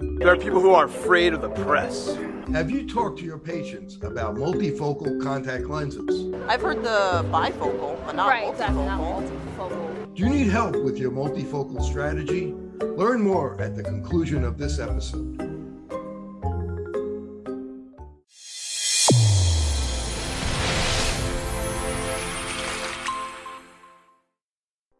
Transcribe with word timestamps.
There 0.00 0.28
are 0.28 0.36
people 0.36 0.60
who 0.60 0.74
are 0.74 0.86
afraid 0.86 1.34
of 1.34 1.40
the 1.40 1.50
press. 1.50 2.16
Have 2.52 2.68
you 2.68 2.88
talked 2.88 3.18
to 3.20 3.24
your 3.24 3.38
patients 3.38 3.96
about 4.02 4.34
multifocal 4.34 5.22
contact 5.22 5.66
lenses? 5.66 6.34
I've 6.48 6.62
heard 6.62 6.82
the 6.82 7.24
bifocal, 7.30 8.04
but 8.04 8.16
not 8.16 8.28
right, 8.28 8.44
multifocal. 8.44 8.50
exactly, 8.50 8.84
not 8.86 9.00
multifocal. 9.00 10.14
Do 10.14 10.22
you 10.24 10.30
need 10.30 10.48
help 10.48 10.76
with 10.82 10.98
your 10.98 11.12
multifocal 11.12 11.80
strategy? 11.82 12.54
Learn 12.80 13.22
more 13.22 13.60
at 13.60 13.76
the 13.76 13.84
conclusion 13.84 14.42
of 14.42 14.58
this 14.58 14.80
episode. 14.80 15.53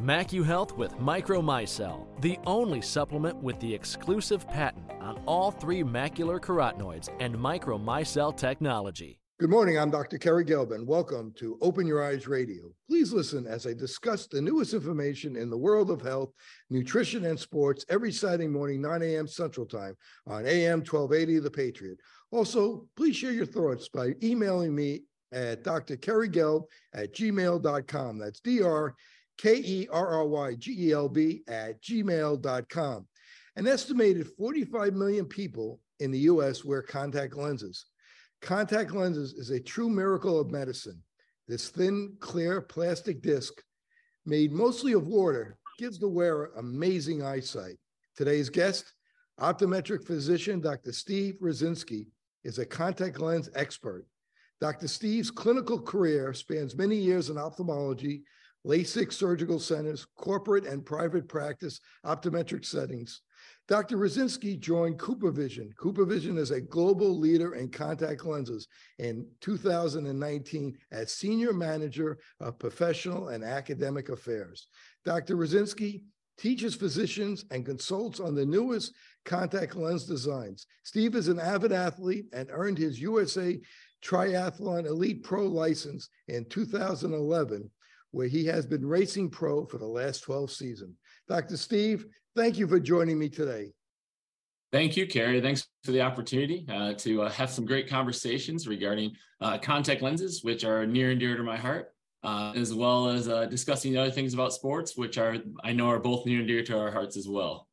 MacuHealth 0.00 0.78
with 0.78 0.96
Micromicelle, 0.96 2.06
the 2.22 2.38
only 2.46 2.80
supplement 2.80 3.36
with 3.36 3.60
the 3.60 3.74
exclusive 3.74 4.48
patent 4.48 4.90
on 4.98 5.22
all 5.26 5.50
three 5.50 5.82
macular 5.82 6.40
carotenoids 6.40 7.10
and 7.20 7.34
Micromicelle 7.34 8.34
technology. 8.34 9.18
Good 9.38 9.50
morning. 9.50 9.78
I'm 9.78 9.90
Dr. 9.90 10.16
Kerry 10.16 10.46
Gelban. 10.46 10.86
Welcome 10.86 11.34
to 11.36 11.58
Open 11.60 11.86
Your 11.86 12.02
Eyes 12.02 12.26
Radio. 12.26 12.72
Please 12.88 13.12
listen 13.12 13.46
as 13.46 13.66
I 13.66 13.74
discuss 13.74 14.26
the 14.26 14.40
newest 14.40 14.72
information 14.72 15.36
in 15.36 15.50
the 15.50 15.58
world 15.58 15.90
of 15.90 16.00
health, 16.00 16.32
nutrition, 16.70 17.26
and 17.26 17.38
sports 17.38 17.84
every 17.90 18.10
Saturday 18.10 18.48
morning, 18.48 18.80
9 18.80 19.02
a.m. 19.02 19.26
Central 19.26 19.66
Time 19.66 19.94
on 20.26 20.46
AM 20.46 20.78
1280 20.78 21.40
The 21.40 21.50
Patriot. 21.50 21.98
Also, 22.30 22.86
please 22.96 23.16
share 23.16 23.32
your 23.32 23.44
thoughts 23.44 23.90
by 23.90 24.14
emailing 24.22 24.74
me 24.74 25.02
at 25.32 25.62
drkerrygelb 25.62 26.62
at 26.94 27.14
gmail.com. 27.14 28.18
That's 28.18 28.40
D-R 28.40 28.94
K 29.40 29.54
E 29.54 29.88
R 29.90 30.06
R 30.06 30.26
Y 30.26 30.54
G 30.56 30.88
E 30.88 30.92
L 30.92 31.08
B 31.08 31.42
at 31.48 31.82
gmail.com. 31.82 33.06
An 33.56 33.66
estimated 33.66 34.28
45 34.36 34.92
million 34.92 35.24
people 35.24 35.80
in 35.98 36.10
the 36.10 36.18
US 36.30 36.62
wear 36.62 36.82
contact 36.82 37.34
lenses. 37.34 37.86
Contact 38.42 38.92
lenses 38.92 39.32
is 39.32 39.48
a 39.48 39.58
true 39.58 39.88
miracle 39.88 40.38
of 40.38 40.50
medicine. 40.50 41.02
This 41.48 41.70
thin, 41.70 42.16
clear 42.20 42.60
plastic 42.60 43.22
disc, 43.22 43.54
made 44.26 44.52
mostly 44.52 44.92
of 44.92 45.06
water, 45.06 45.56
gives 45.78 45.98
the 45.98 46.08
wearer 46.08 46.52
amazing 46.58 47.22
eyesight. 47.22 47.78
Today's 48.16 48.50
guest, 48.50 48.92
optometric 49.40 50.06
physician 50.06 50.60
Dr. 50.60 50.92
Steve 50.92 51.36
Rosinski, 51.40 52.08
is 52.44 52.58
a 52.58 52.66
contact 52.66 53.18
lens 53.18 53.48
expert. 53.54 54.06
Dr. 54.60 54.86
Steve's 54.86 55.30
clinical 55.30 55.80
career 55.80 56.34
spans 56.34 56.76
many 56.76 56.96
years 56.96 57.30
in 57.30 57.38
ophthalmology, 57.38 58.22
LASIK 58.66 59.12
surgical 59.12 59.58
centers, 59.58 60.06
corporate 60.16 60.66
and 60.66 60.84
private 60.84 61.28
practice 61.28 61.80
optometric 62.04 62.64
settings. 62.64 63.22
Dr. 63.68 63.96
Rosinski 63.96 64.58
joined 64.58 64.98
CooperVision. 64.98 65.72
CooperVision 65.76 66.36
is 66.36 66.50
a 66.50 66.60
global 66.60 67.18
leader 67.18 67.54
in 67.54 67.70
contact 67.70 68.24
lenses 68.26 68.68
in 68.98 69.26
2019 69.40 70.76
as 70.92 71.14
Senior 71.14 71.52
Manager 71.52 72.18
of 72.40 72.58
Professional 72.58 73.28
and 73.28 73.44
Academic 73.44 74.08
Affairs. 74.08 74.66
Dr. 75.04 75.36
Rosinski 75.36 76.02
teaches 76.36 76.74
physicians 76.74 77.44
and 77.50 77.64
consults 77.64 78.18
on 78.18 78.34
the 78.34 78.44
newest 78.44 78.94
contact 79.24 79.76
lens 79.76 80.04
designs. 80.04 80.66
Steve 80.82 81.14
is 81.14 81.28
an 81.28 81.38
avid 81.38 81.72
athlete 81.72 82.26
and 82.32 82.48
earned 82.50 82.78
his 82.78 83.00
USA 83.00 83.60
Triathlon 84.02 84.86
Elite 84.86 85.22
Pro 85.22 85.46
license 85.46 86.08
in 86.28 86.44
2011 86.46 87.70
where 88.12 88.26
he 88.26 88.44
has 88.46 88.66
been 88.66 88.86
racing 88.86 89.30
pro 89.30 89.64
for 89.64 89.78
the 89.78 89.86
last 89.86 90.20
12 90.20 90.50
seasons. 90.50 90.96
Dr. 91.28 91.56
Steve, 91.56 92.06
thank 92.36 92.58
you 92.58 92.66
for 92.66 92.80
joining 92.80 93.18
me 93.18 93.28
today. 93.28 93.72
Thank 94.72 94.96
you, 94.96 95.06
Kerry. 95.06 95.40
Thanks 95.40 95.66
for 95.84 95.90
the 95.90 96.00
opportunity 96.00 96.64
uh, 96.68 96.94
to 96.94 97.22
uh, 97.22 97.30
have 97.30 97.50
some 97.50 97.66
great 97.66 97.88
conversations 97.88 98.68
regarding 98.68 99.12
uh, 99.40 99.58
contact 99.58 100.00
lenses, 100.00 100.44
which 100.44 100.64
are 100.64 100.86
near 100.86 101.10
and 101.10 101.18
dear 101.18 101.36
to 101.36 101.42
my 101.42 101.56
heart, 101.56 101.92
uh, 102.22 102.52
as 102.54 102.72
well 102.72 103.08
as 103.08 103.28
uh, 103.28 103.46
discussing 103.46 103.96
other 103.96 104.12
things 104.12 104.32
about 104.32 104.52
sports, 104.52 104.96
which 104.96 105.18
are 105.18 105.38
I 105.64 105.72
know 105.72 105.88
are 105.88 105.98
both 105.98 106.24
near 106.24 106.38
and 106.38 106.46
dear 106.46 106.62
to 106.62 106.78
our 106.78 106.92
hearts 106.92 107.16
as 107.16 107.28
well. 107.28 107.66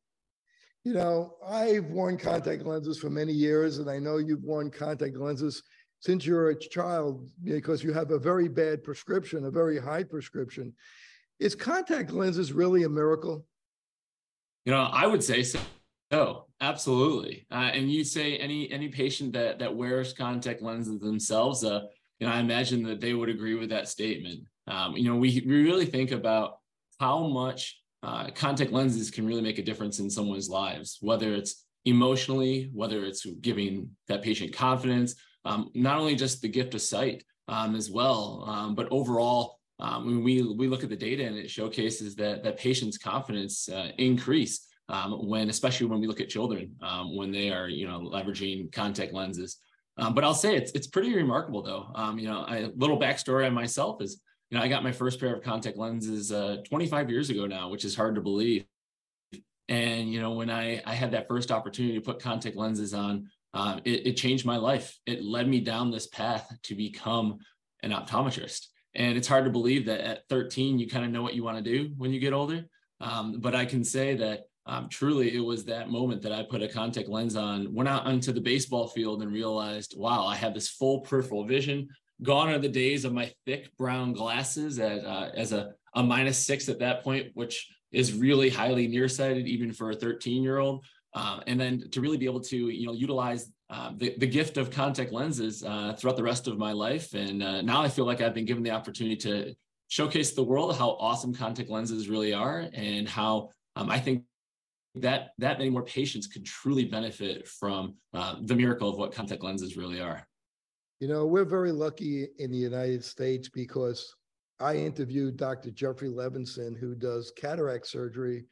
You 0.82 0.94
know, 0.94 1.36
I've 1.46 1.84
worn 1.84 2.18
contact 2.18 2.64
lenses 2.64 2.98
for 2.98 3.10
many 3.10 3.32
years, 3.32 3.78
and 3.78 3.88
I 3.88 3.98
know 3.98 4.16
you've 4.16 4.42
worn 4.42 4.68
contact 4.70 5.16
lenses 5.16 5.62
since 6.00 6.24
you're 6.24 6.50
a 6.50 6.58
child 6.58 7.28
because 7.42 7.82
you 7.82 7.92
have 7.92 8.10
a 8.10 8.18
very 8.18 8.48
bad 8.48 8.84
prescription, 8.84 9.44
a 9.44 9.50
very 9.50 9.78
high 9.78 10.04
prescription. 10.04 10.72
Is 11.40 11.54
contact 11.54 12.12
lenses 12.12 12.52
really 12.52 12.84
a 12.84 12.88
miracle? 12.88 13.44
You 14.64 14.72
know, 14.72 14.82
I 14.82 15.06
would 15.06 15.22
say 15.22 15.42
so. 15.42 16.46
Absolutely. 16.60 17.46
Uh, 17.50 17.70
and 17.72 17.90
you 17.90 18.02
say 18.02 18.36
any 18.36 18.70
any 18.70 18.88
patient 18.88 19.32
that 19.34 19.58
that 19.60 19.74
wears 19.74 20.12
contact 20.12 20.62
lenses 20.62 20.98
themselves, 20.98 21.62
uh, 21.64 21.82
you 22.18 22.26
know, 22.26 22.32
I 22.32 22.40
imagine 22.40 22.82
that 22.84 23.00
they 23.00 23.14
would 23.14 23.28
agree 23.28 23.54
with 23.54 23.70
that 23.70 23.88
statement. 23.88 24.40
Um, 24.66 24.96
you 24.96 25.04
know, 25.04 25.16
we 25.16 25.42
we 25.46 25.62
really 25.62 25.86
think 25.86 26.10
about 26.10 26.58
how 26.98 27.28
much 27.28 27.80
uh, 28.02 28.30
contact 28.34 28.72
lenses 28.72 29.10
can 29.10 29.26
really 29.26 29.42
make 29.42 29.58
a 29.58 29.62
difference 29.62 30.00
in 30.00 30.10
someone's 30.10 30.48
lives, 30.48 30.98
whether 31.00 31.32
it's 31.32 31.64
emotionally, 31.84 32.70
whether 32.74 33.04
it's 33.04 33.24
giving 33.40 33.90
that 34.08 34.22
patient 34.22 34.52
confidence, 34.52 35.14
um, 35.48 35.70
not 35.74 35.98
only 35.98 36.14
just 36.14 36.42
the 36.42 36.48
gift 36.48 36.74
of 36.74 36.82
sight 36.82 37.24
um, 37.48 37.74
as 37.74 37.90
well, 37.90 38.44
um, 38.46 38.74
but 38.74 38.88
overall, 38.90 39.58
um, 39.80 40.22
we 40.24 40.42
we 40.42 40.68
look 40.68 40.82
at 40.82 40.90
the 40.90 40.96
data 40.96 41.24
and 41.24 41.36
it 41.36 41.50
showcases 41.50 42.14
that 42.16 42.42
that 42.42 42.58
patients' 42.58 42.98
confidence 42.98 43.68
uh, 43.68 43.90
increase 43.98 44.66
um, 44.88 45.28
when, 45.28 45.48
especially 45.50 45.86
when 45.86 46.00
we 46.00 46.06
look 46.06 46.20
at 46.20 46.28
children 46.28 46.74
when 47.12 47.30
they 47.30 47.50
are 47.50 47.68
you 47.68 47.86
know 47.86 48.00
leveraging 48.00 48.72
contact 48.72 49.12
lenses. 49.12 49.58
but 49.96 50.24
I'll 50.24 50.34
say 50.34 50.56
it's 50.56 50.72
it's 50.72 50.88
pretty 50.88 51.14
remarkable 51.14 51.62
though. 51.62 52.14
you 52.16 52.28
know, 52.28 52.44
a 52.48 52.72
little 52.76 52.98
backstory 52.98 53.46
on 53.46 53.54
myself 53.54 54.02
is 54.02 54.20
you 54.50 54.58
know 54.58 54.64
I 54.64 54.68
got 54.68 54.82
my 54.82 54.92
first 54.92 55.20
pair 55.20 55.34
of 55.34 55.42
contact 55.42 55.78
lenses 55.78 56.32
uh, 56.32 56.56
25 56.68 57.08
years 57.08 57.30
ago 57.30 57.46
now, 57.46 57.68
which 57.70 57.84
is 57.84 57.94
hard 57.94 58.16
to 58.16 58.20
believe. 58.20 58.64
And 59.68 60.12
you 60.12 60.20
know, 60.20 60.32
when 60.32 60.50
I 60.50 60.82
I 60.84 60.94
had 60.94 61.12
that 61.12 61.28
first 61.28 61.52
opportunity 61.52 61.94
to 61.94 62.04
put 62.04 62.20
contact 62.20 62.56
lenses 62.56 62.94
on, 62.94 63.30
uh, 63.54 63.80
it, 63.84 64.06
it, 64.08 64.12
changed 64.14 64.44
my 64.44 64.56
life. 64.56 64.96
It 65.06 65.24
led 65.24 65.48
me 65.48 65.60
down 65.60 65.90
this 65.90 66.06
path 66.06 66.50
to 66.64 66.74
become 66.74 67.38
an 67.82 67.92
optometrist. 67.92 68.66
And 68.94 69.16
it's 69.16 69.28
hard 69.28 69.44
to 69.44 69.50
believe 69.50 69.86
that 69.86 70.00
at 70.00 70.28
13, 70.28 70.78
you 70.78 70.88
kind 70.88 71.04
of 71.04 71.10
know 71.10 71.22
what 71.22 71.34
you 71.34 71.44
want 71.44 71.56
to 71.56 71.62
do 71.62 71.92
when 71.96 72.12
you 72.12 72.20
get 72.20 72.32
older. 72.32 72.64
Um, 73.00 73.40
but 73.40 73.54
I 73.54 73.64
can 73.64 73.84
say 73.84 74.16
that 74.16 74.42
um, 74.66 74.88
truly 74.90 75.34
it 75.34 75.40
was 75.40 75.64
that 75.64 75.88
moment 75.88 76.20
that 76.22 76.32
I 76.32 76.42
put 76.42 76.62
a 76.62 76.68
contact 76.68 77.08
lens 77.08 77.36
on, 77.36 77.72
went 77.72 77.88
out 77.88 78.04
onto 78.06 78.32
the 78.32 78.40
baseball 78.40 78.86
field 78.86 79.22
and 79.22 79.32
realized, 79.32 79.94
wow, 79.96 80.26
I 80.26 80.36
have 80.36 80.52
this 80.52 80.68
full 80.68 81.00
peripheral 81.00 81.46
vision. 81.46 81.88
Gone 82.22 82.50
are 82.50 82.58
the 82.58 82.68
days 82.68 83.04
of 83.04 83.14
my 83.14 83.32
thick 83.46 83.74
brown 83.78 84.12
glasses 84.12 84.78
at, 84.78 85.04
uh, 85.04 85.30
as 85.34 85.52
a, 85.52 85.72
a 85.94 86.02
minus 86.02 86.44
six 86.44 86.68
at 86.68 86.80
that 86.80 87.02
point, 87.02 87.28
which 87.34 87.68
is 87.92 88.12
really 88.12 88.50
highly 88.50 88.88
nearsighted, 88.88 89.46
even 89.46 89.72
for 89.72 89.90
a 89.90 89.94
13 89.94 90.42
year 90.42 90.58
old. 90.58 90.84
Uh, 91.14 91.40
and 91.46 91.58
then 91.58 91.88
to 91.90 92.00
really 92.00 92.18
be 92.18 92.26
able 92.26 92.40
to 92.40 92.68
you 92.68 92.86
know 92.86 92.92
utilize 92.92 93.50
uh, 93.70 93.92
the, 93.96 94.14
the 94.18 94.26
gift 94.26 94.56
of 94.56 94.70
contact 94.70 95.10
lenses 95.12 95.64
uh, 95.64 95.94
throughout 95.94 96.16
the 96.16 96.22
rest 96.22 96.46
of 96.46 96.58
my 96.58 96.72
life 96.72 97.14
and 97.14 97.42
uh, 97.42 97.62
now 97.62 97.80
i 97.80 97.88
feel 97.88 98.04
like 98.04 98.20
i've 98.20 98.34
been 98.34 98.44
given 98.44 98.62
the 98.62 98.70
opportunity 98.70 99.16
to 99.16 99.54
showcase 99.88 100.32
the 100.32 100.42
world 100.42 100.76
how 100.76 100.90
awesome 101.00 101.34
contact 101.34 101.70
lenses 101.70 102.10
really 102.10 102.34
are 102.34 102.68
and 102.74 103.08
how 103.08 103.48
um, 103.76 103.88
i 103.90 103.98
think 103.98 104.22
that 104.94 105.30
that 105.38 105.58
many 105.58 105.70
more 105.70 105.82
patients 105.82 106.26
could 106.26 106.44
truly 106.44 106.84
benefit 106.84 107.48
from 107.48 107.94
uh, 108.12 108.36
the 108.42 108.54
miracle 108.54 108.88
of 108.88 108.98
what 108.98 109.10
contact 109.10 109.42
lenses 109.42 109.78
really 109.78 110.00
are 110.00 110.26
you 111.00 111.08
know 111.08 111.24
we're 111.24 111.44
very 111.44 111.72
lucky 111.72 112.28
in 112.38 112.50
the 112.50 112.58
united 112.58 113.02
states 113.02 113.48
because 113.48 114.14
I 114.60 114.74
interviewed 114.74 115.36
Dr. 115.36 115.70
Jeffrey 115.70 116.08
Levinson, 116.08 116.76
who 116.76 116.94
does 116.94 117.32
cataract 117.36 117.86
surgery 117.86 118.44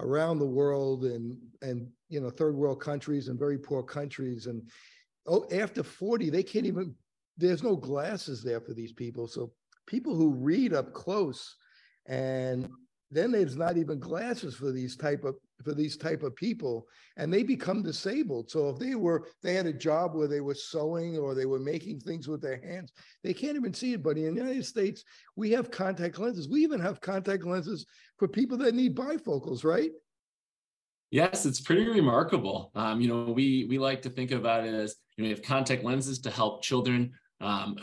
around 0.00 0.38
the 0.38 0.46
world 0.46 1.04
and 1.04 1.36
and 1.62 1.88
you 2.08 2.20
know 2.20 2.30
third 2.30 2.54
world 2.54 2.80
countries 2.80 3.28
and 3.28 3.38
very 3.38 3.58
poor 3.58 3.82
countries. 3.82 4.46
And 4.46 4.62
oh 5.26 5.46
after 5.52 5.82
40 5.82 6.30
they 6.30 6.42
can't 6.42 6.66
even 6.66 6.94
there's 7.36 7.62
no 7.62 7.76
glasses 7.76 8.42
there 8.42 8.60
for 8.60 8.74
these 8.74 8.92
people. 8.92 9.26
So 9.26 9.52
people 9.86 10.14
who 10.14 10.30
read 10.30 10.74
up 10.74 10.92
close 10.92 11.56
and 12.06 12.68
then 13.10 13.32
there's 13.32 13.56
not 13.56 13.76
even 13.76 13.98
glasses 13.98 14.54
for 14.54 14.70
these 14.70 14.96
type 14.96 15.24
of 15.24 15.34
for 15.64 15.74
these 15.74 15.96
type 15.96 16.22
of 16.22 16.34
people 16.36 16.86
and 17.16 17.32
they 17.32 17.42
become 17.42 17.82
disabled. 17.82 18.50
So 18.50 18.70
if 18.70 18.78
they 18.78 18.94
were 18.94 19.26
they 19.42 19.54
had 19.54 19.66
a 19.66 19.72
job 19.72 20.14
where 20.14 20.28
they 20.28 20.40
were 20.40 20.54
sewing 20.54 21.18
or 21.18 21.34
they 21.34 21.46
were 21.46 21.58
making 21.58 22.00
things 22.00 22.28
with 22.28 22.40
their 22.40 22.60
hands 22.64 22.92
they 23.22 23.34
can't 23.34 23.56
even 23.56 23.74
see 23.74 23.92
it. 23.92 24.02
But 24.02 24.16
in 24.16 24.34
the 24.34 24.40
united 24.40 24.64
states 24.64 25.04
we 25.36 25.50
have 25.50 25.70
contact 25.70 26.18
lenses. 26.18 26.48
We 26.48 26.62
even 26.62 26.80
have 26.80 27.00
contact 27.00 27.44
lenses 27.44 27.84
for 28.18 28.28
people 28.28 28.56
that 28.58 28.74
need 28.74 28.96
bifocals 28.96 29.64
right? 29.64 29.90
Yes, 31.10 31.44
it's 31.44 31.60
pretty 31.60 31.88
remarkable. 31.88 32.70
Um, 32.76 33.00
you 33.00 33.08
know, 33.08 33.32
we 33.32 33.66
we 33.68 33.78
like 33.78 34.02
to 34.02 34.10
think 34.10 34.30
about 34.30 34.64
it 34.64 34.72
as 34.72 34.94
you 35.16 35.24
know, 35.24 35.28
we 35.28 35.34
have 35.34 35.42
contact 35.42 35.82
lenses 35.82 36.20
to 36.20 36.30
help 36.30 36.62
children 36.62 37.10
um, 37.40 37.76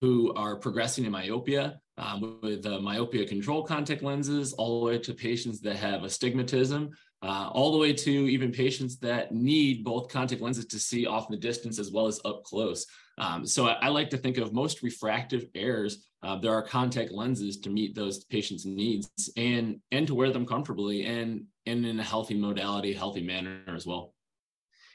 who 0.00 0.32
are 0.34 0.56
progressing 0.56 1.04
in 1.04 1.12
myopia 1.12 1.78
um, 1.98 2.38
with 2.42 2.64
uh, 2.64 2.78
myopia 2.78 3.26
control 3.26 3.62
contact 3.62 4.02
lenses, 4.02 4.52
all 4.52 4.80
the 4.80 4.86
way 4.86 4.98
to 4.98 5.12
patients 5.12 5.60
that 5.60 5.76
have 5.76 6.04
astigmatism, 6.04 6.90
uh, 7.22 7.50
all 7.52 7.72
the 7.72 7.78
way 7.78 7.92
to 7.92 8.10
even 8.10 8.52
patients 8.52 8.98
that 8.98 9.32
need 9.32 9.84
both 9.84 10.08
contact 10.08 10.40
lenses 10.40 10.66
to 10.66 10.78
see 10.78 11.06
off 11.06 11.28
in 11.28 11.32
the 11.32 11.40
distance 11.40 11.78
as 11.78 11.90
well 11.90 12.06
as 12.06 12.20
up 12.24 12.44
close. 12.44 12.86
Um, 13.18 13.44
so 13.44 13.66
I, 13.66 13.72
I, 13.82 13.88
like 13.88 14.10
to 14.10 14.16
think 14.16 14.38
of 14.38 14.52
most 14.52 14.82
refractive 14.82 15.46
errors. 15.56 16.06
Uh, 16.22 16.36
there 16.38 16.52
are 16.52 16.62
contact 16.62 17.10
lenses 17.10 17.58
to 17.58 17.70
meet 17.70 17.96
those 17.96 18.24
patients' 18.24 18.64
needs 18.64 19.10
and 19.36 19.80
and 19.90 20.06
to 20.06 20.14
wear 20.14 20.30
them 20.30 20.46
comfortably 20.46 21.04
and 21.04 21.44
and 21.66 21.84
in 21.84 21.98
a 21.98 22.04
healthy 22.04 22.34
modality, 22.34 22.92
healthy 22.92 23.22
manner 23.22 23.62
as 23.66 23.86
well. 23.86 24.14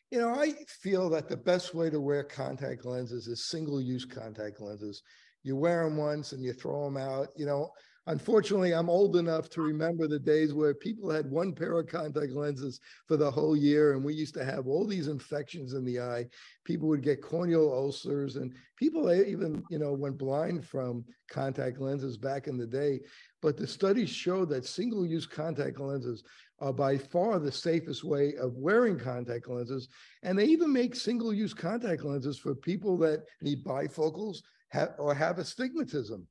You 0.09 0.19
know, 0.19 0.29
I 0.29 0.53
feel 0.67 1.09
that 1.09 1.27
the 1.27 1.35
best 1.35 1.73
way 1.73 1.89
to 1.89 2.00
wear 2.00 2.23
contact 2.23 2.85
lenses 2.85 3.27
is 3.27 3.50
single-use 3.50 4.05
contact 4.05 4.61
lenses. 4.61 5.01
You 5.43 5.55
wear 5.55 5.83
them 5.83 5.97
once 5.97 6.31
and 6.31 6.43
you 6.43 6.53
throw 6.53 6.85
them 6.85 6.97
out. 6.97 7.27
You 7.35 7.45
know, 7.45 7.71
unfortunately, 8.07 8.73
I'm 8.73 8.89
old 8.89 9.17
enough 9.17 9.49
to 9.51 9.61
remember 9.61 10.07
the 10.07 10.19
days 10.19 10.53
where 10.53 10.73
people 10.73 11.09
had 11.09 11.29
one 11.29 11.53
pair 11.53 11.77
of 11.77 11.87
contact 11.87 12.31
lenses 12.33 12.79
for 13.07 13.17
the 13.17 13.29
whole 13.29 13.55
year, 13.55 13.93
and 13.93 14.03
we 14.03 14.13
used 14.13 14.33
to 14.35 14.45
have 14.45 14.67
all 14.67 14.85
these 14.85 15.07
infections 15.07 15.73
in 15.73 15.83
the 15.85 15.99
eye. 15.99 16.25
People 16.65 16.87
would 16.89 17.03
get 17.03 17.21
corneal 17.21 17.71
ulcers, 17.71 18.37
and 18.37 18.53
people 18.77 19.11
even, 19.11 19.63
you 19.69 19.79
know, 19.79 19.93
went 19.93 20.17
blind 20.17 20.65
from 20.65 21.03
contact 21.29 21.79
lenses 21.79 22.17
back 22.17 22.47
in 22.47 22.57
the 22.57 22.67
day. 22.67 22.99
But 23.41 23.57
the 23.57 23.67
studies 23.67 24.09
show 24.09 24.45
that 24.45 24.65
single-use 24.65 25.25
contact 25.25 25.79
lenses 25.79 26.23
are 26.59 26.71
by 26.71 26.97
far 26.97 27.39
the 27.39 27.51
safest 27.51 28.05
way 28.05 28.35
of 28.35 28.55
wearing 28.55 28.97
contact 28.97 29.49
lenses. 29.49 29.89
And 30.23 30.39
they 30.39 30.45
even 30.45 30.71
make 30.71 30.95
single 30.95 31.33
use 31.33 31.53
contact 31.53 32.03
lenses 32.03 32.37
for 32.37 32.55
people 32.55 32.97
that 32.99 33.25
need 33.41 33.65
bifocals 33.65 34.37
have, 34.73 34.93
or 34.97 35.13
have 35.13 35.37
astigmatism. 35.37 36.27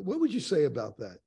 What 0.00 0.20
would 0.20 0.34
you 0.34 0.40
say 0.40 0.64
about 0.64 0.98
that? 0.98 1.18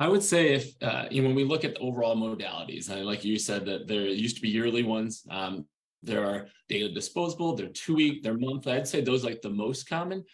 I 0.00 0.08
would 0.08 0.22
say 0.22 0.54
if 0.54 0.74
uh, 0.82 1.06
you 1.10 1.22
know 1.22 1.28
when 1.28 1.36
we 1.36 1.44
look 1.44 1.64
at 1.64 1.74
the 1.74 1.80
overall 1.80 2.16
modalities, 2.16 2.90
and 2.90 3.06
like 3.06 3.24
you 3.24 3.38
said 3.38 3.64
that 3.66 3.88
there 3.88 4.02
used 4.02 4.36
to 4.36 4.42
be 4.42 4.48
yearly 4.48 4.82
ones. 4.82 5.24
Um, 5.30 5.66
there 6.02 6.24
are 6.24 6.46
daily 6.68 6.94
disposable, 6.94 7.56
they're 7.56 7.68
two 7.68 7.96
week, 7.96 8.22
they're 8.22 8.38
monthly. 8.38 8.72
I'd 8.72 8.86
say 8.86 9.00
those 9.00 9.24
like 9.24 9.42
the 9.42 9.50
most 9.50 9.88
common. 9.88 10.24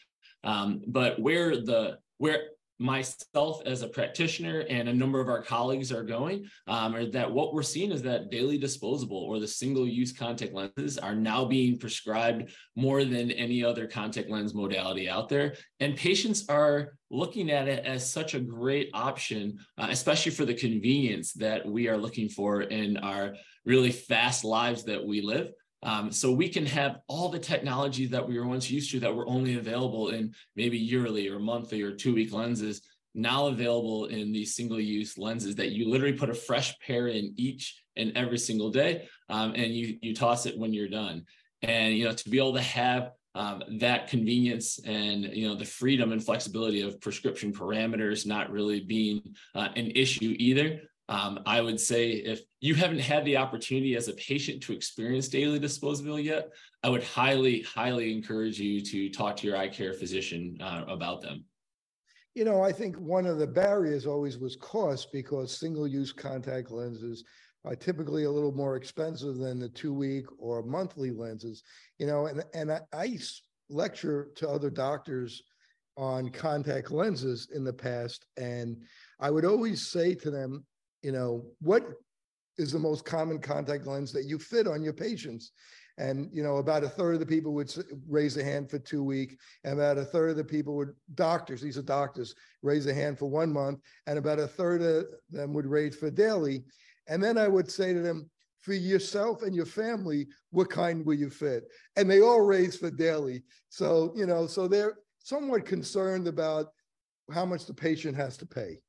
Um, 0.42 0.82
but 0.86 1.18
where 1.18 1.56
the 1.56 1.98
where 2.18 2.48
myself 2.78 3.62
as 3.66 3.82
a 3.82 3.88
practitioner 3.88 4.64
and 4.68 4.88
a 4.88 4.94
number 4.94 5.20
of 5.20 5.28
our 5.28 5.42
colleagues 5.42 5.92
are 5.92 6.02
going 6.02 6.44
um, 6.66 6.94
are 6.94 7.06
that 7.06 7.30
what 7.30 7.54
we're 7.54 7.62
seeing 7.62 7.92
is 7.92 8.02
that 8.02 8.30
daily 8.30 8.58
disposable 8.58 9.16
or 9.16 9.38
the 9.38 9.46
single 9.46 9.86
use 9.86 10.12
contact 10.12 10.52
lenses 10.52 10.98
are 10.98 11.14
now 11.14 11.44
being 11.44 11.78
prescribed 11.78 12.50
more 12.74 13.04
than 13.04 13.30
any 13.30 13.64
other 13.64 13.86
contact 13.86 14.28
lens 14.28 14.54
modality 14.54 15.08
out 15.08 15.28
there. 15.28 15.54
And 15.80 15.96
patients 15.96 16.48
are 16.48 16.94
looking 17.10 17.50
at 17.50 17.68
it 17.68 17.84
as 17.84 18.10
such 18.10 18.34
a 18.34 18.40
great 18.40 18.90
option 18.92 19.56
uh, 19.78 19.86
especially 19.90 20.32
for 20.32 20.44
the 20.44 20.54
convenience 20.54 21.32
that 21.34 21.64
we 21.64 21.88
are 21.88 21.96
looking 21.96 22.28
for 22.28 22.62
in 22.62 22.96
our 22.96 23.34
really 23.64 23.92
fast 23.92 24.44
lives 24.44 24.84
that 24.84 25.04
we 25.04 25.20
live 25.20 25.50
um, 25.84 26.10
so 26.10 26.32
we 26.32 26.48
can 26.48 26.64
have 26.66 27.00
all 27.08 27.28
the 27.28 27.38
technology 27.38 28.06
that 28.06 28.26
we 28.26 28.38
were 28.38 28.46
once 28.46 28.70
used 28.70 28.90
to 28.92 29.00
that 29.00 29.14
were 29.14 29.28
only 29.28 29.56
available 29.56 30.08
in 30.08 30.34
maybe 30.56 30.78
yearly 30.78 31.28
or 31.28 31.38
monthly 31.38 31.82
or 31.82 31.92
two 31.92 32.14
week 32.14 32.32
lenses 32.32 32.80
now 33.14 33.46
available 33.46 34.06
in 34.06 34.32
these 34.32 34.56
single 34.56 34.80
use 34.80 35.16
lenses 35.16 35.54
that 35.54 35.70
you 35.70 35.88
literally 35.88 36.16
put 36.16 36.30
a 36.30 36.34
fresh 36.34 36.76
pair 36.80 37.06
in 37.08 37.32
each 37.36 37.82
and 37.96 38.12
every 38.16 38.38
single 38.38 38.70
day 38.70 39.06
um, 39.28 39.52
and 39.54 39.72
you 39.72 39.98
you 40.02 40.14
toss 40.14 40.46
it 40.46 40.58
when 40.58 40.72
you're 40.72 40.88
done. 40.88 41.24
And 41.62 41.94
you 41.94 42.04
know 42.04 42.12
to 42.12 42.30
be 42.30 42.38
able 42.38 42.54
to 42.54 42.60
have 42.60 43.12
um, 43.36 43.62
that 43.78 44.08
convenience 44.08 44.78
and 44.84 45.24
you 45.24 45.48
know 45.48 45.54
the 45.54 45.64
freedom 45.64 46.12
and 46.12 46.24
flexibility 46.24 46.82
of 46.82 47.00
prescription 47.00 47.52
parameters 47.52 48.26
not 48.26 48.50
really 48.50 48.80
being 48.80 49.22
uh, 49.54 49.68
an 49.76 49.92
issue 49.94 50.34
either 50.38 50.80
um, 51.08 51.40
I 51.44 51.60
would 51.60 51.78
say 51.78 52.12
if 52.12 52.40
you 52.60 52.74
haven't 52.74 53.00
had 53.00 53.24
the 53.24 53.36
opportunity 53.36 53.94
as 53.94 54.08
a 54.08 54.14
patient 54.14 54.62
to 54.62 54.72
experience 54.72 55.28
daily 55.28 55.58
disposable 55.58 56.18
yet, 56.18 56.48
I 56.82 56.88
would 56.88 57.04
highly, 57.04 57.60
highly 57.62 58.12
encourage 58.12 58.58
you 58.58 58.80
to 58.80 59.10
talk 59.10 59.36
to 59.36 59.46
your 59.46 59.56
eye 59.56 59.68
care 59.68 59.92
physician 59.92 60.56
uh, 60.62 60.84
about 60.88 61.20
them. 61.20 61.44
You 62.34 62.44
know, 62.44 62.62
I 62.62 62.72
think 62.72 62.96
one 62.96 63.26
of 63.26 63.38
the 63.38 63.46
barriers 63.46 64.06
always 64.06 64.38
was 64.38 64.56
cost 64.56 65.12
because 65.12 65.56
single 65.56 65.86
use 65.86 66.12
contact 66.12 66.70
lenses 66.70 67.22
are 67.64 67.76
typically 67.76 68.24
a 68.24 68.30
little 68.30 68.52
more 68.52 68.76
expensive 68.76 69.36
than 69.36 69.58
the 69.58 69.68
two 69.68 69.92
week 69.92 70.26
or 70.38 70.62
monthly 70.62 71.10
lenses. 71.10 71.62
You 71.98 72.06
know, 72.06 72.26
and, 72.26 72.42
and 72.54 72.72
I, 72.72 72.80
I 72.92 73.18
lecture 73.68 74.28
to 74.36 74.48
other 74.48 74.70
doctors 74.70 75.42
on 75.96 76.28
contact 76.30 76.90
lenses 76.90 77.48
in 77.54 77.62
the 77.62 77.72
past. 77.72 78.26
And 78.36 78.82
I 79.20 79.30
would 79.30 79.44
always 79.44 79.90
say 79.90 80.14
to 80.16 80.30
them, 80.30 80.64
you 81.04 81.12
know, 81.12 81.44
what 81.60 81.86
is 82.56 82.72
the 82.72 82.78
most 82.78 83.04
common 83.04 83.38
contact 83.38 83.86
lens 83.86 84.12
that 84.12 84.24
you 84.24 84.38
fit 84.38 84.66
on 84.66 84.82
your 84.82 84.92
patients? 84.92 85.52
And, 85.96 86.28
you 86.32 86.42
know, 86.42 86.56
about 86.56 86.82
a 86.82 86.88
third 86.88 87.14
of 87.14 87.20
the 87.20 87.26
people 87.26 87.54
would 87.54 87.72
raise 88.08 88.36
a 88.36 88.42
hand 88.42 88.68
for 88.68 88.80
two 88.80 89.04
week, 89.04 89.38
and 89.62 89.74
about 89.74 89.98
a 89.98 90.04
third 90.04 90.30
of 90.30 90.36
the 90.36 90.44
people 90.44 90.74
would, 90.74 90.92
doctors, 91.14 91.60
these 91.60 91.78
are 91.78 91.82
doctors, 91.82 92.34
raise 92.62 92.86
a 92.86 92.94
hand 92.94 93.16
for 93.16 93.26
one 93.26 93.52
month, 93.52 93.78
and 94.08 94.18
about 94.18 94.40
a 94.40 94.46
third 94.48 94.82
of 94.82 95.06
them 95.30 95.52
would 95.52 95.66
raise 95.66 95.94
for 95.94 96.10
daily. 96.10 96.64
And 97.06 97.22
then 97.22 97.38
I 97.38 97.46
would 97.46 97.70
say 97.70 97.92
to 97.92 98.00
them, 98.00 98.28
for 98.60 98.72
yourself 98.72 99.42
and 99.42 99.54
your 99.54 99.66
family, 99.66 100.26
what 100.50 100.70
kind 100.70 101.04
will 101.04 101.14
you 101.14 101.28
fit? 101.28 101.64
And 101.96 102.10
they 102.10 102.22
all 102.22 102.40
raise 102.40 102.76
for 102.76 102.90
daily. 102.90 103.44
So, 103.68 104.14
you 104.16 104.24
know, 104.24 104.46
so 104.46 104.66
they're 104.66 104.94
somewhat 105.18 105.66
concerned 105.66 106.26
about 106.26 106.68
how 107.30 107.44
much 107.44 107.66
the 107.66 107.74
patient 107.74 108.16
has 108.16 108.38
to 108.38 108.46
pay. 108.46 108.80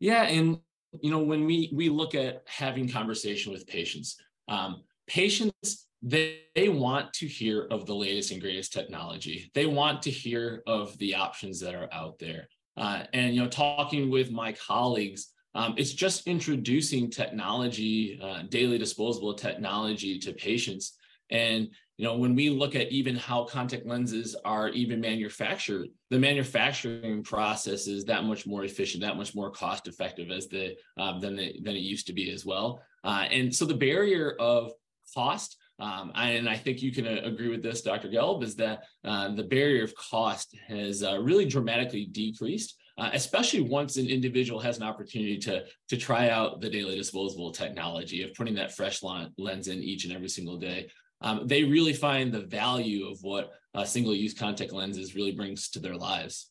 Yeah, 0.00 0.24
and 0.24 0.58
you 1.00 1.10
know 1.10 1.20
when 1.20 1.44
we 1.44 1.70
we 1.74 1.88
look 1.88 2.14
at 2.14 2.42
having 2.46 2.88
conversation 2.88 3.52
with 3.52 3.66
patients 3.66 4.16
um, 4.48 4.82
patients 5.06 5.88
they, 6.00 6.42
they 6.54 6.68
want 6.68 7.12
to 7.14 7.26
hear 7.26 7.66
of 7.72 7.84
the 7.84 7.94
latest 7.94 8.30
and 8.30 8.40
greatest 8.40 8.72
technology. 8.72 9.50
They 9.52 9.66
want 9.66 10.00
to 10.02 10.12
hear 10.12 10.62
of 10.64 10.96
the 10.98 11.16
options 11.16 11.58
that 11.58 11.74
are 11.74 11.92
out 11.92 12.20
there. 12.20 12.46
Uh, 12.76 13.02
and 13.12 13.34
you 13.34 13.42
know 13.42 13.48
talking 13.48 14.08
with 14.08 14.30
my 14.30 14.52
colleagues 14.52 15.32
um, 15.54 15.74
it's 15.76 15.92
just 15.92 16.28
introducing 16.28 17.10
technology 17.10 18.20
uh, 18.22 18.42
daily 18.48 18.78
disposable 18.78 19.34
technology 19.34 20.18
to 20.20 20.32
patients. 20.32 20.96
And 21.30 21.70
you 21.98 22.04
know, 22.04 22.16
when 22.16 22.36
we 22.36 22.48
look 22.48 22.76
at 22.76 22.92
even 22.92 23.16
how 23.16 23.42
contact 23.42 23.84
lenses 23.84 24.36
are 24.44 24.68
even 24.68 25.00
manufactured, 25.00 25.88
the 26.10 26.18
manufacturing 26.18 27.24
process 27.24 27.88
is 27.88 28.04
that 28.04 28.22
much 28.22 28.46
more 28.46 28.62
efficient, 28.62 29.02
that 29.02 29.16
much 29.16 29.34
more 29.34 29.50
cost 29.50 29.88
effective 29.88 30.30
as 30.30 30.46
the 30.46 30.76
um, 30.96 31.20
than 31.20 31.34
the, 31.34 31.60
than 31.60 31.74
it 31.74 31.80
used 31.80 32.06
to 32.06 32.12
be 32.12 32.30
as 32.30 32.46
well. 32.46 32.80
Uh, 33.02 33.26
and 33.32 33.52
so 33.52 33.64
the 33.64 33.74
barrier 33.74 34.36
of 34.38 34.70
cost, 35.12 35.56
um, 35.80 36.12
and 36.14 36.48
I 36.48 36.56
think 36.56 36.82
you 36.82 36.92
can 36.92 37.04
uh, 37.04 37.20
agree 37.24 37.48
with 37.48 37.64
this, 37.64 37.82
Dr. 37.82 38.08
Gelb, 38.08 38.44
is 38.44 38.54
that 38.56 38.84
uh, 39.04 39.34
the 39.34 39.42
barrier 39.42 39.82
of 39.82 39.94
cost 39.96 40.56
has 40.68 41.02
uh, 41.02 41.18
really 41.20 41.46
dramatically 41.46 42.06
decreased. 42.06 42.76
Uh, 42.96 43.10
especially 43.12 43.60
once 43.60 43.96
an 43.96 44.08
individual 44.08 44.58
has 44.58 44.76
an 44.76 44.82
opportunity 44.82 45.38
to 45.38 45.64
to 45.88 45.96
try 45.96 46.30
out 46.30 46.60
the 46.60 46.68
daily 46.68 46.96
disposable 46.96 47.52
technology 47.52 48.24
of 48.24 48.34
putting 48.34 48.56
that 48.56 48.74
fresh 48.74 49.04
lens 49.04 49.68
in 49.68 49.78
each 49.84 50.04
and 50.04 50.12
every 50.12 50.28
single 50.28 50.56
day 50.56 50.88
um, 51.20 51.46
they 51.46 51.64
really 51.64 51.92
find 51.92 52.32
the 52.32 52.42
value 52.42 53.08
of 53.08 53.18
what 53.22 53.52
single 53.84 54.14
use 54.14 54.34
contact 54.34 54.72
lenses 54.72 55.14
really 55.14 55.32
brings 55.32 55.68
to 55.70 55.78
their 55.78 55.96
lives. 55.96 56.50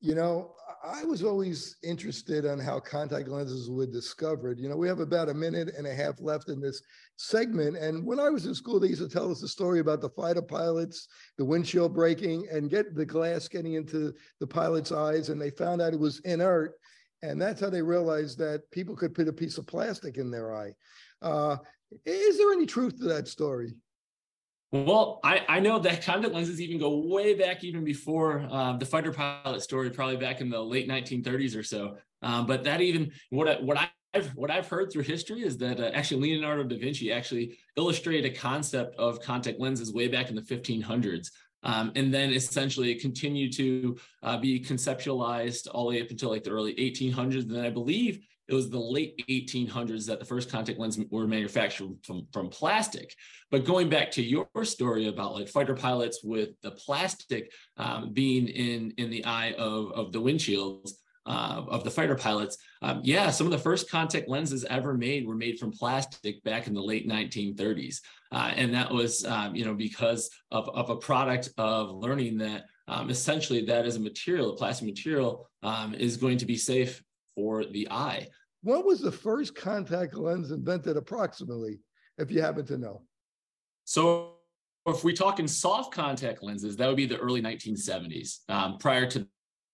You 0.00 0.14
know, 0.14 0.52
I 0.84 1.04
was 1.04 1.24
always 1.24 1.76
interested 1.82 2.46
on 2.46 2.58
how 2.58 2.80
contact 2.80 3.28
lenses 3.28 3.70
were 3.70 3.86
discovered. 3.86 4.58
You 4.58 4.68
know, 4.68 4.76
we 4.76 4.88
have 4.88 5.00
about 5.00 5.28
a 5.28 5.34
minute 5.34 5.74
and 5.76 5.86
a 5.86 5.94
half 5.94 6.20
left 6.20 6.48
in 6.48 6.60
this 6.60 6.82
segment. 7.16 7.76
And 7.76 8.04
when 8.04 8.20
I 8.20 8.28
was 8.28 8.46
in 8.46 8.54
school, 8.54 8.78
they 8.78 8.88
used 8.88 9.02
to 9.02 9.08
tell 9.08 9.30
us 9.30 9.42
a 9.42 9.48
story 9.48 9.80
about 9.80 10.00
the 10.00 10.10
fighter 10.10 10.42
pilots, 10.42 11.08
the 11.38 11.44
windshield 11.44 11.94
breaking, 11.94 12.46
and 12.52 12.70
get 12.70 12.94
the 12.94 13.06
glass 13.06 13.48
getting 13.48 13.74
into 13.74 14.12
the 14.38 14.46
pilot's 14.46 14.92
eyes. 14.92 15.28
And 15.28 15.40
they 15.40 15.50
found 15.50 15.80
out 15.80 15.94
it 15.94 16.00
was 16.00 16.20
inert. 16.20 16.74
And 17.22 17.40
that's 17.40 17.60
how 17.60 17.70
they 17.70 17.82
realized 17.82 18.38
that 18.38 18.70
people 18.70 18.94
could 18.94 19.14
put 19.14 19.28
a 19.28 19.32
piece 19.32 19.58
of 19.58 19.66
plastic 19.66 20.18
in 20.18 20.30
their 20.30 20.54
eye. 20.54 20.72
Uh, 21.22 21.56
is 22.04 22.38
there 22.38 22.52
any 22.52 22.66
truth 22.66 22.98
to 22.98 23.04
that 23.04 23.28
story? 23.28 23.74
Well, 24.72 25.20
I, 25.22 25.42
I 25.48 25.60
know 25.60 25.78
that 25.78 26.02
contact 26.02 26.34
lenses 26.34 26.60
even 26.60 26.78
go 26.78 27.06
way 27.06 27.34
back, 27.34 27.62
even 27.62 27.84
before 27.84 28.46
uh, 28.50 28.76
the 28.76 28.84
fighter 28.84 29.12
pilot 29.12 29.62
story, 29.62 29.90
probably 29.90 30.16
back 30.16 30.40
in 30.40 30.50
the 30.50 30.60
late 30.60 30.88
1930s 30.88 31.56
or 31.56 31.62
so. 31.62 31.96
Um, 32.22 32.46
but 32.46 32.64
that 32.64 32.80
even 32.80 33.12
what 33.30 33.62
what 33.62 33.78
I've 34.12 34.28
what 34.34 34.50
I've 34.50 34.66
heard 34.66 34.90
through 34.90 35.02
history 35.02 35.44
is 35.44 35.56
that 35.58 35.78
uh, 35.78 35.90
actually 35.94 36.32
Leonardo 36.32 36.64
da 36.64 36.78
Vinci 36.78 37.12
actually 37.12 37.58
illustrated 37.76 38.32
a 38.32 38.34
concept 38.34 38.96
of 38.96 39.20
contact 39.20 39.60
lenses 39.60 39.92
way 39.92 40.08
back 40.08 40.30
in 40.30 40.34
the 40.34 40.42
1500s. 40.42 41.30
Um, 41.62 41.92
and 41.96 42.12
then 42.12 42.32
essentially 42.32 42.92
it 42.92 43.00
continued 43.00 43.52
to 43.54 43.96
uh, 44.22 44.38
be 44.38 44.60
conceptualized 44.60 45.66
all 45.72 45.84
the 45.84 45.96
way 45.96 46.02
up 46.02 46.10
until 46.10 46.30
like 46.30 46.44
the 46.44 46.50
early 46.50 46.74
1800s. 46.74 47.42
And 47.42 47.50
then 47.50 47.64
I 47.64 47.70
believe 47.70 48.20
it 48.48 48.54
was 48.54 48.70
the 48.70 48.78
late 48.78 49.24
1800s 49.28 50.06
that 50.06 50.20
the 50.20 50.24
first 50.24 50.50
contact 50.50 50.78
lenses 50.78 51.04
were 51.10 51.26
manufactured 51.26 51.90
from, 52.04 52.26
from 52.32 52.48
plastic. 52.48 53.14
But 53.50 53.64
going 53.64 53.88
back 53.88 54.10
to 54.12 54.22
your 54.22 54.48
story 54.62 55.08
about 55.08 55.34
like 55.34 55.48
fighter 55.48 55.74
pilots 55.74 56.20
with 56.22 56.50
the 56.62 56.70
plastic 56.72 57.52
um, 57.76 58.12
being 58.12 58.48
in, 58.48 58.92
in 58.98 59.10
the 59.10 59.24
eye 59.24 59.52
of, 59.52 59.92
of 59.92 60.12
the 60.12 60.20
windshields, 60.20 60.92
uh, 61.26 61.64
of 61.68 61.82
the 61.82 61.90
fighter 61.90 62.14
pilots. 62.14 62.56
Um, 62.82 63.00
yeah, 63.02 63.30
some 63.30 63.48
of 63.48 63.50
the 63.50 63.58
first 63.58 63.90
contact 63.90 64.28
lenses 64.28 64.64
ever 64.64 64.94
made 64.94 65.26
were 65.26 65.34
made 65.34 65.58
from 65.58 65.72
plastic 65.72 66.42
back 66.44 66.68
in 66.68 66.74
the 66.74 66.82
late 66.82 67.08
1930s. 67.08 67.96
Uh, 68.30 68.52
and 68.54 68.72
that 68.74 68.92
was, 68.92 69.24
um, 69.24 69.54
you 69.56 69.64
know, 69.64 69.74
because 69.74 70.30
of, 70.52 70.68
of 70.68 70.90
a 70.90 70.96
product 70.96 71.50
of 71.58 71.90
learning 71.90 72.38
that 72.38 72.66
um, 72.88 73.10
essentially 73.10 73.64
that 73.64 73.86
as 73.86 73.96
a 73.96 74.00
material, 74.00 74.52
a 74.52 74.56
plastic 74.56 74.86
material, 74.86 75.48
um, 75.64 75.94
is 75.94 76.16
going 76.16 76.38
to 76.38 76.46
be 76.46 76.56
safe 76.56 77.02
for 77.36 77.64
the 77.64 77.88
eye. 77.90 78.26
What 78.62 78.84
was 78.84 79.00
the 79.00 79.12
first 79.12 79.54
contact 79.54 80.16
lens 80.16 80.50
invented 80.50 80.96
approximately, 80.96 81.78
if 82.18 82.32
you 82.32 82.42
happen 82.42 82.66
to 82.66 82.78
know? 82.78 83.02
So 83.84 84.32
if 84.86 85.04
we 85.04 85.12
talk 85.12 85.38
in 85.38 85.46
soft 85.46 85.94
contact 85.94 86.42
lenses, 86.42 86.76
that 86.76 86.88
would 86.88 86.96
be 86.96 87.06
the 87.06 87.18
early 87.18 87.40
1970s. 87.40 88.38
Um, 88.48 88.78
prior 88.78 89.06
to 89.10 89.28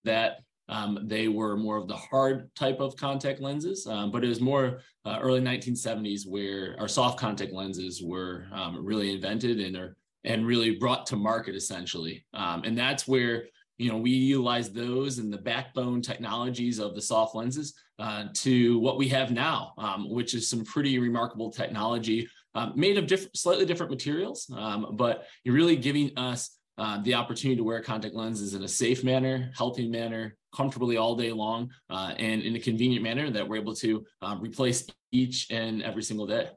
that, 0.05 0.41
um, 0.69 1.01
they 1.05 1.29
were 1.29 1.57
more 1.57 1.77
of 1.77 1.89
the 1.89 1.97
hard 1.97 2.55
type 2.55 2.81
of 2.81 2.97
contact 2.97 3.41
lenses, 3.41 3.87
um, 3.87 4.11
but 4.11 4.25
it 4.25 4.29
was 4.29 4.41
more 4.41 4.81
uh, 5.05 5.19
early 5.21 5.41
1970s 5.41 6.27
where 6.27 6.77
our 6.79 6.89
soft 6.89 7.19
contact 7.19 7.53
lenses 7.53 8.03
were 8.03 8.47
um, 8.53 8.85
really 8.85 9.15
invented 9.15 9.61
and 9.61 9.77
are 9.77 9.97
and 10.25 10.47
really 10.47 10.77
brought 10.77 11.05
to 11.07 11.17
market 11.17 11.57
essentially. 11.57 12.25
Um, 12.33 12.63
and 12.65 12.79
that's 12.79 13.09
where 13.09 13.47
you 13.83 13.91
know, 13.91 13.99
we 13.99 14.11
utilize 14.11 14.71
those 14.71 15.19
and 15.19 15.33
the 15.33 15.39
backbone 15.39 16.01
technologies 16.01 16.79
of 16.79 16.95
the 16.95 17.03
soft 17.03 17.35
lenses 17.35 17.75
uh, 17.99 18.27
to 18.35 18.79
what 18.79 18.97
we 18.97 19.09
have 19.09 19.31
now, 19.33 19.73
um, 19.79 20.09
which 20.11 20.35
is 20.35 20.49
some 20.49 20.65
pretty 20.65 20.99
remarkable 20.99 21.51
technology 21.51 22.29
um, 22.55 22.73
made 22.77 22.99
of 22.99 23.29
slightly 23.35 23.65
different 23.65 23.91
materials, 23.91 24.51
um, 24.57 24.95
but 24.95 25.27
you're 25.43 25.55
really 25.55 25.77
giving 25.77 26.17
us 26.17 26.59
uh, 26.79 27.03
the 27.03 27.15
opportunity 27.15 27.57
to 27.57 27.65
wear 27.65 27.83
contact 27.83 28.15
lenses 28.15 28.55
in 28.55 28.63
a 28.63 28.69
safe 28.69 29.05
manner, 29.05 29.51
healthy 29.57 29.89
manner, 29.89 30.37
comfortably 30.55 30.97
all 30.97 31.15
day 31.17 31.33
long, 31.33 31.71
uh, 31.91 32.13
and 32.19 32.43
in 32.43 32.55
a 32.57 32.61
convenient 32.61 33.03
manner 33.03 33.31
that 33.31 33.47
we're 33.47 33.57
able 33.57 33.75
to 33.75 34.05
um, 34.21 34.41
replace 34.41 34.87
each 35.11 35.51
and 35.51 35.83
every 35.83 36.03
single 36.03 36.27
day. 36.27 36.49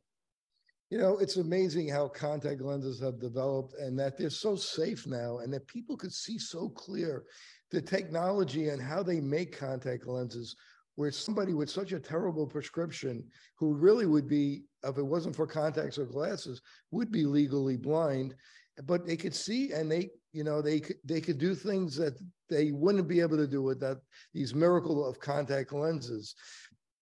You 0.90 1.00
know, 1.00 1.18
it's 1.18 1.38
amazing 1.38 1.90
how 1.90 2.08
contact 2.08 2.62
lenses 2.62 3.00
have 3.00 3.20
developed 3.20 3.74
and 3.80 3.98
that 4.00 4.18
they're 4.18 4.30
so 4.30 4.56
safe 4.56 5.08
now 5.08 5.40
and 5.40 5.52
that 5.54 5.68
people 5.68 5.98
could 5.98 6.14
see 6.14 6.38
so 6.38 6.70
clear 6.70 7.24
the 7.72 7.82
technology 7.82 8.70
and 8.70 8.82
how 8.82 9.02
they 9.02 9.20
make 9.20 9.58
contact 9.58 10.06
lenses 10.08 10.56
where 10.96 11.12
somebody 11.12 11.54
with 11.54 11.70
such 11.70 11.92
a 11.92 12.00
terrible 12.00 12.48
prescription 12.48 13.24
who 13.58 13.74
really 13.74 14.06
would 14.06 14.28
be 14.28 14.64
if 14.84 14.98
it 14.98 15.04
wasn't 15.04 15.36
for 15.36 15.48
contacts 15.48 15.98
or 15.98 16.06
glasses 16.06 16.62
would 16.92 17.12
be 17.12 17.26
legally 17.26 17.78
blind 17.78 18.36
but 18.84 19.06
they 19.06 19.18
could 19.18 19.36
see 19.36 19.72
and 19.72 19.92
they 19.92 20.10
you 20.32 20.44
know 20.44 20.62
they 20.62 20.80
could 20.80 20.98
they 21.04 21.22
could 21.22 21.38
do 21.38 21.56
things 21.56 21.96
that 21.96 22.14
they 22.50 22.72
wouldn't 22.72 23.08
be 23.08 23.20
able 23.20 23.38
to 23.38 23.48
do 23.48 23.62
with 23.62 23.80
that 23.80 23.98
these 24.34 24.54
miracle 24.54 25.06
of 25.06 25.20
contact 25.20 25.74
lenses 25.74 26.36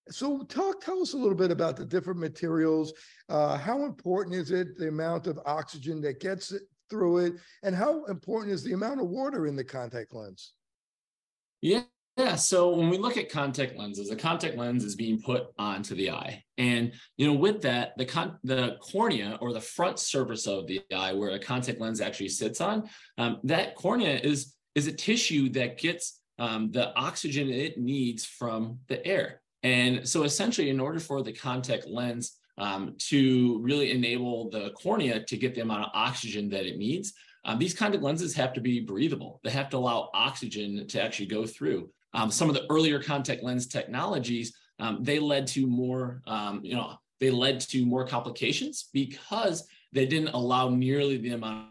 so 0.09 0.43
talk, 0.43 0.81
tell 0.81 1.01
us 1.01 1.13
a 1.13 1.17
little 1.17 1.35
bit 1.35 1.51
about 1.51 1.77
the 1.77 1.85
different 1.85 2.19
materials. 2.19 2.93
Uh, 3.29 3.57
how 3.57 3.85
important 3.85 4.35
is 4.35 4.51
it, 4.51 4.77
the 4.77 4.87
amount 4.87 5.27
of 5.27 5.39
oxygen 5.45 6.01
that 6.01 6.19
gets 6.19 6.51
it 6.51 6.63
through 6.89 7.17
it, 7.19 7.33
and 7.63 7.75
how 7.75 8.03
important 8.05 8.53
is 8.53 8.63
the 8.63 8.73
amount 8.73 9.01
of 9.01 9.07
water 9.07 9.47
in 9.47 9.55
the 9.55 9.63
contact 9.63 10.13
lens? 10.13 10.53
Yeah, 11.61 11.83
yeah. 12.17 12.35
So 12.35 12.75
when 12.75 12.89
we 12.89 12.97
look 12.97 13.17
at 13.17 13.31
contact 13.31 13.77
lenses, 13.77 14.11
a 14.11 14.15
contact 14.15 14.57
lens 14.57 14.83
is 14.83 14.95
being 14.95 15.21
put 15.21 15.47
onto 15.57 15.95
the 15.95 16.11
eye, 16.11 16.43
and 16.57 16.93
you 17.17 17.25
know, 17.25 17.33
with 17.33 17.61
that, 17.61 17.97
the 17.97 18.05
con- 18.05 18.37
the 18.43 18.77
cornea 18.81 19.37
or 19.41 19.53
the 19.53 19.61
front 19.61 19.99
surface 19.99 20.45
of 20.45 20.67
the 20.67 20.81
eye, 20.93 21.13
where 21.13 21.31
a 21.31 21.39
contact 21.39 21.79
lens 21.79 22.01
actually 22.01 22.29
sits 22.29 22.59
on, 22.59 22.89
um, 23.17 23.39
that 23.45 23.75
cornea 23.75 24.19
is 24.21 24.53
is 24.75 24.87
a 24.87 24.91
tissue 24.91 25.49
that 25.49 25.77
gets 25.77 26.19
um, 26.39 26.71
the 26.71 26.93
oxygen 26.95 27.49
it 27.49 27.77
needs 27.77 28.25
from 28.25 28.79
the 28.87 29.05
air. 29.05 29.41
And 29.63 30.07
so 30.07 30.23
essentially, 30.23 30.69
in 30.69 30.79
order 30.79 30.99
for 30.99 31.23
the 31.23 31.31
contact 31.31 31.87
lens 31.87 32.37
um, 32.57 32.95
to 33.09 33.59
really 33.61 33.91
enable 33.91 34.49
the 34.49 34.71
cornea 34.71 35.23
to 35.23 35.37
get 35.37 35.55
the 35.55 35.61
amount 35.61 35.85
of 35.85 35.91
oxygen 35.93 36.49
that 36.49 36.65
it 36.65 36.77
needs, 36.77 37.13
um, 37.45 37.59
these 37.59 37.73
contact 37.73 38.03
lenses 38.03 38.33
have 38.35 38.53
to 38.53 38.61
be 38.61 38.79
breathable. 38.79 39.39
They 39.43 39.51
have 39.51 39.69
to 39.71 39.77
allow 39.77 40.09
oxygen 40.13 40.87
to 40.87 41.01
actually 41.01 41.25
go 41.25 41.45
through. 41.45 41.89
Um, 42.13 42.29
some 42.29 42.49
of 42.49 42.55
the 42.55 42.65
earlier 42.69 43.01
contact 43.01 43.43
lens 43.43 43.67
technologies, 43.67 44.53
um, 44.79 45.03
they 45.03 45.19
led 45.19 45.47
to 45.47 45.65
more, 45.65 46.21
um, 46.27 46.61
you 46.63 46.75
know, 46.75 46.97
they 47.19 47.31
led 47.31 47.59
to 47.61 47.85
more 47.85 48.05
complications 48.05 48.89
because 48.93 49.67
they 49.91 50.05
didn't 50.05 50.33
allow 50.33 50.69
nearly 50.69 51.17
the 51.17 51.29
amount 51.29 51.69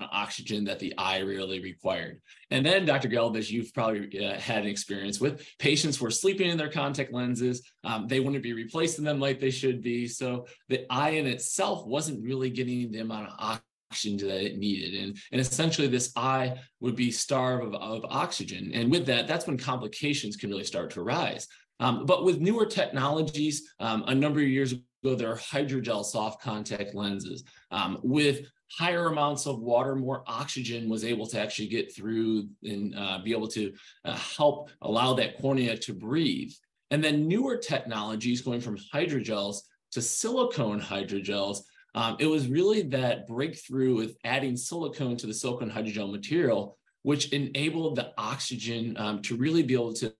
oxygen 0.00 0.64
that 0.64 0.78
the 0.78 0.94
eye 0.98 1.18
really 1.18 1.60
required. 1.60 2.20
And 2.50 2.64
then, 2.64 2.84
Dr. 2.84 3.08
Gelb, 3.08 3.48
you've 3.48 3.72
probably 3.72 4.24
uh, 4.24 4.38
had 4.38 4.62
an 4.62 4.68
experience 4.68 5.20
with, 5.20 5.46
patients 5.58 5.96
who 5.96 6.04
were 6.04 6.10
sleeping 6.10 6.50
in 6.50 6.58
their 6.58 6.70
contact 6.70 7.12
lenses. 7.12 7.62
Um, 7.84 8.06
they 8.06 8.20
wouldn't 8.20 8.42
be 8.42 8.52
replacing 8.52 9.04
them 9.04 9.20
like 9.20 9.40
they 9.40 9.50
should 9.50 9.82
be. 9.82 10.06
So 10.06 10.46
the 10.68 10.86
eye 10.90 11.10
in 11.10 11.26
itself 11.26 11.86
wasn't 11.86 12.22
really 12.22 12.50
getting 12.50 12.90
the 12.90 13.00
amount 13.00 13.30
of 13.30 13.60
oxygen 13.90 14.28
that 14.28 14.44
it 14.44 14.58
needed. 14.58 15.02
And, 15.02 15.16
and 15.32 15.40
essentially, 15.40 15.88
this 15.88 16.12
eye 16.16 16.58
would 16.80 16.96
be 16.96 17.10
starved 17.10 17.64
of, 17.64 17.74
of 17.74 18.04
oxygen. 18.08 18.70
And 18.74 18.90
with 18.90 19.06
that, 19.06 19.26
that's 19.26 19.46
when 19.46 19.58
complications 19.58 20.36
can 20.36 20.50
really 20.50 20.64
start 20.64 20.90
to 20.90 21.00
arise. 21.00 21.48
Um, 21.78 22.06
but 22.06 22.24
with 22.24 22.40
newer 22.40 22.66
technologies, 22.66 23.74
um, 23.80 24.04
a 24.06 24.14
number 24.14 24.40
of 24.40 24.48
years 24.48 24.72
ago, 24.72 25.14
there 25.14 25.30
are 25.30 25.36
hydrogel 25.36 26.04
soft 26.04 26.42
contact 26.42 26.94
lenses 26.94 27.44
um, 27.70 27.98
with 28.02 28.46
higher 28.70 29.06
amounts 29.06 29.46
of 29.46 29.60
water, 29.60 29.94
more 29.94 30.24
oxygen 30.26 30.88
was 30.88 31.04
able 31.04 31.26
to 31.26 31.40
actually 31.40 31.68
get 31.68 31.94
through 31.94 32.48
and 32.62 32.94
uh, 32.96 33.18
be 33.22 33.32
able 33.32 33.48
to 33.48 33.72
uh, 34.04 34.16
help 34.16 34.70
allow 34.82 35.14
that 35.14 35.38
cornea 35.38 35.76
to 35.76 35.92
breathe. 35.92 36.52
And 36.90 37.02
then 37.02 37.26
newer 37.26 37.56
technologies 37.56 38.42
going 38.42 38.60
from 38.60 38.78
hydrogels 38.92 39.58
to 39.92 40.02
silicone 40.02 40.80
hydrogels, 40.80 41.60
um, 41.94 42.16
it 42.20 42.26
was 42.26 42.48
really 42.48 42.82
that 42.82 43.26
breakthrough 43.26 43.96
with 43.96 44.16
adding 44.24 44.56
silicone 44.56 45.16
to 45.16 45.26
the 45.26 45.34
silicone 45.34 45.70
hydrogel 45.70 46.12
material 46.12 46.76
which 47.06 47.32
enabled 47.32 47.94
the 47.94 48.12
oxygen 48.18 48.96
um, 48.98 49.22
to 49.22 49.36
really 49.36 49.62
be 49.62 49.74
able 49.74 49.92
to 49.92 50.12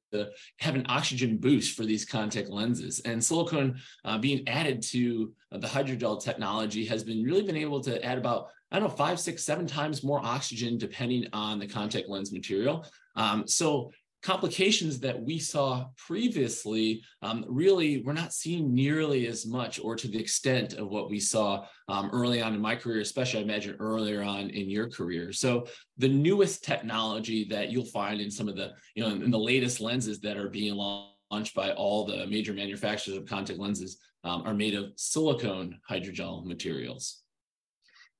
have 0.61 0.77
an 0.77 0.87
oxygen 0.89 1.37
boost 1.37 1.77
for 1.77 1.85
these 1.85 2.05
contact 2.05 2.49
lenses. 2.49 3.01
And 3.01 3.23
silicone 3.23 3.81
uh, 4.05 4.19
being 4.19 4.47
added 4.47 4.83
to 4.93 5.33
uh, 5.51 5.59
the 5.59 5.67
hydrogel 5.67 6.23
technology 6.23 6.85
has 6.87 7.03
been 7.03 7.25
really 7.25 7.43
been 7.43 7.57
able 7.57 7.81
to 7.81 8.01
add 8.05 8.19
about, 8.19 8.51
I 8.71 8.79
don't 8.79 8.89
know, 8.89 8.95
five, 8.95 9.19
six, 9.19 9.43
seven 9.43 9.67
times 9.67 10.05
more 10.05 10.25
oxygen 10.25 10.79
depending 10.79 11.27
on 11.33 11.59
the 11.59 11.67
contact 11.67 12.09
lens 12.09 12.31
material. 12.33 12.87
Um, 13.17 13.49
so 13.49 13.91
complications 14.23 14.99
that 15.01 15.21
we 15.21 15.39
saw 15.39 15.87
previously 15.97 17.03
um, 17.23 17.45
really 17.49 18.03
we're 18.03 18.13
not 18.13 18.33
seeing 18.33 18.75
nearly 18.75 19.27
as 19.27 19.47
much 19.47 19.79
or 19.79 19.95
to 19.95 20.09
the 20.09 20.19
extent 20.19 20.73
of 20.75 20.89
what 20.89 21.09
we 21.09 21.21
saw 21.21 21.65
um, 21.89 22.11
early 22.13 22.43
on 22.43 22.55
in 22.55 22.61
my 22.61 22.75
career 22.75 23.01
especially 23.01 23.41
i 23.41 23.43
imagine 23.43 23.77
earlier 23.79 24.23
on 24.23 24.51
in 24.51 24.69
your 24.71 24.89
career. 24.89 25.33
So 25.33 25.67
the 25.99 26.09
newest 26.09 26.65
technology 26.65 27.47
that 27.51 27.71
you'll 27.71 27.85
find 27.85 28.21
in 28.21 28.31
some 28.31 28.49
of 28.49 28.57
the 28.57 28.73
you 28.95 29.03
know 29.03 29.11
in 29.11 29.31
the 29.31 29.39
latest 29.39 29.81
lenses 29.81 30.21
that 30.21 30.37
are 30.37 30.49
being 30.49 30.75
launched 30.75 31.55
by 31.55 31.73
all 31.73 32.05
the 32.05 32.27
major 32.27 32.53
manufacturers 32.53 33.17
of 33.17 33.27
contact 33.27 33.59
lenses 33.59 33.99
um, 34.25 34.43
are 34.47 34.55
made 34.55 34.75
of 34.75 34.93
silicone 34.97 35.79
hydrogel 35.89 36.45
materials. 36.45 37.23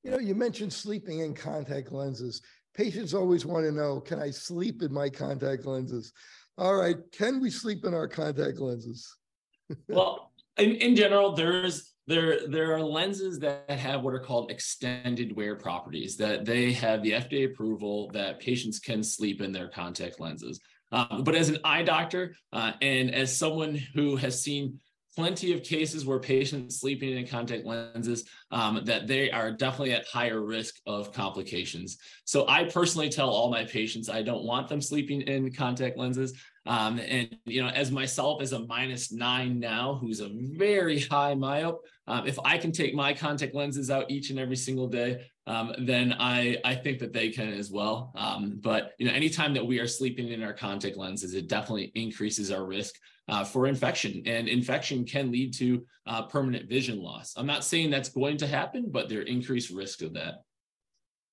You 0.03 0.13
know 0.13 0.19
you 0.19 0.35
mentioned 0.35 0.73
sleeping 0.73 1.21
in 1.21 1.35
contact 1.35 1.93
lenses 1.93 2.43
patients 2.77 3.15
always 3.15 3.47
want 3.47 3.65
to 3.65 3.73
know, 3.73 4.01
can 4.01 4.21
I 4.21 4.31
sleep 4.31 4.83
in 4.83 4.93
my 4.93 5.09
contact 5.09 5.65
lenses? 5.65 6.13
All 6.59 6.77
right, 6.77 6.97
can 7.13 7.41
we 7.41 7.51
sleep 7.51 7.85
in 7.85 7.95
our 7.95 8.07
contact 8.07 8.59
lenses? 8.59 9.15
well, 9.89 10.33
in, 10.59 10.73
in 10.77 10.95
general, 10.95 11.33
there's 11.33 11.95
there 12.07 12.47
there 12.49 12.73
are 12.73 12.83
lenses 12.83 13.41
that 13.41 13.69
have 13.69 14.03
what 14.03 14.15
are 14.15 14.21
called 14.21 14.51
extended 14.51 15.35
wear 15.35 15.57
properties 15.57 16.17
that 16.17 16.45
they 16.45 16.73
have 16.73 17.03
the 17.03 17.13
FDA 17.13 17.47
approval 17.47 18.11
that 18.13 18.39
patients 18.39 18.79
can 18.79 19.03
sleep 19.03 19.41
in 19.41 19.53
their 19.53 19.69
contact 19.69 20.21
lenses. 20.21 20.61
Um, 20.93 21.25
but 21.25 21.35
as 21.35 21.49
an 21.49 21.59
eye 21.65 21.83
doctor 21.83 22.37
uh, 22.53 22.73
and 22.81 23.13
as 23.13 23.37
someone 23.37 23.75
who 23.95 24.15
has 24.17 24.41
seen 24.41 24.79
plenty 25.17 25.53
of 25.53 25.63
cases 25.63 26.05
where 26.05 26.19
patients 26.19 26.79
sleeping 26.79 27.17
in 27.17 27.27
contact 27.27 27.65
lenses 27.65 28.29
um, 28.51 28.83
that 28.85 29.07
they 29.07 29.31
are 29.31 29.51
definitely 29.51 29.93
at 29.93 30.07
higher 30.07 30.43
risk 30.43 30.77
of 30.87 31.13
complications. 31.13 31.97
So 32.27 32.47
I 32.49 32.65
personally 32.65 33.09
tell 33.09 33.31
all 33.31 33.51
my 33.51 33.65
patients 33.65 34.11
I 34.11 34.23
don't 34.23 34.45
want 34.45 34.69
them 34.69 34.83
sleeping 34.83 35.23
in 35.23 35.51
contact 35.53 35.97
lenses. 35.97 36.35
Um, 36.67 36.99
and 36.99 37.35
you 37.47 37.63
know, 37.63 37.69
as 37.69 37.91
myself 37.91 38.43
as 38.43 38.53
a 38.53 38.67
minus 38.67 39.11
nine 39.11 39.59
now, 39.59 39.95
who's 39.95 40.21
a 40.21 40.31
very 40.33 41.01
high 41.01 41.35
myope, 41.35 41.79
um, 42.07 42.27
if 42.27 42.39
I 42.45 42.59
can 42.59 42.73
take 42.73 42.95
my 42.95 43.15
contact 43.15 43.55
lenses 43.55 43.91
out 43.91 44.11
each 44.11 44.31
and 44.31 44.39
every 44.39 44.57
single 44.57 44.89
day, 44.89 45.25
um, 45.47 45.73
then 45.79 46.15
I 46.19 46.59
I 46.65 46.75
think 46.75 46.99
that 46.99 47.13
they 47.13 47.31
can 47.31 47.53
as 47.53 47.71
well. 47.71 48.13
Um, 48.17 48.59
but 48.61 48.93
you 48.99 49.07
know, 49.07 49.13
anytime 49.13 49.55
that 49.55 49.67
we 49.67 49.79
are 49.79 49.87
sleeping 49.87 50.29
in 50.29 50.43
our 50.43 50.53
contact 50.53 50.97
lenses, 50.97 51.35
it 51.35 51.49
definitely 51.49 51.93
increases 51.95 52.51
our 52.51 52.65
risk 52.65 52.95
uh, 53.29 53.45
for 53.45 53.67
infection, 53.67 54.23
and 54.27 54.49
infection 54.49 55.05
can 55.05 55.31
lead 55.31 55.55
to 55.55 55.85
uh, 56.07 56.23
permanent 56.23 56.69
vision 56.69 57.01
loss. 57.01 57.35
I'm 57.37 57.47
not 57.47 57.65
saying 57.65 57.91
that's 57.91 58.09
going 58.09 58.39
to 58.39 58.47
happen, 58.47 58.87
but 58.91 59.09
there 59.09 59.23
increased 59.23 59.71
risk 59.71 60.03
of 60.03 60.15
that. 60.15 60.43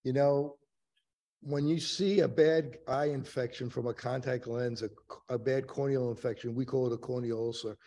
You 0.04 0.14
know, 0.14 0.58
when 1.42 1.68
you 1.68 1.80
see 1.80 2.20
a 2.20 2.28
bad 2.28 2.78
eye 2.88 3.08
infection 3.08 3.70
from 3.70 3.88
a 3.88 3.94
contact 3.94 4.48
lens, 4.48 4.84
a, 4.84 4.90
a 5.30 5.38
bad 5.38 5.68
corneal 5.68 6.10
infection, 6.10 6.56
we 6.56 6.66
call 6.66 6.88
it 6.88 6.94
a 6.94 6.98
corneal 6.98 7.38
ulcer. 7.38 7.78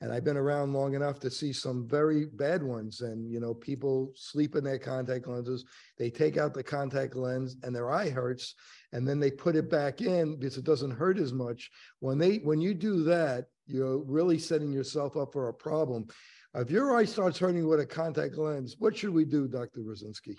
And 0.00 0.12
I've 0.12 0.24
been 0.24 0.36
around 0.36 0.72
long 0.72 0.94
enough 0.94 1.18
to 1.20 1.30
see 1.30 1.52
some 1.52 1.88
very 1.88 2.26
bad 2.26 2.62
ones. 2.62 3.00
And, 3.00 3.30
you 3.30 3.40
know, 3.40 3.54
people 3.54 4.12
sleep 4.14 4.56
in 4.56 4.64
their 4.64 4.78
contact 4.78 5.26
lenses. 5.26 5.64
They 5.98 6.10
take 6.10 6.36
out 6.36 6.52
the 6.52 6.62
contact 6.62 7.16
lens 7.16 7.56
and 7.62 7.74
their 7.74 7.90
eye 7.90 8.10
hurts. 8.10 8.54
And 8.92 9.06
then 9.08 9.18
they 9.20 9.30
put 9.30 9.56
it 9.56 9.70
back 9.70 10.00
in 10.00 10.36
because 10.36 10.58
it 10.58 10.64
doesn't 10.64 10.90
hurt 10.90 11.18
as 11.18 11.32
much. 11.32 11.70
When 12.00 12.18
they, 12.18 12.36
when 12.38 12.60
you 12.60 12.74
do 12.74 13.02
that, 13.04 13.46
you're 13.66 13.98
really 13.98 14.38
setting 14.38 14.72
yourself 14.72 15.16
up 15.16 15.32
for 15.32 15.48
a 15.48 15.54
problem. 15.54 16.06
If 16.54 16.70
your 16.70 16.96
eye 16.96 17.04
starts 17.04 17.38
hurting 17.38 17.66
with 17.66 17.80
a 17.80 17.86
contact 17.86 18.36
lens, 18.36 18.76
what 18.78 18.96
should 18.96 19.12
we 19.12 19.24
do, 19.24 19.48
Dr. 19.48 19.80
Rosinski? 19.80 20.36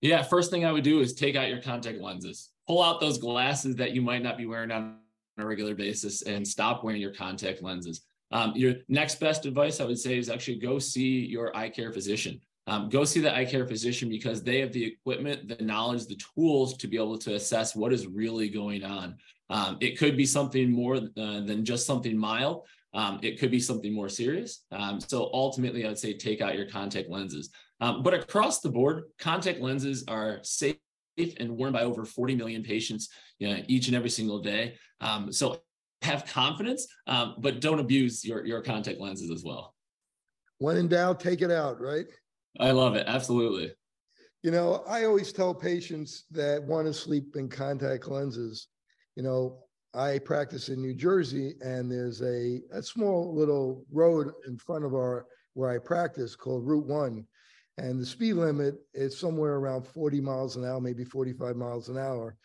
Yeah, 0.00 0.22
first 0.22 0.50
thing 0.50 0.64
I 0.64 0.72
would 0.72 0.84
do 0.84 1.00
is 1.00 1.12
take 1.12 1.36
out 1.36 1.48
your 1.48 1.60
contact 1.60 2.00
lenses. 2.00 2.50
Pull 2.66 2.82
out 2.82 3.00
those 3.00 3.18
glasses 3.18 3.76
that 3.76 3.92
you 3.92 4.00
might 4.00 4.22
not 4.22 4.38
be 4.38 4.46
wearing 4.46 4.70
on 4.70 4.96
a 5.36 5.44
regular 5.44 5.74
basis 5.74 6.22
and 6.22 6.46
stop 6.46 6.82
wearing 6.82 7.00
your 7.00 7.12
contact 7.12 7.62
lenses. 7.62 8.02
Um, 8.30 8.52
your 8.54 8.74
next 8.88 9.20
best 9.20 9.46
advice, 9.46 9.80
I 9.80 9.84
would 9.84 9.98
say, 9.98 10.18
is 10.18 10.28
actually 10.28 10.58
go 10.58 10.78
see 10.78 11.26
your 11.26 11.56
eye 11.56 11.68
care 11.68 11.92
physician. 11.92 12.40
Um, 12.66 12.88
go 12.88 13.04
see 13.04 13.20
the 13.20 13.34
eye 13.34 13.44
care 13.44 13.66
physician 13.66 14.08
because 14.08 14.42
they 14.42 14.60
have 14.60 14.72
the 14.72 14.84
equipment, 14.84 15.48
the 15.48 15.64
knowledge, 15.64 16.06
the 16.06 16.20
tools 16.34 16.76
to 16.76 16.86
be 16.86 16.96
able 16.96 17.18
to 17.18 17.34
assess 17.34 17.74
what 17.74 17.92
is 17.92 18.06
really 18.06 18.48
going 18.48 18.84
on. 18.84 19.16
Um, 19.48 19.78
it 19.80 19.98
could 19.98 20.16
be 20.16 20.26
something 20.26 20.70
more 20.70 20.96
uh, 20.96 21.40
than 21.40 21.64
just 21.64 21.86
something 21.86 22.16
mild. 22.16 22.66
Um, 22.94 23.18
it 23.22 23.38
could 23.38 23.50
be 23.50 23.60
something 23.60 23.92
more 23.92 24.08
serious. 24.08 24.64
Um, 24.70 25.00
so 25.00 25.30
ultimately, 25.32 25.84
I 25.84 25.88
would 25.88 25.98
say 25.98 26.14
take 26.14 26.40
out 26.40 26.56
your 26.56 26.68
contact 26.68 27.08
lenses. 27.08 27.50
Um, 27.80 28.02
but 28.02 28.14
across 28.14 28.60
the 28.60 28.68
board, 28.68 29.04
contact 29.18 29.60
lenses 29.60 30.04
are 30.06 30.38
safe 30.42 30.76
and 31.18 31.50
worn 31.50 31.72
by 31.72 31.82
over 31.82 32.04
40 32.04 32.36
million 32.36 32.62
patients 32.62 33.08
you 33.38 33.48
know, 33.48 33.62
each 33.66 33.88
and 33.88 33.96
every 33.96 34.10
single 34.10 34.38
day. 34.38 34.76
Um, 35.00 35.32
so 35.32 35.60
have 36.02 36.24
confidence, 36.26 36.86
um, 37.06 37.36
but 37.38 37.60
don't 37.60 37.78
abuse 37.78 38.24
your, 38.24 38.44
your 38.44 38.62
contact 38.62 39.00
lenses 39.00 39.30
as 39.30 39.44
well. 39.44 39.74
When 40.58 40.76
in 40.76 40.88
doubt, 40.88 41.20
take 41.20 41.42
it 41.42 41.50
out, 41.50 41.80
right? 41.80 42.06
I 42.58 42.70
love 42.70 42.96
it. 42.96 43.04
Absolutely. 43.06 43.72
You 44.42 44.50
know, 44.50 44.84
I 44.88 45.04
always 45.04 45.32
tell 45.32 45.54
patients 45.54 46.24
that 46.30 46.62
want 46.62 46.86
to 46.86 46.94
sleep 46.94 47.36
in 47.36 47.48
contact 47.48 48.08
lenses, 48.08 48.68
you 49.16 49.22
know, 49.22 49.64
I 49.92 50.18
practice 50.20 50.68
in 50.68 50.80
New 50.80 50.94
Jersey 50.94 51.54
and 51.60 51.90
there's 51.90 52.22
a, 52.22 52.60
a 52.72 52.82
small 52.82 53.34
little 53.34 53.84
road 53.90 54.32
in 54.46 54.56
front 54.56 54.84
of 54.84 54.94
our 54.94 55.26
where 55.54 55.70
I 55.70 55.78
practice 55.78 56.36
called 56.36 56.66
Route 56.66 56.86
One 56.86 57.26
and 57.80 57.98
the 57.98 58.06
speed 58.06 58.34
limit 58.34 58.76
is 58.92 59.18
somewhere 59.18 59.54
around 59.54 59.86
40 59.86 60.20
miles 60.20 60.56
an 60.56 60.64
hour, 60.64 60.80
maybe 60.80 61.04
45 61.04 61.56
miles 61.56 61.88
an 61.88 61.96
hour. 61.96 62.36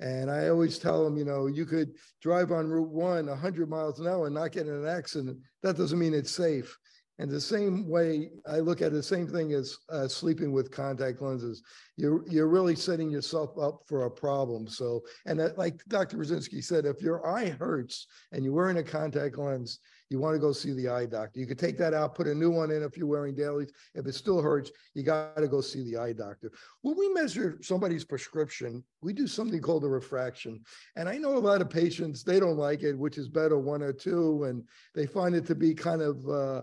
And 0.00 0.30
I 0.30 0.48
always 0.48 0.78
tell 0.78 1.04
them, 1.04 1.18
you 1.18 1.24
know, 1.24 1.46
you 1.46 1.66
could 1.66 1.90
drive 2.22 2.52
on 2.52 2.68
Route 2.68 2.88
1 2.88 3.26
100 3.26 3.68
miles 3.68 4.00
an 4.00 4.06
hour 4.06 4.26
and 4.26 4.34
not 4.34 4.52
get 4.52 4.66
in 4.66 4.74
an 4.74 4.86
accident. 4.86 5.38
That 5.62 5.76
doesn't 5.76 5.98
mean 5.98 6.14
it's 6.14 6.30
safe. 6.30 6.76
And 7.20 7.30
the 7.30 7.38
same 7.38 7.86
way 7.86 8.30
I 8.46 8.60
look 8.60 8.80
at 8.80 8.86
it, 8.86 8.94
the 8.94 9.02
same 9.02 9.26
thing 9.26 9.52
as 9.52 9.76
uh, 9.90 10.08
sleeping 10.08 10.52
with 10.52 10.70
contact 10.70 11.20
lenses. 11.20 11.62
You're 11.98 12.26
you're 12.26 12.48
really 12.48 12.74
setting 12.74 13.10
yourself 13.10 13.58
up 13.58 13.82
for 13.86 14.06
a 14.06 14.10
problem. 14.10 14.66
So, 14.66 15.02
and 15.26 15.38
that, 15.38 15.58
like 15.58 15.84
Dr. 15.88 16.16
Rosinski 16.16 16.64
said, 16.64 16.86
if 16.86 17.02
your 17.02 17.26
eye 17.26 17.50
hurts 17.50 18.06
and 18.32 18.42
you're 18.42 18.54
wearing 18.54 18.78
a 18.78 18.82
contact 18.82 19.36
lens, 19.36 19.80
you 20.08 20.18
want 20.18 20.34
to 20.34 20.40
go 20.40 20.50
see 20.50 20.72
the 20.72 20.88
eye 20.88 21.04
doctor. 21.04 21.38
You 21.38 21.46
could 21.46 21.58
take 21.58 21.76
that 21.76 21.92
out, 21.92 22.14
put 22.14 22.26
a 22.26 22.34
new 22.34 22.50
one 22.50 22.70
in 22.70 22.82
if 22.82 22.96
you're 22.96 23.06
wearing 23.06 23.34
dailies. 23.34 23.70
If 23.94 24.06
it 24.06 24.14
still 24.14 24.40
hurts, 24.40 24.70
you 24.94 25.02
got 25.02 25.36
to 25.36 25.46
go 25.46 25.60
see 25.60 25.84
the 25.84 25.98
eye 25.98 26.14
doctor. 26.14 26.50
When 26.80 26.96
we 26.96 27.12
measure 27.12 27.58
somebody's 27.60 28.04
prescription, 28.04 28.82
we 29.02 29.12
do 29.12 29.26
something 29.26 29.60
called 29.60 29.84
a 29.84 29.88
refraction. 29.88 30.62
And 30.96 31.06
I 31.06 31.18
know 31.18 31.36
a 31.36 31.38
lot 31.38 31.60
of 31.60 31.68
patients, 31.68 32.24
they 32.24 32.40
don't 32.40 32.56
like 32.56 32.82
it, 32.82 32.98
which 32.98 33.18
is 33.18 33.28
better 33.28 33.58
one 33.58 33.82
or 33.82 33.92
two, 33.92 34.44
and 34.44 34.64
they 34.94 35.06
find 35.06 35.34
it 35.34 35.44
to 35.48 35.54
be 35.54 35.74
kind 35.74 36.00
of, 36.00 36.26
uh, 36.26 36.62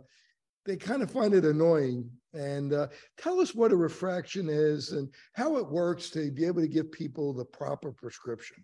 they 0.68 0.76
kind 0.76 1.02
of 1.02 1.10
find 1.10 1.34
it 1.34 1.46
annoying. 1.46 2.08
And 2.34 2.74
uh, 2.74 2.88
tell 3.18 3.40
us 3.40 3.56
what 3.56 3.72
a 3.72 3.76
refraction 3.76 4.50
is 4.50 4.92
and 4.92 5.10
how 5.34 5.58
it 5.58 5.68
works 5.68 6.12
to 6.12 6.30
be 6.30 6.46
able 6.46 6.62
to 6.62 6.68
give 6.68 6.92
people 6.92 7.34
the 7.34 7.46
proper 7.46 7.92
prescription. 7.92 8.64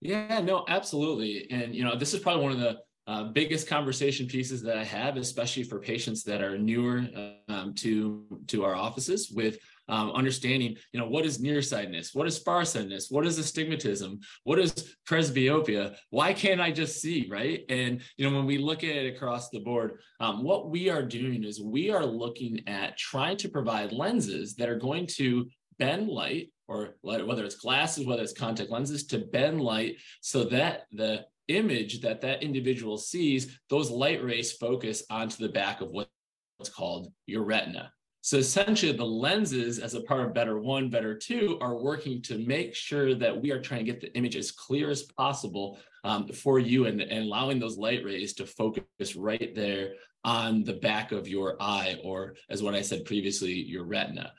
Yeah, 0.00 0.40
no, 0.40 0.64
absolutely. 0.66 1.46
And, 1.50 1.74
you 1.74 1.84
know, 1.84 1.94
this 1.94 2.14
is 2.14 2.20
probably 2.20 2.42
one 2.42 2.52
of 2.52 2.58
the 2.58 2.78
uh, 3.06 3.24
biggest 3.24 3.68
conversation 3.68 4.26
pieces 4.26 4.62
that 4.62 4.78
I 4.78 4.84
have, 4.84 5.16
especially 5.16 5.62
for 5.62 5.78
patients 5.78 6.24
that 6.24 6.40
are 6.40 6.56
newer 6.56 7.06
um, 7.48 7.74
to 7.74 8.24
to 8.48 8.64
our 8.64 8.74
offices, 8.74 9.30
with 9.30 9.58
um, 9.90 10.12
understanding, 10.12 10.76
you 10.92 11.00
know, 11.00 11.08
what 11.08 11.26
is 11.26 11.40
nearsightedness, 11.40 12.14
what 12.14 12.26
is 12.26 12.38
farsightedness, 12.38 13.10
what 13.10 13.26
is 13.26 13.38
astigmatism, 13.38 14.20
what 14.44 14.58
is 14.58 14.94
presbyopia, 15.08 15.96
why 16.10 16.32
can't 16.32 16.60
I 16.60 16.70
just 16.70 17.00
see, 17.00 17.28
right? 17.30 17.64
And 17.68 18.00
you 18.16 18.28
know, 18.28 18.36
when 18.36 18.46
we 18.46 18.58
look 18.58 18.84
at 18.84 18.96
it 18.96 19.14
across 19.14 19.50
the 19.50 19.60
board, 19.60 19.98
um, 20.20 20.42
what 20.44 20.70
we 20.70 20.88
are 20.88 21.02
doing 21.02 21.44
is 21.44 21.60
we 21.60 21.90
are 21.90 22.06
looking 22.06 22.66
at 22.66 22.96
trying 22.96 23.36
to 23.38 23.48
provide 23.48 23.92
lenses 23.92 24.54
that 24.56 24.68
are 24.68 24.78
going 24.78 25.06
to 25.18 25.48
bend 25.78 26.08
light 26.08 26.52
or 26.68 26.94
whether 27.02 27.44
it's 27.44 27.56
glasses, 27.56 28.06
whether 28.06 28.22
it's 28.22 28.32
contact 28.32 28.70
lenses, 28.70 29.04
to 29.04 29.18
bend 29.18 29.60
light 29.60 29.96
so 30.20 30.44
that 30.44 30.86
the 30.92 31.24
image 31.48 32.00
that 32.00 32.20
that 32.20 32.44
individual 32.44 32.96
sees, 32.96 33.58
those 33.68 33.90
light 33.90 34.22
rays 34.22 34.52
focus 34.52 35.02
onto 35.10 35.36
the 35.42 35.52
back 35.52 35.80
of 35.80 35.90
what's 35.90 36.70
called 36.70 37.12
your 37.26 37.42
retina. 37.42 37.92
So 38.22 38.36
essentially, 38.36 38.92
the 38.92 39.04
lenses, 39.04 39.78
as 39.78 39.94
a 39.94 40.02
part 40.02 40.26
of 40.26 40.34
Better 40.34 40.58
One, 40.58 40.90
Better 40.90 41.16
Two, 41.16 41.58
are 41.60 41.76
working 41.76 42.20
to 42.22 42.38
make 42.38 42.74
sure 42.74 43.14
that 43.14 43.40
we 43.40 43.50
are 43.50 43.60
trying 43.60 43.84
to 43.84 43.92
get 43.92 44.00
the 44.00 44.14
image 44.14 44.36
as 44.36 44.52
clear 44.52 44.90
as 44.90 45.02
possible 45.02 45.78
um, 46.04 46.28
for 46.28 46.58
you 46.58 46.86
and, 46.86 47.00
and 47.00 47.24
allowing 47.24 47.58
those 47.58 47.78
light 47.78 48.04
rays 48.04 48.34
to 48.34 48.46
focus 48.46 49.16
right 49.16 49.54
there 49.54 49.94
on 50.24 50.64
the 50.64 50.74
back 50.74 51.12
of 51.12 51.28
your 51.28 51.56
eye, 51.62 51.98
or 52.04 52.34
as 52.50 52.62
what 52.62 52.74
I 52.74 52.82
said 52.82 53.06
previously, 53.06 53.52
your 53.52 53.84
retina. 53.84 54.32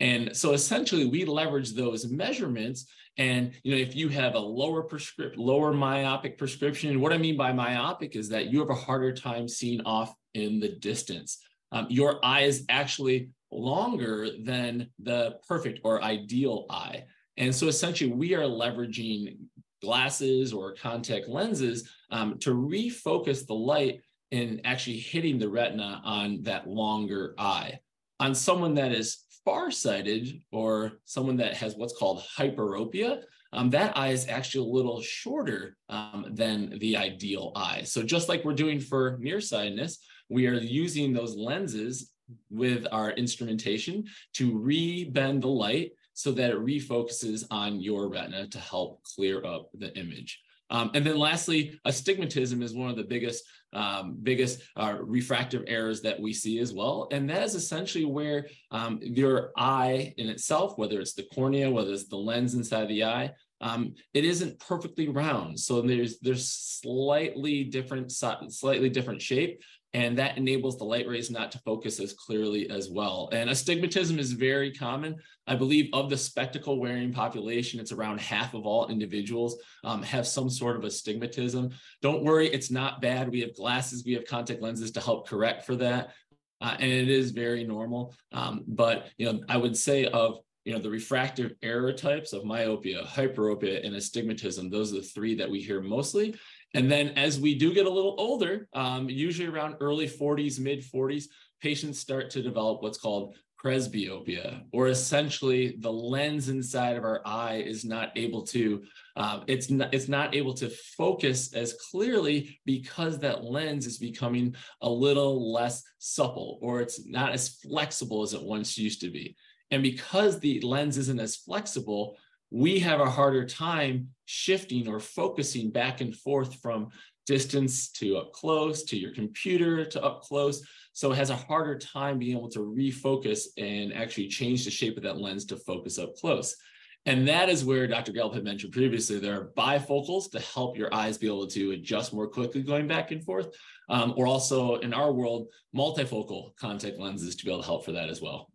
And 0.00 0.36
so 0.36 0.52
essentially 0.52 1.06
we 1.06 1.24
leverage 1.24 1.74
those 1.74 2.08
measurements. 2.08 2.86
And 3.16 3.52
you 3.62 3.72
know, 3.72 3.80
if 3.80 3.96
you 3.96 4.08
have 4.08 4.34
a 4.34 4.40
lower 4.40 4.82
prescription, 4.82 5.40
lower 5.40 5.72
myopic 5.72 6.38
prescription, 6.38 7.00
what 7.00 7.12
I 7.12 7.18
mean 7.18 7.36
by 7.36 7.52
myopic 7.52 8.14
is 8.14 8.28
that 8.28 8.46
you 8.46 8.60
have 8.60 8.70
a 8.70 8.74
harder 8.74 9.12
time 9.12 9.48
seeing 9.48 9.80
off 9.82 10.14
in 10.34 10.60
the 10.60 10.68
distance. 10.68 11.38
Um, 11.72 11.86
your 11.88 12.24
eye 12.24 12.42
is 12.42 12.64
actually 12.68 13.30
longer 13.50 14.28
than 14.42 14.88
the 14.98 15.38
perfect 15.46 15.80
or 15.84 16.02
ideal 16.02 16.66
eye. 16.70 17.04
And 17.36 17.54
so 17.54 17.68
essentially 17.68 18.10
we 18.10 18.34
are 18.34 18.42
leveraging 18.42 19.36
glasses 19.80 20.52
or 20.52 20.74
contact 20.74 21.28
lenses 21.28 21.88
um, 22.10 22.38
to 22.40 22.50
refocus 22.50 23.46
the 23.46 23.54
light 23.54 24.00
and 24.32 24.60
actually 24.64 24.98
hitting 24.98 25.38
the 25.38 25.48
retina 25.48 26.00
on 26.04 26.42
that 26.42 26.66
longer 26.68 27.34
eye. 27.38 27.78
On 28.20 28.34
someone 28.34 28.74
that 28.74 28.92
is 28.92 29.24
farsighted 29.44 30.42
or 30.52 30.98
someone 31.04 31.36
that 31.36 31.54
has 31.54 31.76
what's 31.76 31.96
called 31.96 32.22
hyperopia, 32.36 33.22
um, 33.52 33.70
that 33.70 33.96
eye 33.96 34.08
is 34.08 34.28
actually 34.28 34.68
a 34.68 34.74
little 34.74 35.00
shorter 35.00 35.76
um, 35.88 36.26
than 36.32 36.78
the 36.80 36.96
ideal 36.96 37.52
eye. 37.56 37.82
So 37.84 38.02
just 38.02 38.28
like 38.28 38.44
we're 38.44 38.52
doing 38.52 38.80
for 38.80 39.16
nearsightedness, 39.20 40.00
we 40.28 40.46
are 40.46 40.54
using 40.54 41.12
those 41.12 41.36
lenses 41.36 42.12
with 42.50 42.86
our 42.92 43.10
instrumentation 43.12 44.04
to 44.34 44.58
re-bend 44.58 45.42
the 45.42 45.48
light 45.48 45.92
so 46.12 46.32
that 46.32 46.50
it 46.50 46.58
refocuses 46.58 47.44
on 47.50 47.80
your 47.80 48.08
retina 48.08 48.46
to 48.48 48.58
help 48.58 49.02
clear 49.04 49.44
up 49.44 49.70
the 49.74 49.96
image. 49.96 50.40
Um, 50.70 50.90
and 50.94 51.06
then 51.06 51.16
lastly, 51.16 51.78
astigmatism 51.84 52.62
is 52.62 52.74
one 52.74 52.90
of 52.90 52.96
the 52.96 53.04
biggest 53.04 53.44
um, 53.74 54.16
biggest 54.22 54.62
uh, 54.76 54.96
refractive 54.98 55.62
errors 55.66 56.00
that 56.00 56.18
we 56.18 56.32
see 56.32 56.58
as 56.58 56.72
well. 56.72 57.06
And 57.12 57.28
that 57.28 57.42
is 57.42 57.54
essentially 57.54 58.06
where 58.06 58.46
um, 58.70 58.98
your 59.02 59.52
eye 59.58 60.14
in 60.16 60.28
itself, 60.28 60.78
whether 60.78 61.00
it's 61.00 61.12
the 61.12 61.26
cornea, 61.34 61.70
whether 61.70 61.92
it's 61.92 62.08
the 62.08 62.16
lens 62.16 62.54
inside 62.54 62.88
the 62.88 63.04
eye, 63.04 63.30
um, 63.60 63.94
it 64.14 64.24
isn't 64.24 64.58
perfectly 64.60 65.08
round. 65.08 65.58
So 65.58 65.82
there's 65.82 66.18
there's 66.20 66.48
slightly 66.48 67.64
different 67.64 68.10
slightly 68.12 68.88
different 68.88 69.20
shape, 69.20 69.62
and 69.94 70.18
that 70.18 70.36
enables 70.36 70.76
the 70.76 70.84
light 70.84 71.08
rays 71.08 71.30
not 71.30 71.50
to 71.52 71.58
focus 71.60 71.98
as 71.98 72.12
clearly 72.12 72.68
as 72.68 72.90
well. 72.90 73.30
And 73.32 73.48
astigmatism 73.48 74.18
is 74.18 74.32
very 74.32 74.70
common. 74.70 75.16
I 75.46 75.54
believe 75.54 75.88
of 75.94 76.10
the 76.10 76.16
spectacle 76.16 76.78
wearing 76.78 77.12
population, 77.12 77.80
it's 77.80 77.92
around 77.92 78.20
half 78.20 78.52
of 78.52 78.66
all 78.66 78.88
individuals 78.88 79.56
um, 79.84 80.02
have 80.02 80.26
some 80.26 80.50
sort 80.50 80.76
of 80.76 80.84
astigmatism. 80.84 81.70
Don't 82.02 82.22
worry, 82.22 82.48
it's 82.48 82.70
not 82.70 83.00
bad. 83.00 83.30
We 83.30 83.40
have 83.40 83.54
glasses, 83.54 84.04
we 84.04 84.12
have 84.12 84.26
contact 84.26 84.60
lenses 84.60 84.90
to 84.92 85.00
help 85.00 85.26
correct 85.26 85.64
for 85.64 85.76
that. 85.76 86.12
Uh, 86.60 86.76
and 86.78 86.90
it 86.90 87.08
is 87.08 87.30
very 87.30 87.64
normal. 87.64 88.14
Um, 88.32 88.64
but 88.66 89.08
you 89.16 89.32
know, 89.32 89.40
I 89.48 89.56
would 89.56 89.76
say 89.76 90.06
of 90.06 90.40
you 90.68 90.74
know, 90.74 90.80
the 90.80 90.90
refractive 90.90 91.54
error 91.62 91.94
types 91.94 92.34
of 92.34 92.44
myopia, 92.44 93.02
hyperopia, 93.02 93.86
and 93.86 93.96
astigmatism, 93.96 94.68
those 94.68 94.92
are 94.92 94.96
the 94.96 95.02
three 95.02 95.34
that 95.34 95.50
we 95.50 95.62
hear 95.62 95.80
mostly. 95.80 96.34
And 96.74 96.92
then 96.92 97.08
as 97.16 97.40
we 97.40 97.54
do 97.54 97.72
get 97.72 97.86
a 97.86 97.90
little 97.90 98.14
older, 98.18 98.68
um, 98.74 99.08
usually 99.08 99.48
around 99.48 99.76
early 99.80 100.06
40s, 100.06 100.60
mid 100.60 100.84
40s, 100.84 101.24
patients 101.62 101.98
start 101.98 102.28
to 102.32 102.42
develop 102.42 102.82
what's 102.82 102.98
called 102.98 103.34
presbyopia, 103.64 104.62
or 104.70 104.88
essentially 104.88 105.78
the 105.80 105.90
lens 105.90 106.50
inside 106.50 106.98
of 106.98 107.04
our 107.04 107.22
eye 107.24 107.62
is 107.66 107.86
not 107.86 108.12
able 108.14 108.42
to, 108.42 108.82
uh, 109.16 109.40
it's 109.46 109.70
not, 109.70 109.94
it's 109.94 110.06
not 110.06 110.34
able 110.34 110.52
to 110.52 110.68
focus 110.98 111.54
as 111.54 111.78
clearly 111.90 112.60
because 112.66 113.18
that 113.18 113.42
lens 113.42 113.86
is 113.86 113.96
becoming 113.96 114.54
a 114.82 114.88
little 114.88 115.50
less 115.50 115.82
supple, 115.96 116.58
or 116.60 116.82
it's 116.82 117.06
not 117.06 117.32
as 117.32 117.48
flexible 117.48 118.22
as 118.22 118.34
it 118.34 118.42
once 118.42 118.76
used 118.76 119.00
to 119.00 119.10
be. 119.10 119.34
And 119.70 119.82
because 119.82 120.40
the 120.40 120.60
lens 120.60 120.96
isn't 120.98 121.20
as 121.20 121.36
flexible, 121.36 122.16
we 122.50 122.78
have 122.78 123.00
a 123.00 123.10
harder 123.10 123.44
time 123.44 124.08
shifting 124.24 124.88
or 124.88 125.00
focusing 125.00 125.70
back 125.70 126.00
and 126.00 126.14
forth 126.14 126.54
from 126.60 126.88
distance 127.26 127.90
to 127.90 128.16
up 128.16 128.32
close 128.32 128.84
to 128.84 128.96
your 128.96 129.12
computer 129.12 129.84
to 129.84 130.02
up 130.02 130.22
close. 130.22 130.66
So 130.94 131.12
it 131.12 131.16
has 131.16 131.28
a 131.28 131.36
harder 131.36 131.76
time 131.78 132.18
being 132.18 132.36
able 132.36 132.48
to 132.50 132.60
refocus 132.60 133.40
and 133.58 133.92
actually 133.92 134.28
change 134.28 134.64
the 134.64 134.70
shape 134.70 134.96
of 134.96 135.02
that 135.02 135.20
lens 135.20 135.44
to 135.46 135.56
focus 135.56 135.98
up 135.98 136.14
close. 136.16 136.56
And 137.04 137.28
that 137.28 137.48
is 137.48 137.64
where 137.64 137.86
Dr. 137.86 138.12
Gelb 138.12 138.34
had 138.34 138.44
mentioned 138.44 138.72
previously, 138.72 139.18
there 139.18 139.40
are 139.40 139.52
bifocals 139.56 140.30
to 140.32 140.40
help 140.40 140.76
your 140.76 140.92
eyes 140.92 141.16
be 141.16 141.26
able 141.26 141.46
to 141.48 141.72
adjust 141.72 142.12
more 142.12 142.28
quickly 142.28 142.62
going 142.62 142.86
back 142.86 143.10
and 143.10 143.24
forth, 143.24 143.48
um, 143.88 144.14
or 144.16 144.26
also 144.26 144.76
in 144.76 144.92
our 144.92 145.12
world, 145.12 145.48
multifocal 145.74 146.56
contact 146.56 146.98
lenses 146.98 147.36
to 147.36 147.44
be 147.44 147.50
able 147.50 147.62
to 147.62 147.66
help 147.66 147.84
for 147.84 147.92
that 147.92 148.08
as 148.08 148.20
well. 148.20 148.50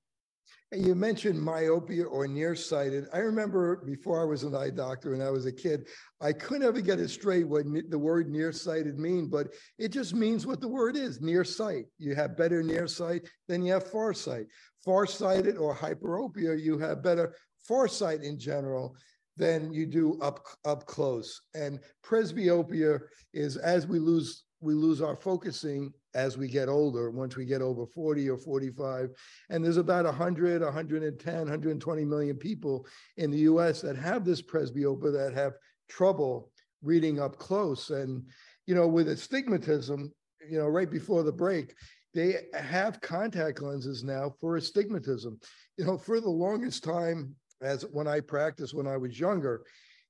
You 0.75 0.95
mentioned 0.95 1.39
myopia 1.39 2.05
or 2.05 2.27
nearsighted. 2.27 3.07
I 3.13 3.19
remember 3.19 3.83
before 3.86 4.21
I 4.21 4.25
was 4.25 4.43
an 4.43 4.55
eye 4.55 4.71
doctor 4.71 5.13
and 5.13 5.21
I 5.21 5.29
was 5.29 5.45
a 5.45 5.51
kid, 5.51 5.88
I 6.19 6.33
couldn't 6.33 6.67
ever 6.67 6.81
get 6.81 6.99
it 6.99 7.09
straight 7.09 7.47
what 7.47 7.65
the 7.89 7.99
word 7.99 8.29
nearsighted 8.29 8.97
mean, 8.97 9.29
but 9.29 9.53
it 9.77 9.89
just 9.89 10.13
means 10.13 10.47
what 10.47 10.62
the 10.62 10.67
word 10.67 10.95
is, 10.95 11.21
near 11.21 11.43
sight. 11.43 11.86
You 11.99 12.15
have 12.15 12.38
better 12.38 12.63
near 12.63 12.88
sight 12.88 13.29
than 13.47 13.63
you 13.63 13.73
have 13.73 13.91
far 13.91 14.13
sight. 14.13 14.47
Farsighted 14.83 15.57
or 15.57 15.75
hyperopia, 15.75 16.59
you 16.59 16.77
have 16.79 17.03
better 17.03 17.36
foresight 17.63 18.21
in 18.21 18.39
general 18.39 18.95
than 19.38 19.73
you 19.73 19.86
do 19.86 20.19
up 20.21 20.45
up 20.65 20.86
close. 20.86 21.41
And 21.53 21.79
presbyopia 22.05 22.99
is 23.33 23.57
as 23.57 23.88
we 23.88 23.99
lose 23.99 24.43
we 24.59 24.73
lose 24.73 25.01
our 25.01 25.15
focusing 25.15 25.91
as 26.15 26.38
we 26.38 26.47
get 26.47 26.69
older, 26.69 27.10
once 27.10 27.36
we 27.36 27.45
get 27.45 27.62
over 27.62 27.86
40 27.86 28.30
or 28.30 28.38
45. 28.38 29.10
And 29.49 29.63
there's 29.63 29.78
about 29.78 30.06
100, 30.06 30.62
110, 30.62 31.36
120 31.36 32.06
million 32.06 32.36
people 32.38 32.86
in 33.17 33.32
the 33.32 33.39
US 33.39 33.82
that 33.82 33.97
have 33.97 34.23
this 34.23 34.41
presbyopia 34.41 35.12
that 35.13 35.34
have 35.34 35.54
trouble 35.89 36.52
reading 36.82 37.19
up 37.19 37.38
close. 37.38 37.89
And, 37.89 38.23
you 38.67 38.76
know, 38.76 38.88
with 38.88 39.10
astigmatism, 39.10 40.12
you 40.49 40.58
know, 40.58 40.67
right 40.67 40.89
before 40.89 41.23
the 41.23 41.32
break, 41.32 41.73
they 42.13 42.41
have 42.54 43.02
contact 43.02 43.62
lenses 43.62 44.04
now 44.04 44.34
for 44.39 44.58
astigmatism. 44.58 45.39
You 45.78 45.86
know, 45.86 45.97
for 45.97 46.19
the 46.19 46.30
longest 46.30 46.84
time, 46.84 47.36
as 47.62 47.84
when 47.84 48.08
I 48.08 48.19
practiced 48.19 48.73
when 48.73 48.88
I 48.88 48.97
was 48.97 49.19
younger, 49.19 49.63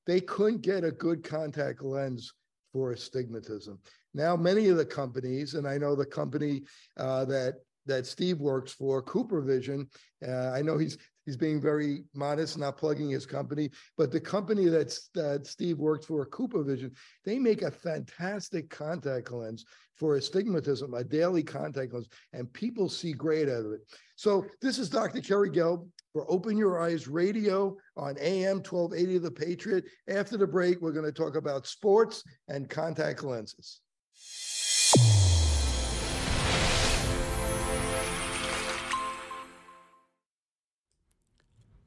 they 0.06 0.20
couldn't 0.20 0.62
get 0.62 0.84
a 0.84 0.92
good 0.92 1.24
contact 1.24 1.82
lens 1.82 2.34
for 2.74 2.92
astigmatism. 2.92 3.80
Now, 4.13 4.36
many 4.36 4.67
of 4.69 4.78
the 4.78 4.86
companies, 4.86 5.56
and 5.56 5.67
I 5.67 5.78
know 5.78 5.95
the 5.95 6.06
company 6.06 6.63
uh, 6.97 7.26
that 7.26 7.56
that 7.86 8.06
Steve 8.06 8.39
works 8.39 8.71
for, 8.71 9.04
CooperVision. 9.04 9.88
Uh, 10.26 10.52
I 10.52 10.62
know 10.62 10.78
he's 10.78 10.97
he's 11.26 11.38
being 11.38 11.62
very 11.62 12.04
modest, 12.13 12.58
not 12.58 12.78
plugging 12.78 13.10
his 13.10 13.26
company, 13.26 13.69
but 13.97 14.12
the 14.12 14.19
company 14.19 14.65
that's 14.65 15.10
that 15.15 15.47
Steve 15.47 15.80
works 15.80 16.06
for, 16.06 16.26
CooperVision, 16.26 16.95
they 17.26 17.39
make 17.39 17.62
a 17.62 17.71
fantastic 17.71 18.69
contact 18.69 19.32
lens 19.32 19.65
for 19.95 20.15
astigmatism, 20.15 20.93
a 20.93 21.04
daily 21.04 21.43
contact 21.43 21.93
lens, 21.93 22.08
and 22.34 22.52
people 22.54 22.89
see 22.89 23.13
great 23.13 23.47
out 23.47 23.65
of 23.65 23.71
it. 23.73 23.82
So 24.15 24.45
this 24.62 24.80
is 24.80 24.89
Dr. 24.89 25.21
Kerry 25.21 25.49
Gelb 25.49 25.88
for 26.12 26.30
Open 26.30 26.58
Your 26.58 26.82
Eyes 26.82 27.08
Radio 27.08 27.76
on 27.97 28.15
AM 28.19 28.58
1280 28.58 29.17
The 29.19 29.32
Patriot. 29.32 29.86
After 30.08 30.38
the 30.38 30.47
break, 30.47 30.82
we're 30.82 30.91
going 30.91 31.06
to 31.06 31.12
talk 31.12 31.36
about 31.36 31.67
sports 31.67 32.23
and 32.47 32.69
contact 32.69 33.23
lenses. 33.23 33.82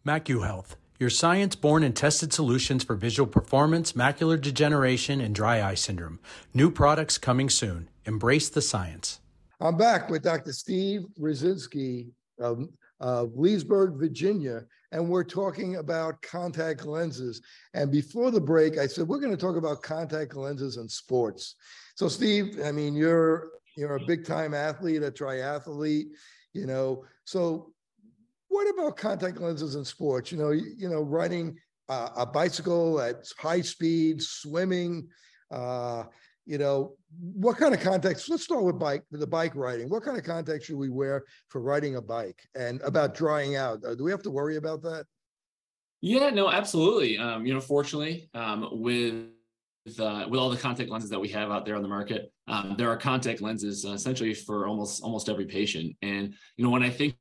MacuHealth, 0.07 0.77
your 1.01 1.11
science 1.11 1.57
born 1.57 1.83
and 1.83 1.97
tested 1.97 2.33
solutions 2.33 2.85
for 2.85 2.95
visual 2.95 3.27
performance, 3.27 3.95
macular 3.95 4.41
degeneration, 4.41 5.21
and 5.21 5.35
dry 5.35 5.61
eye 5.61 5.75
syndrome. 5.75 6.21
New 6.55 6.71
products 6.71 7.19
coming 7.19 7.51
soon. 7.51 7.89
Embrace 8.05 8.49
the 8.49 8.63
science. 8.63 9.19
I'm 9.61 9.77
back 9.77 10.09
with 10.09 10.23
Dr. 10.23 10.53
Steve 10.53 11.07
Rosinski 11.21 12.11
of, 12.39 12.69
of 13.01 13.37
Leesburg, 13.37 13.99
Virginia, 13.99 14.63
and 14.93 15.09
we're 15.09 15.25
talking 15.25 15.77
about 15.77 16.23
contact 16.23 16.87
lenses. 16.87 17.43
And 17.75 17.91
before 17.91 18.31
the 18.31 18.41
break, 18.41 18.79
I 18.79 18.87
said 18.87 19.09
we're 19.09 19.19
going 19.19 19.35
to 19.35 19.37
talk 19.37 19.57
about 19.57 19.83
contact 19.83 20.37
lenses 20.37 20.77
and 20.77 20.89
sports. 20.89 21.57
So, 21.97 22.09
Steve, 22.09 22.61
I 22.65 22.73
mean, 22.73 22.95
you're 22.95 23.49
you're 23.75 23.97
a 23.97 24.05
big 24.07 24.25
time 24.25 24.55
athlete, 24.55 25.03
a 25.03 25.11
triathlete, 25.11 26.07
you 26.53 26.67
know. 26.67 27.05
So 27.25 27.73
what 28.49 28.69
about 28.73 28.97
contact 28.97 29.41
lenses 29.41 29.75
in 29.75 29.85
sports? 29.85 30.31
You 30.31 30.39
know, 30.39 30.51
you, 30.51 30.75
you 30.77 30.89
know, 30.89 31.01
riding 31.01 31.57
uh, 31.89 32.11
a 32.17 32.27
bicycle 32.27 33.01
at 33.01 33.25
high 33.39 33.63
speed, 33.63 34.23
swimming. 34.23 35.09
Uh, 35.51 36.05
you 36.45 36.59
know, 36.59 36.97
what 37.19 37.57
kind 37.57 37.75
of 37.75 37.81
contacts? 37.81 38.29
Let's 38.29 38.45
start 38.45 38.63
with 38.63 38.79
bike, 38.79 39.03
the 39.11 39.27
bike 39.27 39.57
riding. 39.57 39.89
What 39.89 40.03
kind 40.03 40.19
of 40.19 40.25
contacts 40.25 40.67
should 40.67 40.77
we 40.77 40.91
wear 40.91 41.25
for 41.49 41.61
riding 41.61 41.97
a 41.97 42.03
bike? 42.03 42.41
And 42.55 42.81
about 42.83 43.15
drying 43.15 43.57
out, 43.57 43.85
uh, 43.85 43.95
do 43.95 44.05
we 44.05 44.11
have 44.11 44.23
to 44.23 44.31
worry 44.31 44.57
about 44.57 44.83
that? 44.83 45.07
Yeah, 46.03 46.29
no, 46.29 46.51
absolutely. 46.51 47.17
Um, 47.19 47.47
you 47.47 47.55
know, 47.55 47.61
fortunately, 47.61 48.29
um, 48.35 48.69
with 48.71 49.27
uh, 50.01 50.27
with 50.29 50.41
all 50.41 50.51
the 50.51 50.57
contact 50.57 50.91
lenses 50.91 51.11
that 51.11 51.21
we 51.21 51.29
have 51.29 51.51
out 51.51 51.65
there 51.65 51.77
on 51.77 51.83
the 51.83 51.89
market, 51.89 52.33
um, 52.49 52.75
there 52.77 52.91
are 52.91 52.97
contact 52.97 53.41
lenses 53.41 53.85
uh, 53.85 53.93
essentially 53.93 54.35
for 54.35 54.67
almost 54.67 55.03
almost 55.03 55.29
every 55.29 55.47
patient. 55.47 55.97
And 56.03 56.35
you 56.57 56.65
know, 56.65 56.71
when 56.71 56.83
I 56.83 56.91
think 56.91 57.17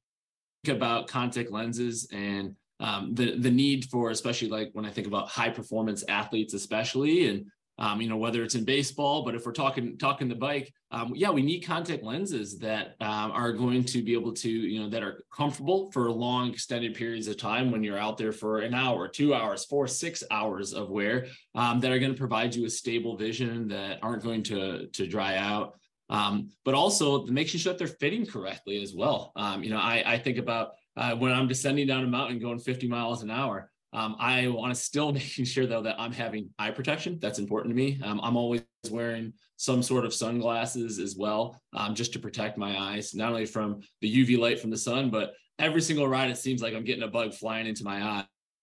about 0.68 1.08
contact 1.08 1.52
lenses 1.52 2.08
and 2.12 2.56
um, 2.80 3.14
the 3.14 3.38
the 3.38 3.52
need 3.52 3.86
for, 3.86 4.10
especially 4.10 4.50
like 4.50 4.70
when 4.74 4.86
I 4.86 4.90
think 4.90 5.08
about 5.08 5.30
high 5.30 5.50
performance 5.50 6.04
athletes, 6.10 6.54
especially, 6.54 7.30
and 7.30 7.46
um, 7.78 8.02
you 8.02 8.10
know 8.10 8.18
whether 8.18 8.44
it's 8.44 8.56
in 8.56 8.64
baseball, 8.64 9.24
but 9.24 9.36
if 9.36 9.46
we're 9.46 9.52
talking 9.52 9.98
talking 9.98 10.28
the 10.28 10.36
bike, 10.36 10.74
um, 10.92 11.14
yeah, 11.16 11.30
we 11.30 11.42
need 11.42 11.62
contact 11.62 12.04
lenses 12.04 12.58
that 12.60 12.96
um, 13.02 13.32
are 13.32 13.52
going 13.52 13.84
to 13.84 14.02
be 14.02 14.14
able 14.14 14.34
to 14.34 14.50
you 14.50 14.82
know 14.82 14.90
that 14.90 15.04
are 15.04 15.24
comfortable 15.36 15.92
for 15.92 16.12
long 16.12 16.52
extended 16.52 16.96
periods 16.96 17.28
of 17.28 17.38
time 17.38 17.72
when 17.72 17.84
you're 17.84 18.00
out 18.00 18.18
there 18.18 18.32
for 18.32 18.60
an 18.60 18.74
hour, 18.74 19.08
two 19.08 19.34
hours, 19.34 19.66
four, 19.66 19.88
six 19.88 20.24
hours 20.32 20.74
of 20.74 20.90
wear 20.90 21.28
um, 21.54 21.80
that 21.80 21.92
are 21.92 22.00
going 22.00 22.14
to 22.14 22.18
provide 22.18 22.56
you 22.56 22.66
a 22.66 22.70
stable 22.70 23.18
vision 23.18 23.68
that 23.68 24.00
aren't 24.02 24.24
going 24.24 24.44
to 24.44 24.88
to 24.88 25.08
dry 25.08 25.38
out 25.38 25.76
um, 26.10 26.52
but 26.64 26.74
also 26.74 27.26
making 27.26 27.60
sure 27.60 27.74
that 27.74 27.80
they're 27.80 27.88
fitting 27.88 28.26
correctly 28.26 28.82
as 28.82 28.94
well. 28.94 29.32
Um, 29.36 29.64
you 29.64 29.70
know, 29.70 29.80
I, 29.80 30.04
I 30.06 30.18
think 30.20 30.38
about 30.38 30.72
uh, 30.98 31.16
when 31.16 31.32
I'm 31.32 31.48
descending 31.48 31.88
down 31.88 32.04
a 32.04 32.08
mountain 32.08 32.40
going 32.40 32.60
50 32.60 32.88
miles 32.88 33.24
an 33.24 33.32
hour. 33.32 33.72
Um, 33.96 34.16
I 34.20 34.48
want 34.50 34.76
to 34.76 34.80
still 34.80 35.12
making 35.22 35.46
sure 35.46 35.66
though 35.66 35.82
that 35.82 36.00
I'm 36.00 36.12
having 36.12 36.50
eye 36.60 36.72
protection. 36.72 37.18
That's 37.22 37.40
important 37.40 37.72
to 37.72 37.76
me. 37.76 38.00
Um, 38.04 38.20
I'm 38.22 38.38
always 38.38 38.62
wearing 38.92 39.34
some 39.58 39.82
sort 39.82 40.06
of 40.06 40.14
sunglasses 40.14 41.00
as 41.00 41.16
well, 41.18 41.60
um, 41.74 41.96
just 41.96 42.14
to 42.14 42.20
protect 42.20 42.58
my 42.58 42.78
eyes, 42.78 43.16
not 43.16 43.30
only 43.30 43.46
from 43.46 43.82
the 44.02 44.26
UV 44.26 44.38
light 44.38 44.60
from 44.60 44.70
the 44.70 44.78
sun, 44.78 45.10
but 45.10 45.34
every 45.60 45.82
single 45.82 46.08
ride 46.08 46.30
it 46.30 46.38
seems 46.38 46.62
like 46.62 46.74
I'm 46.74 46.84
getting 46.84 47.04
a 47.04 47.08
bug 47.08 47.34
flying 47.34 47.66
into 47.66 47.84
my 47.86 48.02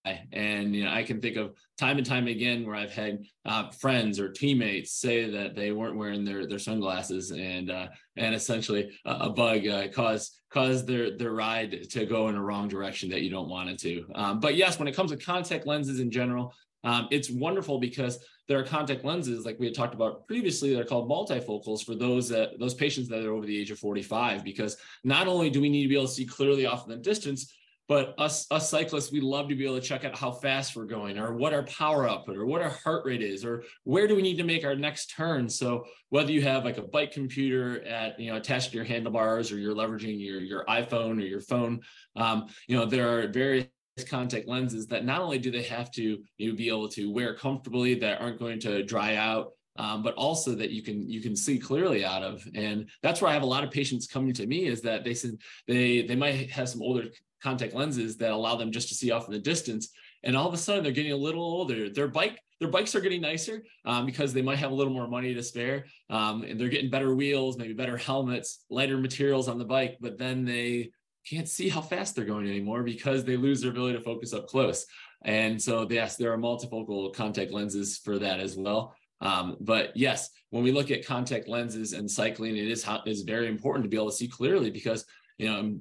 And 0.05 0.75
you 0.75 0.85
know, 0.85 0.91
I 0.91 1.03
can 1.05 1.21
think 1.21 1.37
of 1.37 1.53
time 1.79 1.99
and 1.99 2.07
time 2.07 2.27
again 2.27 2.67
where 2.67 2.75
I've 2.75 2.93
had 2.93 3.25
uh, 3.45 3.71
friends 3.71 4.19
or 4.19 4.31
teammates 4.31 4.93
say 4.93 5.31
that 5.31 5.55
they 5.55 5.73
weren't 5.73 5.97
wearing 5.97 6.25
their 6.25 6.47
their 6.47 6.59
sunglasses, 6.59 7.31
and 7.31 7.71
uh, 7.71 7.89
and 8.17 8.35
essentially 8.35 8.91
a, 9.05 9.13
a 9.13 9.31
bug 9.31 9.67
uh, 9.67 9.89
caused 9.89 10.41
caused 10.51 10.87
their 10.87 11.17
their 11.17 11.33
ride 11.33 11.89
to 11.91 12.05
go 12.05 12.29
in 12.29 12.35
a 12.35 12.43
wrong 12.43 12.69
direction 12.69 13.11
that 13.11 13.23
you 13.23 13.31
don't 13.31 13.49
want 13.49 13.71
it 13.71 13.79
to. 13.81 14.05
Um, 14.15 14.41
but 14.41 14.57
yes, 14.57 14.79
when 14.79 14.89
it 14.89 14.97
comes 14.97 15.13
to 15.13 15.17
contact 15.17 15.67
lenses 15.67 16.01
in 16.01 16.11
general, 16.11 16.53
um, 16.85 17.09
it's 17.11 17.31
wonderful 17.31 17.79
because 17.79 18.25
there 18.49 18.59
are 18.59 18.65
contact 18.65 19.05
lenses, 19.05 19.45
like 19.45 19.59
we 19.59 19.67
had 19.67 19.75
talked 19.75 19.95
about 19.95 20.27
previously, 20.27 20.75
that 20.75 20.81
are 20.81 20.85
called 20.85 21.09
multifocals 21.09 21.85
for 21.85 21.95
those 21.95 22.29
that 22.29 22.59
those 22.59 22.75
patients 22.75 23.09
that 23.09 23.25
are 23.25 23.33
over 23.33 23.47
the 23.47 23.59
age 23.59 23.71
of 23.71 23.79
45. 23.79 24.45
Because 24.45 24.77
not 25.05 25.29
only 25.29 25.49
do 25.49 25.61
we 25.61 25.69
need 25.69 25.83
to 25.83 25.89
be 25.89 25.95
able 25.95 26.09
to 26.09 26.13
see 26.13 26.27
clearly 26.27 26.67
off 26.67 26.85
in 26.85 26.91
the 26.91 26.97
distance, 26.97 27.55
but 27.93 28.15
us, 28.17 28.47
us 28.51 28.71
cyclists, 28.71 29.13
we 29.13 29.21
love 29.21 29.51
to 29.51 29.55
be 29.55 29.67
able 29.67 29.75
to 29.75 29.87
check 29.87 30.03
out 30.07 30.17
how 30.17 30.31
fast 30.31 30.75
we're 30.75 30.87
going 30.87 31.19
or 31.19 31.35
what 31.35 31.53
our 31.53 31.65
power 31.65 32.09
output 32.09 32.39
or 32.39 32.47
what 32.47 32.63
our 32.63 32.71
heart 32.71 33.05
rate 33.05 33.21
is 33.21 33.45
or 33.45 33.65
where 33.85 34.09
do 34.09 34.17
we 34.17 34.23
need 34.23 34.39
to 34.39 34.45
make 34.45 34.65
our 34.65 34.75
next 34.75 35.11
turn. 35.11 35.47
So 35.47 35.85
whether 36.09 36.33
you 36.33 36.41
have 36.41 36.65
like 36.65 36.79
a 36.79 36.83
bike 36.83 37.13
computer 37.13 37.87
at, 37.87 38.19
you 38.19 38.31
know, 38.31 38.39
attached 38.39 38.71
to 38.71 38.77
your 38.77 38.87
handlebars 38.87 39.53
or 39.53 39.59
you're 39.59 39.75
leveraging 39.75 40.25
your, 40.25 40.41
your 40.41 40.65
iPhone 40.65 41.19
or 41.19 41.27
your 41.27 41.43
phone, 41.43 41.83
um, 42.17 42.47
you 42.67 42.79
know, 42.79 42.87
there 42.87 43.19
are 43.19 43.29
various 43.29 43.67
contact 44.09 44.49
lenses 44.49 44.87
that 44.87 45.05
not 45.05 45.21
only 45.21 45.37
do 45.37 45.51
they 45.51 45.65
have 45.65 45.91
to 45.91 46.19
you 46.39 46.49
know, 46.49 46.57
be 46.57 46.69
able 46.69 46.89
to 46.89 47.13
wear 47.13 47.35
comfortably 47.35 47.95
that 47.97 48.23
aren't 48.23 48.39
going 48.39 48.59
to 48.61 48.83
dry 48.85 49.17
out 49.17 49.51
um, 49.77 50.03
but 50.03 50.15
also 50.15 50.55
that 50.55 50.71
you 50.71 50.83
can 50.83 51.09
you 51.09 51.21
can 51.21 51.37
see 51.37 51.59
clearly 51.59 52.05
out 52.05 52.23
of 52.23 52.47
and 52.55 52.91
that's 53.03 53.23
where 53.23 53.31
i 53.31 53.33
have 53.33 53.43
a 53.43 53.47
lot 53.47 53.65
of 53.65 53.71
patients 53.71 54.07
coming 54.07 54.35
to 54.35 54.47
me 54.47 54.67
is 54.67 54.83
that 54.83 55.03
they 55.03 55.15
said 55.15 55.31
they 55.67 56.03
they 56.03 56.15
might 56.15 56.51
have 56.51 56.69
some 56.69 56.83
older 56.83 57.05
contact 57.43 57.75
lenses 57.75 58.17
that 58.17 58.31
allow 58.31 58.57
them 58.57 58.71
just 58.71 58.89
to 58.89 58.95
see 58.95 59.11
off 59.11 59.27
in 59.27 59.33
the 59.33 59.39
distance 59.39 59.91
and 60.25 60.37
all 60.37 60.47
of 60.47 60.55
a 60.55 60.59
sudden 60.59 60.83
they're 60.83 60.93
getting 60.93 61.13
a 61.13 61.17
little 61.17 61.43
older 61.43 61.89
their 61.91 62.09
bike 62.09 62.39
their 62.61 62.71
bikes 62.71 62.95
are 62.95 63.01
getting 63.01 63.21
nicer 63.21 63.65
um, 63.85 64.07
because 64.07 64.33
they 64.33 64.43
might 64.43 64.59
have 64.59 64.71
a 64.71 64.75
little 64.75 64.93
more 64.93 65.09
money 65.09 65.35
to 65.35 65.43
spare 65.43 65.85
um, 66.11 66.45
and 66.45 66.61
they're 66.61 66.69
getting 66.69 66.91
better 66.91 67.15
wheels 67.15 67.59
maybe 67.59 67.73
better 67.73 67.97
helmets 67.97 68.65
lighter 68.71 68.99
materials 68.99 69.49
on 69.49 69.59
the 69.59 69.65
bike 69.65 69.97
but 70.01 70.19
then 70.19 70.45
they 70.45 70.91
can't 71.29 71.49
see 71.49 71.69
how 71.69 71.81
fast 71.81 72.15
they're 72.15 72.25
going 72.25 72.49
anymore 72.49 72.83
because 72.83 73.25
they 73.25 73.37
lose 73.37 73.61
their 73.61 73.71
ability 73.71 73.97
to 73.97 74.05
focus 74.05 74.33
up 74.33 74.49
close. 74.49 74.87
And 75.25 75.61
so, 75.61 75.87
yes, 75.89 76.17
there 76.17 76.33
are 76.33 76.39
multifocal 76.39 77.15
contact 77.15 77.53
lenses 77.53 77.99
for 77.99 78.19
that 78.19 78.41
as 78.41 78.57
well. 78.57 78.95
Um, 79.21 79.57
but 79.61 79.97
yes, 79.97 80.31
when 80.51 80.65
we 80.65 80.73
look 80.73 80.91
at 80.91 81.07
contact 81.07 81.49
lenses 81.49 81.93
and 81.93 82.11
cycling, 82.11 82.57
it 82.57 82.69
is 82.69 82.83
how, 82.83 83.03
is 83.07 83.23
very 83.23 83.47
important 83.47 83.85
to 83.85 83.89
be 83.89 83.97
able 83.97 84.11
to 84.11 84.17
see 84.17 84.27
clearly 84.27 84.71
because 84.71 85.05
you 85.39 85.49
know 85.49 85.79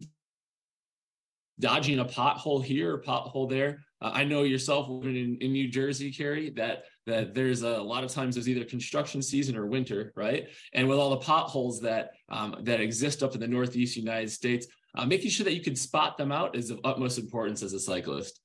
dodging 1.62 2.00
a 2.00 2.06
pothole 2.06 2.64
here, 2.64 2.96
a 2.96 3.02
pothole 3.02 3.50
there. 3.50 3.80
Uh, 4.02 4.12
I 4.14 4.24
know 4.24 4.44
yourself 4.44 4.90
living 4.90 5.16
in, 5.16 5.38
in 5.40 5.54
New 5.54 5.70
Jersey, 5.70 6.12
Kerry, 6.12 6.50
that 6.52 6.84
that 7.06 7.34
there's 7.34 7.64
a, 7.64 7.68
a, 7.68 7.84
lot 7.84 8.04
of 8.04 8.12
times 8.12 8.36
there's 8.36 8.50
either 8.50 8.66
construction 8.66 9.22
season 9.22 9.56
or 9.56 9.66
winter, 9.68 10.12
right? 10.16 10.48
And 10.74 10.88
with 10.88 11.00
all 11.00 11.12
the 11.12 11.18
potholes 11.18 11.80
that 11.82 12.12
um, 12.30 12.56
that 12.64 12.82
exist 12.82 13.24
up 13.24 13.34
in 13.36 13.40
the 13.40 13.48
Northeast 13.48 13.96
United 13.96 14.32
States, 14.32 14.68
uh, 14.96 15.06
making 15.06 15.30
sure 15.30 15.44
that 15.46 15.54
you 15.54 15.62
can 15.62 15.76
spot 15.76 16.18
them 16.18 16.32
out 16.32 16.56
is 16.56 16.70
of 16.70 16.80
utmost 16.84 17.18
importance 17.18 17.64
as 17.64 17.74
a 17.74 17.80
cyclist. 17.80 18.42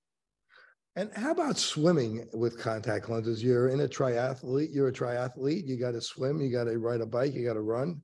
And 0.94 1.11
how 1.14 1.31
about 1.31 1.59
swimming 1.59 2.26
with 2.33 2.59
contact 2.59 3.11
lenses? 3.11 3.42
You're 3.42 3.68
in 3.68 3.81
a 3.81 3.88
triathlete, 3.88 4.68
you're 4.72 4.88
a 4.88 4.92
triathlete, 4.92 5.66
you 5.66 5.79
got 5.79 5.92
to 5.92 6.00
swim, 6.00 6.40
you 6.40 6.50
got 6.50 6.64
to 6.64 6.79
ride 6.79 7.02
a 7.02 7.07
bike, 7.07 7.35
you 7.35 7.44
got 7.46 7.55
to 7.55 7.61
run. 7.61 8.00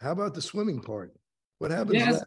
How 0.00 0.12
about 0.12 0.34
the 0.34 0.42
swimming 0.42 0.80
part? 0.80 1.12
What 1.58 1.72
happens 1.72 1.94
yes. 1.94 2.22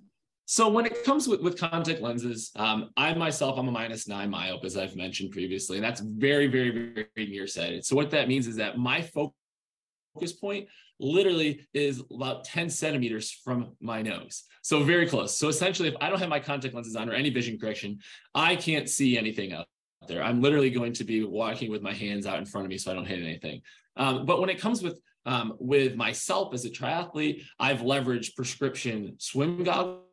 So 0.52 0.68
when 0.68 0.86
it 0.86 1.06
comes 1.06 1.30
with, 1.30 1.40
with 1.40 1.58
contact 1.58 2.02
lenses, 2.02 2.52
um, 2.58 2.90
I 2.98 3.14
myself, 3.14 3.58
I'm 3.58 3.70
a 3.70 3.72
minus 3.72 4.06
nine 4.06 4.30
myope, 4.30 4.66
as 4.66 4.76
I've 4.76 4.98
mentioned 4.98 5.32
previously, 5.32 5.78
and 5.78 5.86
that's 5.86 6.02
very, 6.02 6.48
very, 6.48 6.92
very 7.16 7.30
nearsighted. 7.30 7.86
So 7.86 7.96
what 7.96 8.12
that 8.12 8.28
means 8.28 8.48
is 8.48 8.58
that 8.58 8.78
my 8.78 9.02
focus 9.02 10.34
point 10.42 10.68
literally 11.00 11.66
is 11.74 12.04
about 12.14 12.44
10 12.44 12.70
centimeters 12.70 13.32
from 13.32 13.78
my 13.80 14.02
nose. 14.02 14.44
So 14.62 14.84
very 14.84 15.08
close. 15.08 15.38
So 15.38 15.48
essentially, 15.48 15.88
if 15.88 15.96
I 16.02 16.10
don't 16.10 16.20
have 16.20 16.28
my 16.28 16.42
contact 16.42 16.76
lenses 16.76 16.98
on 16.98 17.10
or 17.10 17.14
any 17.14 17.30
vision 17.30 17.58
correction, 17.58 18.00
I 18.36 18.58
can't 18.58 18.90
see 18.90 19.18
anything 19.18 19.54
out 19.54 19.68
there. 20.10 20.22
I'm 20.22 20.42
literally 20.42 20.70
going 20.70 20.92
to 20.92 21.06
be 21.06 21.24
walking 21.24 21.72
with 21.72 21.82
my 21.82 21.94
hands 21.94 22.26
out 22.26 22.40
in 22.40 22.46
front 22.46 22.66
of 22.66 22.70
me 22.70 22.78
so 22.78 22.92
I 22.92 22.94
don't 22.94 23.06
hit 23.06 23.24
anything. 23.24 23.62
Um, 23.96 24.26
but 24.26 24.42
when 24.42 24.50
it 24.50 24.60
comes 24.60 24.84
with 24.84 25.00
um, 25.26 25.54
with 25.60 25.96
myself 25.96 26.54
as 26.54 26.66
a 26.66 26.70
triathlete, 26.70 27.44
I've 27.60 27.82
leveraged 27.82 28.36
prescription 28.36 29.16
swim 29.18 29.64
goggles. 29.64 30.11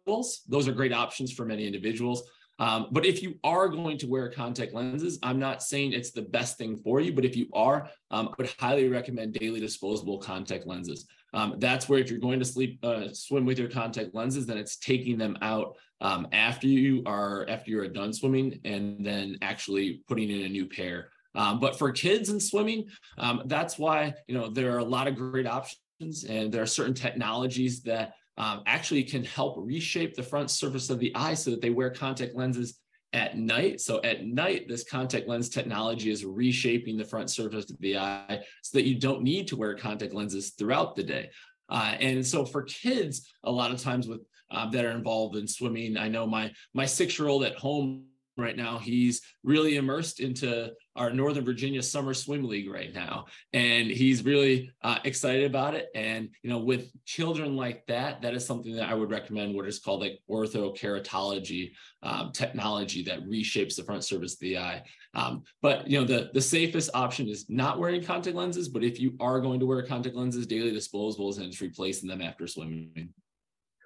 Those 0.49 0.69
are 0.69 0.73
great 0.73 0.93
options 0.93 1.33
for 1.33 1.45
many 1.45 1.67
individuals. 1.67 2.23
Um, 2.61 2.89
but 2.91 3.07
if 3.07 3.23
you 3.23 3.39
are 3.45 3.69
going 3.69 3.99
to 3.99 4.09
wear 4.09 4.31
contact 4.31 4.75
lenses, 4.75 5.19
I'm 5.23 5.39
not 5.39 5.63
saying 5.63 5.93
it's 5.93 6.11
the 6.11 6.23
best 6.23 6.59
thing 6.59 6.77
for 6.77 7.01
you, 7.01 7.13
but 7.13 7.25
if 7.25 7.37
you 7.37 7.47
are, 7.53 7.89
um, 8.11 8.29
I 8.29 8.35
would 8.39 8.53
highly 8.59 8.89
recommend 8.89 9.35
daily 9.35 9.61
disposable 9.61 10.19
contact 10.19 10.67
lenses. 10.67 11.07
Um, 11.35 11.57
that's 11.59 11.89
where 11.89 12.01
if 12.01 12.11
you're 12.11 12.19
going 12.19 12.39
to 12.41 12.45
sleep, 12.45 12.79
uh, 12.83 13.13
swim 13.13 13.45
with 13.45 13.59
your 13.59 13.69
contact 13.69 14.15
lenses, 14.15 14.47
then 14.47 14.59
it's 14.59 14.77
taking 14.77 15.19
them 15.19 15.37
out 15.41 15.77
um, 16.01 16.27
after 16.33 16.67
you 16.67 17.03
are 17.07 17.47
after 17.49 17.71
you're 17.71 17.89
done 17.89 18.13
swimming, 18.13 18.59
and 18.65 19.05
then 19.05 19.37
actually 19.43 20.03
putting 20.09 20.31
in 20.31 20.47
a 20.47 20.49
new 20.49 20.67
pair. 20.67 21.11
Um, 21.35 21.61
but 21.61 21.79
for 21.79 21.93
kids 21.93 22.31
and 22.31 22.43
swimming, 22.43 22.87
um, 23.19 23.43
that's 23.47 23.79
why 23.79 24.15
you 24.27 24.35
know 24.35 24.49
there 24.49 24.75
are 24.75 24.79
a 24.79 24.85
lot 24.85 25.07
of 25.07 25.17
great 25.17 25.47
options, 25.47 26.25
and 26.25 26.51
there 26.51 26.63
are 26.63 26.67
certain 26.67 26.95
technologies 26.95 27.83
that 27.83 28.15
um, 28.39 28.63
actually 28.67 29.03
can 29.03 29.25
help 29.25 29.57
reshape 29.59 30.15
the 30.15 30.23
front 30.23 30.51
surface 30.51 30.91
of 30.91 30.99
the 30.99 31.15
eye 31.15 31.35
so 31.35 31.51
that 31.51 31.61
they 31.61 31.71
wear 31.71 31.91
contact 31.91 32.35
lenses 32.35 32.79
at 33.13 33.37
night. 33.37 33.81
So 33.81 34.01
at 34.03 34.25
night, 34.25 34.69
this 34.69 34.85
contact 34.85 35.29
lens 35.29 35.49
technology 35.49 36.11
is 36.11 36.25
reshaping 36.25 36.97
the 36.97 37.05
front 37.05 37.31
surface 37.31 37.71
of 37.71 37.79
the 37.81 37.99
eye 37.99 38.41
so 38.63 38.79
that 38.79 38.87
you 38.87 38.99
don't 38.99 39.23
need 39.23 39.49
to 39.49 39.57
wear 39.57 39.75
contact 39.75 40.15
lenses 40.15 40.51
throughout 40.51 40.95
the 40.95 41.03
day. 41.03 41.31
Uh, 41.69 41.97
and 42.01 42.27
so 42.27 42.45
for 42.45 42.63
kids, 42.63 43.29
a 43.45 43.51
lot 43.51 43.73
of 43.73 43.81
times 43.81 44.09
with 44.09 44.21
um, 44.51 44.71
that 44.71 44.85
are 44.85 44.93
involved 44.93 45.37
in 45.37 45.47
swimming, 45.47 45.99
I 45.99 46.09
know 46.09 46.27
my 46.27 46.51
my 46.73 46.87
six 46.87 47.19
year 47.19 47.29
old 47.29 47.45
at 47.45 47.57
home 47.57 48.05
right 48.39 48.57
now. 48.57 48.79
He's 48.79 49.21
really 49.43 49.77
immersed 49.77 50.21
into 50.21 50.73
our 50.99 51.11
Northern 51.11 51.45
Virginia 51.45 51.83
Summer 51.83 52.13
Swim 52.13 52.47
League 52.47 52.71
right 52.71 52.93
now, 52.93 53.27
and 53.53 53.91
he's 53.91 54.25
really 54.25 54.71
uh, 54.83 54.99
excited 55.05 55.47
about 55.47 55.75
it. 55.75 55.89
And 55.95 56.29
you 56.43 56.51
know, 56.51 56.59
with 56.59 56.91
children 57.07 57.57
like 57.57 57.87
that, 57.87 58.21
that 58.23 58.35
is 58.35 58.45
something 58.45 58.75
that 58.77 58.89
I 58.89 58.95
would 58.95 59.11
recommend. 59.11 59.55
What 59.55 59.67
is 59.67 59.79
called 59.79 60.01
like 60.01 60.19
orthokeratology 60.29 61.73
um, 62.03 62.33
technology 62.33 63.03
that 63.05 63.25
reshapes 63.27 63.77
the 63.77 63.85
front 63.85 64.05
surface 64.05 64.35
of 64.35 64.41
the 64.41 64.59
eye. 64.59 64.83
Um, 65.15 65.45
but 65.63 65.89
you 65.89 65.99
know, 65.99 66.05
the 66.05 66.31
the 66.35 66.43
safest 66.43 66.91
option 66.95 67.29
is 67.29 67.49
not 67.49 67.79
wearing 67.79 68.03
contact 68.03 68.37
lenses. 68.37 68.69
But 68.69 68.85
if 68.85 69.01
you 69.01 69.17
are 69.21 69.41
going 69.41 69.61
to 69.61 69.67
wear 69.67 69.83
contact 69.83 70.17
lenses, 70.17 70.47
daily 70.47 70.73
disposables, 70.73 71.39
and 71.39 71.47
it's 71.47 71.61
replacing 71.61 72.09
them 72.09 72.21
after 72.21 72.47
swimming. 72.47 73.11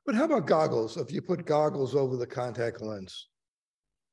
But 0.04 0.16
how 0.16 0.24
about 0.24 0.46
goggles? 0.46 0.96
If 0.96 1.12
you 1.12 1.22
put 1.22 1.46
goggles 1.46 1.94
over 1.94 2.16
the 2.16 2.26
contact 2.26 2.80
lens? 2.80 3.28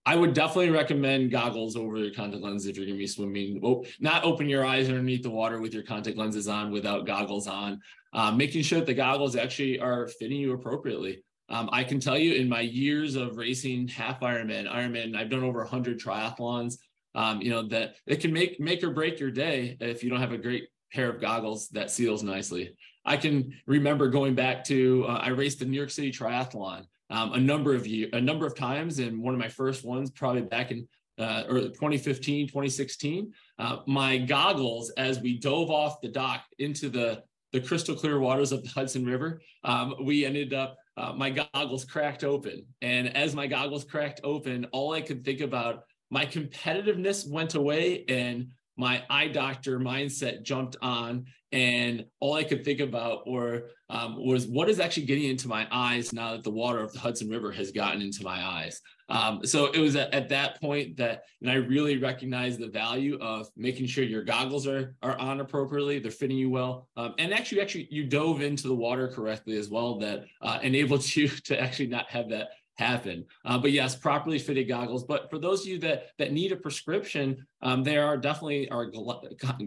I 0.06 0.16
would 0.16 0.34
definitely 0.34 0.72
recommend 0.72 1.32
goggles 1.32 1.76
over 1.76 1.98
your 1.98 2.14
contact 2.14 2.42
lens 2.42 2.66
if 2.66 2.76
you're 2.76 2.86
going 2.86 2.98
to 2.98 3.00
be 3.00 3.08
swimming. 3.08 3.84
Not 4.00 4.24
open 4.24 4.50
your 4.50 4.66
eyes 4.66 4.88
underneath 4.88 5.24
the 5.24 5.30
water 5.30 5.60
with 5.60 5.74
your 5.74 5.84
contact 5.84 6.18
lenses 6.18 6.48
on 6.48 6.72
without 6.72 7.06
goggles 7.06 7.48
on. 7.48 7.80
Um, 8.14 8.38
making 8.38 8.64
sure 8.64 8.80
that 8.80 8.86
the 8.86 8.94
goggles 8.94 9.36
actually 9.36 9.80
are 9.80 10.08
fitting 10.08 10.40
you 10.40 10.54
appropriately. 10.54 11.24
Um, 11.50 11.70
I 11.72 11.84
can 11.84 12.00
tell 12.00 12.18
you 12.18 12.36
in 12.36 12.48
my 12.48 12.62
years 12.62 13.16
of 13.16 13.38
racing 13.38 13.88
half 13.88 14.20
Ironman, 14.22 14.72
Ironman, 14.72 15.16
I've 15.16 15.30
done 15.30 15.44
over 15.44 15.60
100 15.60 16.00
triathlons. 16.00 16.76
Um, 17.16 17.42
you 17.42 17.50
know 17.50 17.68
that 17.70 17.96
it 18.06 18.18
can 18.18 18.32
make 18.32 18.60
make 18.60 18.84
or 18.84 18.92
break 18.92 19.20
your 19.20 19.32
day 19.32 19.76
if 19.80 20.04
you 20.04 20.12
don't 20.12 20.20
have 20.20 20.32
a 20.32 20.38
great 20.38 20.70
pair 20.94 21.10
of 21.10 21.20
goggles 21.20 21.70
that 21.70 21.90
seals 21.90 22.22
nicely. 22.22 22.76
I 23.04 23.18
can 23.18 23.54
remember 23.66 24.10
going 24.10 24.36
back 24.36 24.64
to 24.66 25.06
uh, 25.08 25.20
I 25.24 25.30
raced 25.30 25.60
the 25.60 25.66
New 25.66 25.78
York 25.78 25.90
City 25.90 26.12
Triathlon 26.12 26.86
um, 27.10 27.34
a 27.34 27.40
number 27.40 27.74
of 27.74 27.88
year, 27.88 28.10
a 28.14 28.22
number 28.22 28.46
of 28.46 28.56
times, 28.56 29.00
and 29.00 29.22
one 29.22 29.34
of 29.34 29.40
my 29.40 29.48
first 29.48 29.84
ones 29.84 30.12
probably 30.12 30.42
back 30.42 30.72
in 30.72 30.88
uh, 31.20 31.44
or 31.50 31.60
2015, 31.60 32.48
2016. 32.48 33.34
Uh, 33.58 33.78
my 33.88 34.18
goggles, 34.18 34.90
as 34.92 35.20
we 35.20 35.38
dove 35.38 35.70
off 35.70 36.02
the 36.02 36.08
dock 36.08 36.44
into 36.60 36.90
the 36.90 37.22
the 37.52 37.60
crystal 37.60 37.96
clear 37.96 38.20
waters 38.20 38.52
of 38.52 38.62
the 38.64 38.70
Hudson 38.70 39.04
River, 39.04 39.42
um, 39.64 39.96
we 40.04 40.26
ended 40.26 40.54
up. 40.54 40.78
Uh, 40.98 41.14
my 41.14 41.30
goggles 41.30 41.86
cracked 41.86 42.24
open, 42.24 42.66
and 42.82 43.16
as 43.16 43.34
my 43.34 43.48
goggles 43.48 43.86
cracked 43.86 44.20
open, 44.24 44.66
all 44.72 44.94
I 44.94 45.02
could 45.02 45.24
think 45.24 45.42
about 45.42 45.84
my 46.12 46.26
competitiveness 46.26 47.30
went 47.30 47.56
away, 47.56 48.04
and 48.10 48.52
my 48.80 49.04
eye 49.10 49.28
doctor 49.28 49.78
mindset 49.78 50.42
jumped 50.42 50.78
on 50.82 51.26
and 51.52 52.06
all 52.20 52.36
I 52.36 52.44
could 52.44 52.64
think 52.64 52.80
about 52.80 53.28
were 53.28 53.72
um, 53.90 54.24
was 54.24 54.46
what 54.46 54.70
is 54.70 54.80
actually 54.80 55.08
getting 55.08 55.30
into 55.30 55.48
my 55.48 55.68
eyes 55.72 56.14
now 56.14 56.32
that 56.32 56.44
the 56.44 56.52
water 56.52 56.80
of 56.80 56.94
the 56.94 57.00
Hudson 57.00 57.28
River 57.28 57.52
has 57.52 57.72
gotten 57.72 58.02
into 58.02 58.24
my 58.24 58.40
eyes. 58.40 58.80
Um, 59.10 59.44
so 59.44 59.66
it 59.66 59.80
was 59.80 59.96
at, 59.96 60.14
at, 60.14 60.30
that 60.30 60.62
point 60.62 60.96
that 60.98 61.24
and 61.42 61.50
I 61.50 61.56
really 61.56 61.98
recognized 61.98 62.60
the 62.60 62.68
value 62.68 63.18
of 63.20 63.50
making 63.58 63.88
sure 63.88 64.04
your 64.04 64.24
goggles 64.24 64.68
are 64.68 64.96
are 65.02 65.18
on 65.18 65.40
appropriately, 65.40 65.98
they're 65.98 66.12
fitting 66.12 66.38
you 66.38 66.52
well, 66.52 66.88
um, 66.96 67.16
and 67.18 67.34
actually 67.34 67.62
actually 67.62 67.88
you 67.90 68.06
dove 68.06 68.42
into 68.42 68.68
the 68.68 68.76
water 68.76 69.08
correctly 69.08 69.58
as 69.58 69.70
well 69.70 69.98
that 70.00 70.26
uh, 70.44 70.60
enabled 70.62 71.04
you 71.16 71.28
to 71.28 71.60
actually 71.60 71.88
not 71.88 72.10
have 72.12 72.30
that 72.30 72.50
happen. 72.80 73.26
Uh, 73.46 73.58
but 73.58 73.72
yes, 73.72 73.96
properly 73.96 74.40
fitted 74.40 74.68
goggles. 74.68 75.04
But 75.04 75.30
for 75.30 75.38
those 75.38 75.62
of 75.62 75.68
you 75.68 75.80
that 75.80 76.08
that 76.18 76.32
need 76.32 76.52
a 76.52 76.56
prescription, 76.56 77.46
um, 77.62 77.84
there 77.84 78.06
are 78.06 78.18
definitely 78.18 78.70
are 78.70 78.90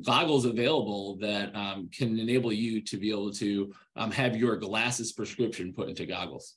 goggles 0.05 0.47
available 0.47 1.17
that 1.19 1.55
um, 1.55 1.89
can 1.97 2.19
enable 2.19 2.53
you 2.53 2.81
to 2.81 2.97
be 2.97 3.11
able 3.11 3.33
to 3.35 3.73
um, 3.97 4.11
have 4.11 4.37
your 4.37 4.57
glasses 4.57 5.13
prescription 5.13 5.73
put 5.73 5.89
into 5.89 6.07
goggles. 6.07 6.57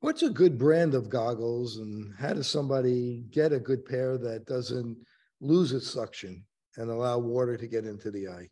What's 0.00 0.22
a 0.22 0.30
good 0.30 0.58
brand 0.58 0.94
of 0.94 1.08
goggles, 1.08 1.78
and 1.78 2.14
how 2.18 2.34
does 2.34 2.48
somebody 2.48 3.24
get 3.30 3.52
a 3.52 3.58
good 3.58 3.84
pair 3.84 4.18
that 4.18 4.46
doesn't 4.46 4.96
lose 5.40 5.72
its 5.72 5.90
suction 5.90 6.44
and 6.76 6.90
allow 6.90 7.18
water 7.18 7.56
to 7.56 7.66
get 7.66 7.84
into 7.84 8.10
the 8.10 8.28
eye? 8.28 8.48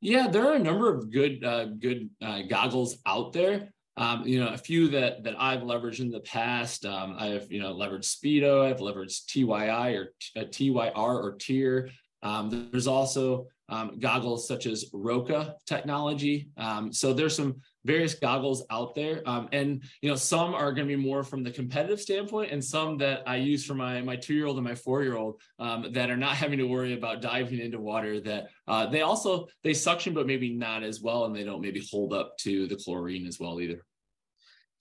Yeah, 0.00 0.28
there 0.28 0.46
are 0.46 0.54
a 0.54 0.58
number 0.70 0.92
of 0.92 1.10
good 1.10 1.44
uh, 1.44 1.66
good 1.66 2.10
uh, 2.22 2.42
goggles 2.48 2.98
out 3.06 3.32
there. 3.32 3.72
Um, 3.96 4.26
you 4.26 4.40
know, 4.40 4.48
a 4.48 4.56
few 4.56 4.88
that 4.88 5.24
that 5.24 5.34
I've 5.38 5.60
leveraged 5.60 6.00
in 6.00 6.10
the 6.10 6.20
past. 6.20 6.86
Um, 6.86 7.16
I've 7.18 7.50
you 7.50 7.60
know 7.60 7.74
leveraged 7.74 8.16
Speedo. 8.16 8.64
I've 8.64 8.78
leveraged 8.78 9.26
TYI 9.26 9.98
or 9.98 10.14
uh, 10.40 10.44
TYR 10.44 10.92
or 10.94 11.36
Tier. 11.38 11.90
Um, 12.22 12.68
there's 12.70 12.86
also 12.86 13.46
um, 13.68 13.98
goggles 13.98 14.46
such 14.46 14.66
as 14.66 14.86
Roka 14.92 15.56
technology. 15.66 16.48
Um, 16.56 16.92
so 16.92 17.12
there's 17.12 17.36
some 17.36 17.60
various 17.84 18.14
goggles 18.14 18.64
out 18.70 18.94
there, 18.94 19.22
um, 19.26 19.48
and 19.52 19.82
you 20.02 20.10
know 20.10 20.16
some 20.16 20.54
are 20.54 20.72
going 20.72 20.88
to 20.88 20.96
be 20.96 21.02
more 21.02 21.22
from 21.22 21.42
the 21.42 21.50
competitive 21.50 22.00
standpoint, 22.00 22.52
and 22.52 22.64
some 22.64 22.98
that 22.98 23.22
I 23.26 23.36
use 23.36 23.64
for 23.64 23.74
my 23.74 24.00
my 24.02 24.16
two 24.16 24.34
year 24.34 24.46
old 24.46 24.56
and 24.56 24.66
my 24.66 24.74
four 24.74 25.02
year 25.02 25.16
old 25.16 25.40
um, 25.58 25.92
that 25.92 26.10
are 26.10 26.16
not 26.16 26.36
having 26.36 26.58
to 26.58 26.66
worry 26.66 26.94
about 26.94 27.22
diving 27.22 27.60
into 27.60 27.80
water. 27.80 28.20
That 28.20 28.48
uh, 28.68 28.86
they 28.86 29.02
also 29.02 29.48
they 29.62 29.74
suction, 29.74 30.14
but 30.14 30.26
maybe 30.26 30.52
not 30.52 30.82
as 30.82 31.00
well, 31.00 31.24
and 31.24 31.34
they 31.34 31.44
don't 31.44 31.60
maybe 31.60 31.82
hold 31.90 32.12
up 32.12 32.36
to 32.38 32.66
the 32.66 32.76
chlorine 32.76 33.26
as 33.26 33.38
well 33.40 33.60
either. 33.60 33.84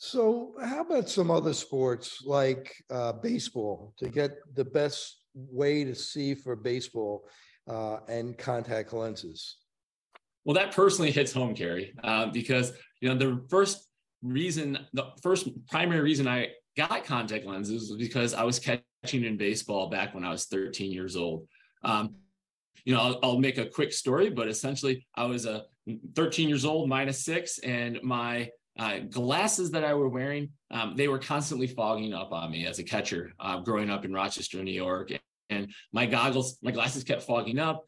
So, 0.02 0.54
how 0.64 0.82
about 0.82 1.10
some 1.10 1.30
other 1.30 1.54
sports 1.54 2.24
like 2.26 2.74
uh, 2.90 3.12
baseball 3.12 3.94
to 3.98 4.08
get 4.08 4.32
the 4.56 4.64
best 4.64 5.24
way 5.34 5.84
to 5.84 5.94
see 5.94 6.36
for 6.36 6.56
baseball 6.56 7.28
uh, 7.70 7.98
and 8.08 8.38
contact 8.38 8.94
lenses? 8.94 9.58
Well, 10.46 10.54
that 10.56 10.74
personally 10.74 11.12
hits 11.12 11.34
home, 11.34 11.54
Kerry, 11.54 11.94
uh, 12.02 12.28
because 12.28 12.72
you 13.02 13.10
know 13.10 13.16
the 13.16 13.44
first 13.50 13.88
reason, 14.22 14.78
the 14.94 15.12
first 15.22 15.50
primary 15.70 16.02
reason 16.02 16.28
I 16.28 16.50
got 16.78 17.06
contact 17.06 17.46
lenses 17.46 17.90
was 17.90 17.98
because 17.98 18.34
I 18.34 18.44
was 18.44 18.60
catching 18.60 19.24
in 19.24 19.38
baseball 19.38 19.90
back 19.90 20.14
when 20.14 20.24
I 20.24 20.32
was 20.32 20.46
13 20.46 20.92
years 20.92 21.16
old. 21.16 21.48
Um, 21.84 22.16
you 22.86 22.94
know, 22.94 23.02
I'll, 23.02 23.20
I'll, 23.24 23.40
make 23.40 23.58
a 23.58 23.66
quick 23.66 23.92
story, 23.92 24.30
but 24.30 24.48
essentially, 24.48 25.06
I 25.16 25.26
was 25.26 25.46
a 25.46 25.66
13 26.16 26.48
years 26.48 26.66
old, 26.66 26.90
minus 26.90 27.24
six, 27.24 27.60
and 27.60 28.00
my 28.04 28.50
uh, 28.78 29.00
glasses 29.10 29.72
that 29.72 29.84
I 29.84 29.94
were 29.94 30.10
wearing, 30.10 30.50
um, 30.72 30.96
they 30.96 31.08
were 31.08 31.20
constantly 31.20 31.68
fogging 31.68 32.14
up 32.14 32.32
on 32.32 32.52
me 32.52 32.66
as 32.66 32.80
a 32.80 32.84
catcher 32.84 33.34
uh, 33.40 33.60
growing 33.60 33.90
up 33.90 34.06
in 34.06 34.14
Rochester, 34.14 34.64
New 34.64 34.72
York. 34.72 35.12
And 35.50 35.74
my 35.92 36.06
goggles, 36.06 36.58
my 36.62 36.72
glasses 36.72 37.04
kept 37.04 37.24
fogging 37.24 37.60
up. 37.60 37.86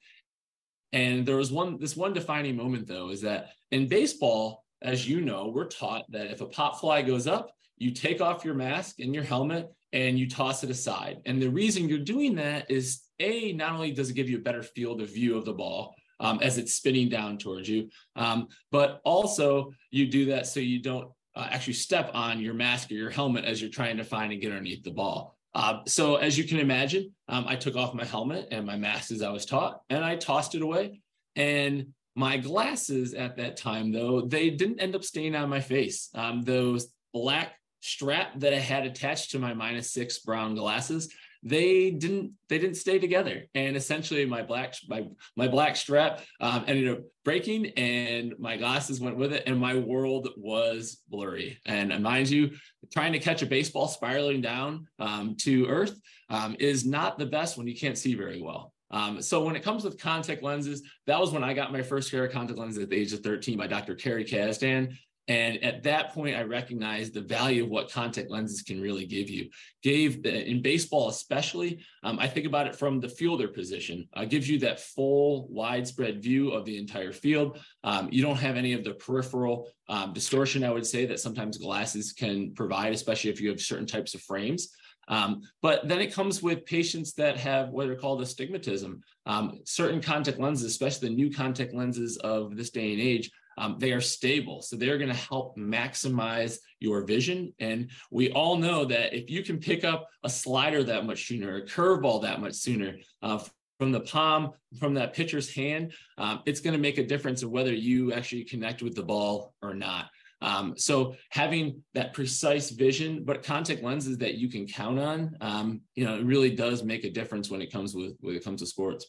And 0.91 1.25
there 1.25 1.37
was 1.37 1.51
one, 1.51 1.79
this 1.79 1.95
one 1.95 2.11
defining 2.11 2.57
moment 2.57 2.87
though, 2.87 3.09
is 3.09 3.21
that 3.21 3.51
in 3.71 3.87
baseball, 3.87 4.65
as 4.81 5.07
you 5.07 5.21
know, 5.21 5.47
we're 5.47 5.67
taught 5.67 6.11
that 6.11 6.31
if 6.31 6.41
a 6.41 6.45
pop 6.45 6.79
fly 6.79 7.01
goes 7.01 7.27
up, 7.27 7.51
you 7.77 7.91
take 7.91 8.21
off 8.21 8.45
your 8.45 8.53
mask 8.53 8.99
and 8.99 9.13
your 9.13 9.23
helmet 9.23 9.71
and 9.93 10.17
you 10.17 10.29
toss 10.29 10.63
it 10.63 10.69
aside. 10.69 11.21
And 11.25 11.41
the 11.41 11.49
reason 11.49 11.89
you're 11.89 11.99
doing 11.99 12.35
that 12.35 12.69
is 12.69 13.01
A, 13.19 13.53
not 13.53 13.73
only 13.73 13.91
does 13.91 14.09
it 14.09 14.13
give 14.13 14.29
you 14.29 14.37
a 14.37 14.41
better 14.41 14.63
field 14.63 15.01
of 15.01 15.13
view 15.13 15.37
of 15.37 15.45
the 15.45 15.53
ball, 15.53 15.95
um, 16.19 16.39
as 16.41 16.57
it's 16.57 16.73
spinning 16.73 17.09
down 17.09 17.37
towards 17.37 17.67
you. 17.67 17.89
Um, 18.15 18.47
but 18.71 19.01
also, 19.03 19.73
you 19.89 20.07
do 20.07 20.25
that 20.25 20.47
so 20.47 20.59
you 20.59 20.81
don't 20.81 21.09
uh, 21.35 21.47
actually 21.49 21.73
step 21.73 22.11
on 22.13 22.39
your 22.39 22.53
mask 22.53 22.91
or 22.91 22.95
your 22.95 23.09
helmet 23.09 23.43
as 23.45 23.59
you're 23.59 23.71
trying 23.71 23.97
to 23.97 24.03
find 24.03 24.31
and 24.31 24.41
get 24.41 24.51
underneath 24.51 24.83
the 24.83 24.91
ball. 24.91 25.35
Uh, 25.53 25.79
so, 25.85 26.15
as 26.15 26.37
you 26.37 26.45
can 26.45 26.59
imagine, 26.59 27.11
um, 27.27 27.45
I 27.47 27.55
took 27.55 27.75
off 27.75 27.93
my 27.93 28.05
helmet 28.05 28.47
and 28.51 28.65
my 28.65 28.77
mask 28.77 29.11
as 29.11 29.21
I 29.21 29.31
was 29.31 29.45
taught, 29.45 29.81
and 29.89 30.05
I 30.05 30.15
tossed 30.15 30.55
it 30.55 30.61
away. 30.61 31.01
And 31.35 31.87
my 32.15 32.37
glasses 32.37 33.13
at 33.13 33.37
that 33.37 33.57
time, 33.57 33.91
though, 33.91 34.21
they 34.21 34.49
didn't 34.49 34.79
end 34.79 34.95
up 34.95 35.03
staying 35.03 35.35
on 35.35 35.49
my 35.49 35.61
face. 35.61 36.09
Um, 36.13 36.43
those 36.43 36.93
black 37.13 37.53
strap 37.81 38.39
that 38.39 38.53
I 38.53 38.59
had 38.59 38.85
attached 38.85 39.31
to 39.31 39.39
my 39.39 39.53
minus 39.53 39.91
six 39.91 40.19
brown 40.19 40.55
glasses, 40.55 41.13
they 41.43 41.89
didn't 41.89 42.33
they 42.49 42.59
didn't 42.59 42.77
stay 42.77 42.99
together. 42.99 43.47
And 43.55 43.75
essentially 43.75 44.25
my 44.25 44.43
black 44.43 44.75
my 44.87 45.07
my 45.35 45.47
black 45.47 45.75
strap 45.75 46.21
um, 46.39 46.65
ended 46.67 46.89
up 46.89 46.99
breaking 47.25 47.67
and 47.77 48.35
my 48.37 48.57
glasses 48.57 48.99
went 48.99 49.17
with 49.17 49.33
it 49.33 49.43
and 49.47 49.59
my 49.59 49.75
world 49.75 50.29
was 50.37 51.01
blurry. 51.09 51.59
And 51.65 52.03
mind 52.03 52.29
you 52.29 52.51
trying 52.93 53.13
to 53.13 53.19
catch 53.19 53.41
a 53.41 53.47
baseball 53.47 53.87
spiraling 53.87 54.41
down 54.41 54.87
um, 54.99 55.35
to 55.39 55.65
earth 55.67 55.99
um, 56.29 56.55
is 56.59 56.85
not 56.85 57.17
the 57.17 57.25
best 57.25 57.57
when 57.57 57.67
you 57.67 57.75
can't 57.75 57.97
see 57.97 58.13
very 58.13 58.41
well 58.41 58.73
um, 58.91 59.21
so 59.21 59.43
when 59.43 59.55
it 59.55 59.63
comes 59.63 59.83
with 59.83 59.99
contact 59.99 60.43
lenses, 60.43 60.83
that 61.07 61.19
was 61.19 61.31
when 61.31 61.43
I 61.43 61.53
got 61.53 61.71
my 61.71 61.81
first 61.81 62.11
pair 62.11 62.25
of 62.25 62.31
contact 62.31 62.59
lenses 62.59 62.83
at 62.83 62.89
the 62.89 62.97
age 62.97 63.13
of 63.13 63.21
13 63.21 63.57
by 63.57 63.67
Dr. 63.67 63.95
Kerry 63.95 64.25
Kazdan. 64.25 64.95
And 65.27 65.63
at 65.63 65.83
that 65.83 66.13
point, 66.13 66.35
I 66.35 66.41
recognized 66.41 67.13
the 67.13 67.21
value 67.21 67.63
of 67.63 67.69
what 67.69 67.91
contact 67.91 68.29
lenses 68.29 68.63
can 68.63 68.81
really 68.81 69.05
give 69.05 69.29
you. 69.29 69.49
Gave 69.83 70.25
in 70.25 70.61
baseball, 70.61 71.09
especially, 71.09 71.85
um, 72.03 72.19
I 72.19 72.27
think 72.27 72.47
about 72.47 72.67
it 72.67 72.75
from 72.75 72.99
the 72.99 73.07
fielder 73.07 73.47
position. 73.47 74.09
Uh, 74.13 74.25
gives 74.25 74.49
you 74.49 74.59
that 74.59 74.79
full, 74.79 75.47
widespread 75.49 76.21
view 76.21 76.51
of 76.51 76.65
the 76.65 76.77
entire 76.77 77.13
field. 77.13 77.59
Um, 77.83 78.09
you 78.11 78.21
don't 78.23 78.35
have 78.35 78.57
any 78.57 78.73
of 78.73 78.83
the 78.83 78.95
peripheral 78.95 79.69
um, 79.87 80.11
distortion, 80.11 80.63
I 80.63 80.71
would 80.71 80.87
say, 80.87 81.05
that 81.05 81.19
sometimes 81.19 81.57
glasses 81.57 82.11
can 82.11 82.53
provide, 82.53 82.91
especially 82.91 83.29
if 83.29 83.39
you 83.39 83.49
have 83.49 83.61
certain 83.61 83.87
types 83.87 84.15
of 84.15 84.21
frames. 84.21 84.73
Um, 85.07 85.41
but 85.61 85.87
then 85.87 85.99
it 85.99 86.13
comes 86.13 86.41
with 86.41 86.65
patients 86.65 87.13
that 87.13 87.37
have 87.37 87.69
what 87.69 87.89
are 87.89 87.95
called 87.95 88.21
astigmatism. 88.21 89.01
Um, 89.25 89.59
certain 89.65 90.01
contact 90.01 90.39
lenses, 90.39 90.65
especially 90.65 91.09
the 91.09 91.15
new 91.15 91.31
contact 91.31 91.73
lenses 91.73 92.17
of 92.17 92.55
this 92.55 92.69
day 92.69 92.93
and 92.93 93.01
age, 93.01 93.29
um, 93.57 93.75
they 93.77 93.91
are 93.91 94.01
stable. 94.01 94.61
So 94.61 94.75
they're 94.75 94.97
going 94.97 95.11
to 95.11 95.15
help 95.15 95.57
maximize 95.57 96.57
your 96.79 97.03
vision. 97.03 97.53
And 97.59 97.89
we 98.09 98.31
all 98.31 98.55
know 98.57 98.85
that 98.85 99.13
if 99.13 99.29
you 99.29 99.43
can 99.43 99.59
pick 99.59 99.83
up 99.83 100.07
a 100.23 100.29
slider 100.29 100.83
that 100.83 101.05
much 101.05 101.27
sooner, 101.27 101.57
a 101.57 101.61
curveball 101.61 102.21
that 102.21 102.39
much 102.39 102.53
sooner, 102.53 102.95
uh, 103.21 103.43
from 103.77 103.91
the 103.91 103.99
palm, 103.99 104.51
from 104.79 104.93
that 104.93 105.11
pitcher's 105.11 105.51
hand, 105.51 105.91
um, 106.19 106.43
it's 106.45 106.59
going 106.59 106.73
to 106.73 106.79
make 106.79 106.99
a 106.99 107.03
difference 107.03 107.41
of 107.41 107.49
whether 107.49 107.73
you 107.73 108.13
actually 108.13 108.43
connect 108.43 108.83
with 108.83 108.93
the 108.95 109.01
ball 109.01 109.55
or 109.63 109.73
not. 109.73 110.05
Um, 110.41 110.73
so 110.75 111.15
having 111.29 111.83
that 111.93 112.13
precise 112.13 112.71
vision, 112.71 113.23
but 113.23 113.43
contact 113.43 113.83
lenses 113.83 114.17
that 114.19 114.35
you 114.35 114.49
can 114.49 114.65
count 114.67 114.99
on, 114.99 115.35
um, 115.41 115.81
you 115.95 116.03
know, 116.03 116.15
it 116.15 116.25
really 116.25 116.55
does 116.55 116.83
make 116.83 117.03
a 117.03 117.09
difference 117.09 117.49
when 117.49 117.61
it 117.61 117.71
comes 117.71 117.95
with 117.95 118.13
when 118.21 118.35
it 118.35 118.43
comes 118.43 118.61
to 118.61 118.67
sports. 118.67 119.05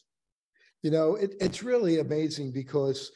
You 0.83 0.91
know, 0.91 1.15
it, 1.15 1.35
it's 1.39 1.63
really 1.63 1.99
amazing 1.99 2.51
because 2.51 3.11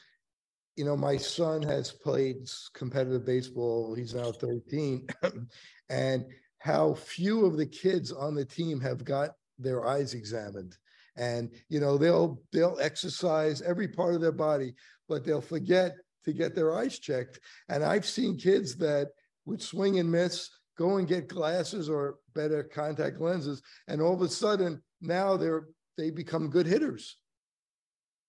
you 0.78 0.86
know, 0.86 0.96
my 0.96 1.18
son 1.18 1.64
has 1.64 1.92
played 1.92 2.48
competitive 2.74 3.26
baseball. 3.26 3.96
He's 3.96 4.14
now 4.14 4.32
13. 4.32 5.08
and 5.90 6.26
how 6.60 6.94
few 6.94 7.46
of 7.46 7.58
the 7.58 7.66
kids 7.66 8.12
on 8.12 8.36
the 8.36 8.46
team 8.46 8.80
have 8.80 9.04
got 9.04 9.32
their 9.58 9.88
eyes 9.88 10.14
examined. 10.14 10.78
And, 11.18 11.50
you 11.68 11.80
know, 11.80 11.98
they'll 11.98 12.40
they'll 12.54 12.78
exercise 12.80 13.64
every 13.64 13.88
part 13.88 14.14
of 14.14 14.22
their 14.22 14.32
body, 14.32 14.76
but 15.10 15.26
they'll 15.26 15.42
forget 15.42 15.94
to 16.28 16.34
get 16.34 16.54
their 16.54 16.76
eyes 16.76 17.00
checked. 17.00 17.40
And 17.70 17.84
I've 17.84 18.06
seen 18.06 18.38
kids 18.38 18.76
that 18.76 19.08
would 19.46 19.62
swing 19.62 19.98
and 20.00 20.12
miss, 20.12 20.50
go 20.78 20.98
and 20.98 21.08
get 21.08 21.30
glasses 21.30 21.90
or 21.90 22.18
better 22.36 22.64
contact 22.64 23.20
lenses, 23.20 23.62
and 23.88 24.02
all 24.02 24.14
of 24.14 24.22
a 24.22 24.28
sudden 24.30 24.84
now 25.02 25.38
they're 25.38 25.68
they 25.98 26.12
become 26.12 26.50
good 26.50 26.68
hitters. 26.68 27.18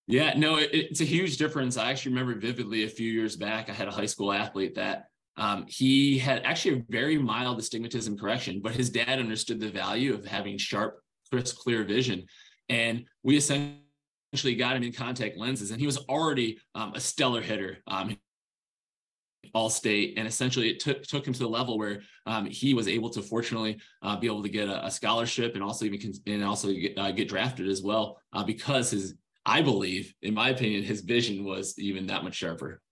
Yeah, 0.06 0.32
no, 0.38 0.56
it, 0.56 0.70
it's 0.72 1.02
a 1.02 1.04
huge 1.04 1.36
difference. 1.36 1.76
I 1.76 1.90
actually 1.90 2.12
remember 2.12 2.40
vividly 2.40 2.84
a 2.84 2.88
few 2.88 3.12
years 3.12 3.36
back, 3.36 3.68
I 3.68 3.74
had 3.74 3.88
a 3.88 3.90
high 3.90 4.06
school 4.06 4.32
athlete 4.32 4.74
that 4.76 5.04
um, 5.36 5.66
he 5.68 6.18
had 6.18 6.42
actually 6.44 6.78
a 6.78 6.84
very 6.88 7.18
mild 7.18 7.58
astigmatism 7.58 8.16
correction, 8.16 8.60
but 8.62 8.74
his 8.74 8.88
dad 8.88 9.18
understood 9.18 9.60
the 9.60 9.68
value 9.68 10.14
of 10.14 10.24
having 10.24 10.56
sharp, 10.56 11.00
crisp, 11.30 11.58
clear 11.58 11.84
vision. 11.84 12.24
And 12.70 13.04
we 13.22 13.36
essentially 13.36 13.82
got 14.56 14.76
him 14.76 14.82
in 14.82 14.92
contact 14.92 15.36
lenses, 15.36 15.70
and 15.70 15.80
he 15.80 15.86
was 15.86 15.98
already 16.08 16.58
um, 16.74 16.92
a 16.94 17.00
stellar 17.00 17.40
hitter. 17.40 17.78
Um, 17.86 18.16
all 19.54 19.70
state 19.70 20.18
and 20.18 20.28
essentially 20.28 20.68
it 20.68 20.78
took 20.78 21.02
took 21.04 21.26
him 21.26 21.32
to 21.32 21.38
the 21.38 21.48
level 21.48 21.78
where 21.78 22.02
um, 22.26 22.44
he 22.44 22.74
was 22.74 22.86
able 22.86 23.08
to 23.08 23.22
fortunately 23.22 23.80
uh, 24.02 24.14
be 24.14 24.26
able 24.26 24.42
to 24.42 24.48
get 24.48 24.68
a, 24.68 24.84
a, 24.84 24.90
scholarship 24.90 25.54
and 25.54 25.62
also 25.62 25.86
even 25.86 26.12
and 26.26 26.44
also 26.44 26.70
get, 26.70 26.98
uh, 26.98 27.10
get 27.12 27.28
drafted 27.28 27.66
as 27.66 27.82
well 27.82 28.20
uh, 28.34 28.44
because 28.44 28.90
his 28.90 29.14
I 29.48 29.62
believe, 29.62 30.12
in 30.20 30.34
my 30.34 30.50
opinion, 30.50 30.82
his 30.82 31.00
vision 31.00 31.42
was 31.42 31.78
even 31.78 32.06
that 32.08 32.22
much 32.22 32.34
sharper. 32.34 32.82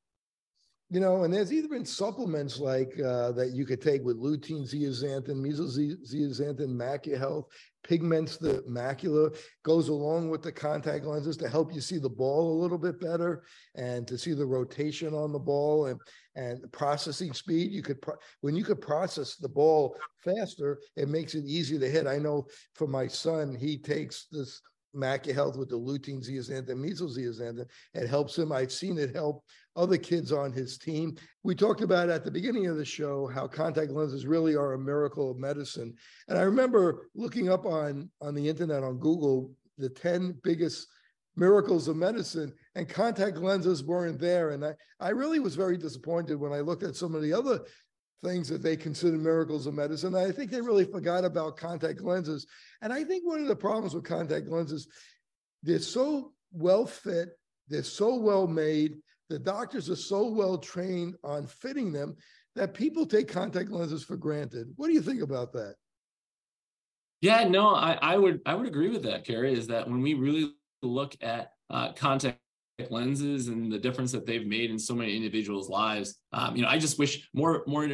You 0.88 1.00
know, 1.00 1.24
and 1.24 1.34
there's 1.34 1.52
either 1.52 1.68
been 1.68 1.84
supplements 1.84 2.58
like 2.58 2.98
uh, 2.98 3.32
that 3.32 3.50
you 3.52 3.66
could 3.66 3.82
take 3.82 4.02
with 4.02 4.16
lutein 4.16 4.62
zeaxanthin, 4.62 5.44
mesozeaxanthin, 5.44 6.74
MacuHealth, 6.74 7.44
pigments 7.86 8.36
the 8.36 8.62
macula, 8.68 9.36
goes 9.64 9.88
along 9.88 10.28
with 10.28 10.42
the 10.42 10.52
contact 10.52 11.04
lenses 11.04 11.36
to 11.36 11.48
help 11.48 11.72
you 11.72 11.80
see 11.80 11.98
the 11.98 12.08
ball 12.08 12.52
a 12.52 12.60
little 12.60 12.78
bit 12.78 13.00
better 13.00 13.44
and 13.76 14.06
to 14.08 14.18
see 14.18 14.32
the 14.32 14.44
rotation 14.44 15.14
on 15.14 15.32
the 15.32 15.38
ball 15.38 15.86
and 15.86 16.00
and 16.34 16.70
processing 16.70 17.32
speed. 17.32 17.72
You 17.72 17.82
could 17.82 18.02
pro- 18.02 18.16
when 18.42 18.54
you 18.54 18.64
could 18.64 18.80
process 18.80 19.36
the 19.36 19.48
ball 19.48 19.96
faster, 20.22 20.80
it 20.96 21.08
makes 21.08 21.34
it 21.34 21.44
easier 21.44 21.78
to 21.80 21.90
hit. 21.90 22.06
I 22.06 22.18
know 22.18 22.46
for 22.74 22.86
my 22.86 23.06
son, 23.06 23.54
he 23.54 23.78
takes 23.78 24.26
this 24.30 24.60
MacuHealth 24.96 25.56
with 25.56 25.68
the 25.68 25.78
lutein 25.78 26.24
zeaxanthin, 26.24 26.76
mesozeaxanthin. 26.76 27.66
It 27.94 28.08
helps 28.08 28.36
him. 28.36 28.52
I've 28.52 28.72
seen 28.72 28.98
it 28.98 29.14
help 29.14 29.44
other 29.76 29.98
kids 29.98 30.32
on 30.32 30.52
his 30.52 30.78
team. 30.78 31.16
We 31.42 31.54
talked 31.54 31.82
about 31.82 32.08
at 32.08 32.24
the 32.24 32.30
beginning 32.30 32.66
of 32.66 32.76
the 32.76 32.84
show 32.84 33.26
how 33.26 33.46
contact 33.46 33.90
lenses 33.90 34.26
really 34.26 34.56
are 34.56 34.72
a 34.72 34.78
miracle 34.78 35.30
of 35.30 35.36
medicine. 35.36 35.94
And 36.28 36.38
I 36.38 36.42
remember 36.42 37.08
looking 37.14 37.50
up 37.50 37.66
on, 37.66 38.10
on 38.20 38.34
the 38.34 38.48
internet 38.48 38.82
on 38.82 38.98
Google 38.98 39.52
the 39.78 39.90
10 39.90 40.40
biggest 40.42 40.88
miracles 41.36 41.86
of 41.86 41.96
medicine 41.96 42.52
and 42.74 42.88
contact 42.88 43.36
lenses 43.36 43.84
weren't 43.84 44.18
there. 44.18 44.50
And 44.50 44.64
I, 44.64 44.74
I 44.98 45.10
really 45.10 45.38
was 45.38 45.54
very 45.54 45.76
disappointed 45.76 46.36
when 46.36 46.52
I 46.52 46.60
looked 46.60 46.82
at 46.82 46.96
some 46.96 47.14
of 47.14 47.22
the 47.22 47.32
other 47.32 47.60
things 48.22 48.48
that 48.48 48.62
they 48.62 48.76
consider 48.76 49.16
miracles 49.16 49.66
of 49.66 49.74
medicine. 49.74 50.14
I 50.14 50.32
think 50.32 50.50
they 50.50 50.60
really 50.60 50.84
forgot 50.84 51.24
about 51.24 51.56
contact 51.56 52.00
lenses. 52.00 52.46
And 52.82 52.92
I 52.92 53.04
think 53.04 53.26
one 53.26 53.40
of 53.40 53.48
the 53.48 53.56
problems 53.56 53.94
with 53.94 54.04
contact 54.04 54.48
lenses, 54.48 54.88
they're 55.62 55.78
so 55.78 56.32
well 56.52 56.86
fit, 56.86 57.30
they're 57.68 57.82
so 57.82 58.14
well 58.16 58.46
made, 58.46 58.96
the 59.28 59.38
doctors 59.38 59.90
are 59.90 59.96
so 59.96 60.28
well 60.28 60.56
trained 60.56 61.16
on 61.24 61.46
fitting 61.46 61.92
them 61.92 62.16
that 62.54 62.74
people 62.74 63.04
take 63.04 63.28
contact 63.28 63.70
lenses 63.70 64.04
for 64.04 64.16
granted. 64.16 64.68
What 64.76 64.86
do 64.86 64.94
you 64.94 65.02
think 65.02 65.20
about 65.20 65.52
that? 65.52 65.74
Yeah, 67.20 67.48
no, 67.48 67.74
I, 67.74 67.98
I 68.00 68.16
would 68.16 68.40
I 68.46 68.54
would 68.54 68.66
agree 68.66 68.90
with 68.90 69.02
that, 69.04 69.24
Kerry. 69.24 69.52
Is 69.52 69.66
that 69.68 69.88
when 69.88 70.00
we 70.00 70.14
really 70.14 70.52
look 70.82 71.16
at 71.20 71.52
uh, 71.70 71.92
contact 71.92 72.38
lenses 72.90 73.48
and 73.48 73.72
the 73.72 73.78
difference 73.78 74.12
that 74.12 74.26
they've 74.26 74.46
made 74.46 74.70
in 74.70 74.78
so 74.78 74.94
many 74.94 75.16
individuals' 75.16 75.68
lives. 75.68 76.18
Um, 76.32 76.56
you 76.56 76.62
know, 76.62 76.68
I 76.68 76.78
just 76.78 76.98
wish 76.98 77.28
more 77.34 77.64
more 77.66 77.88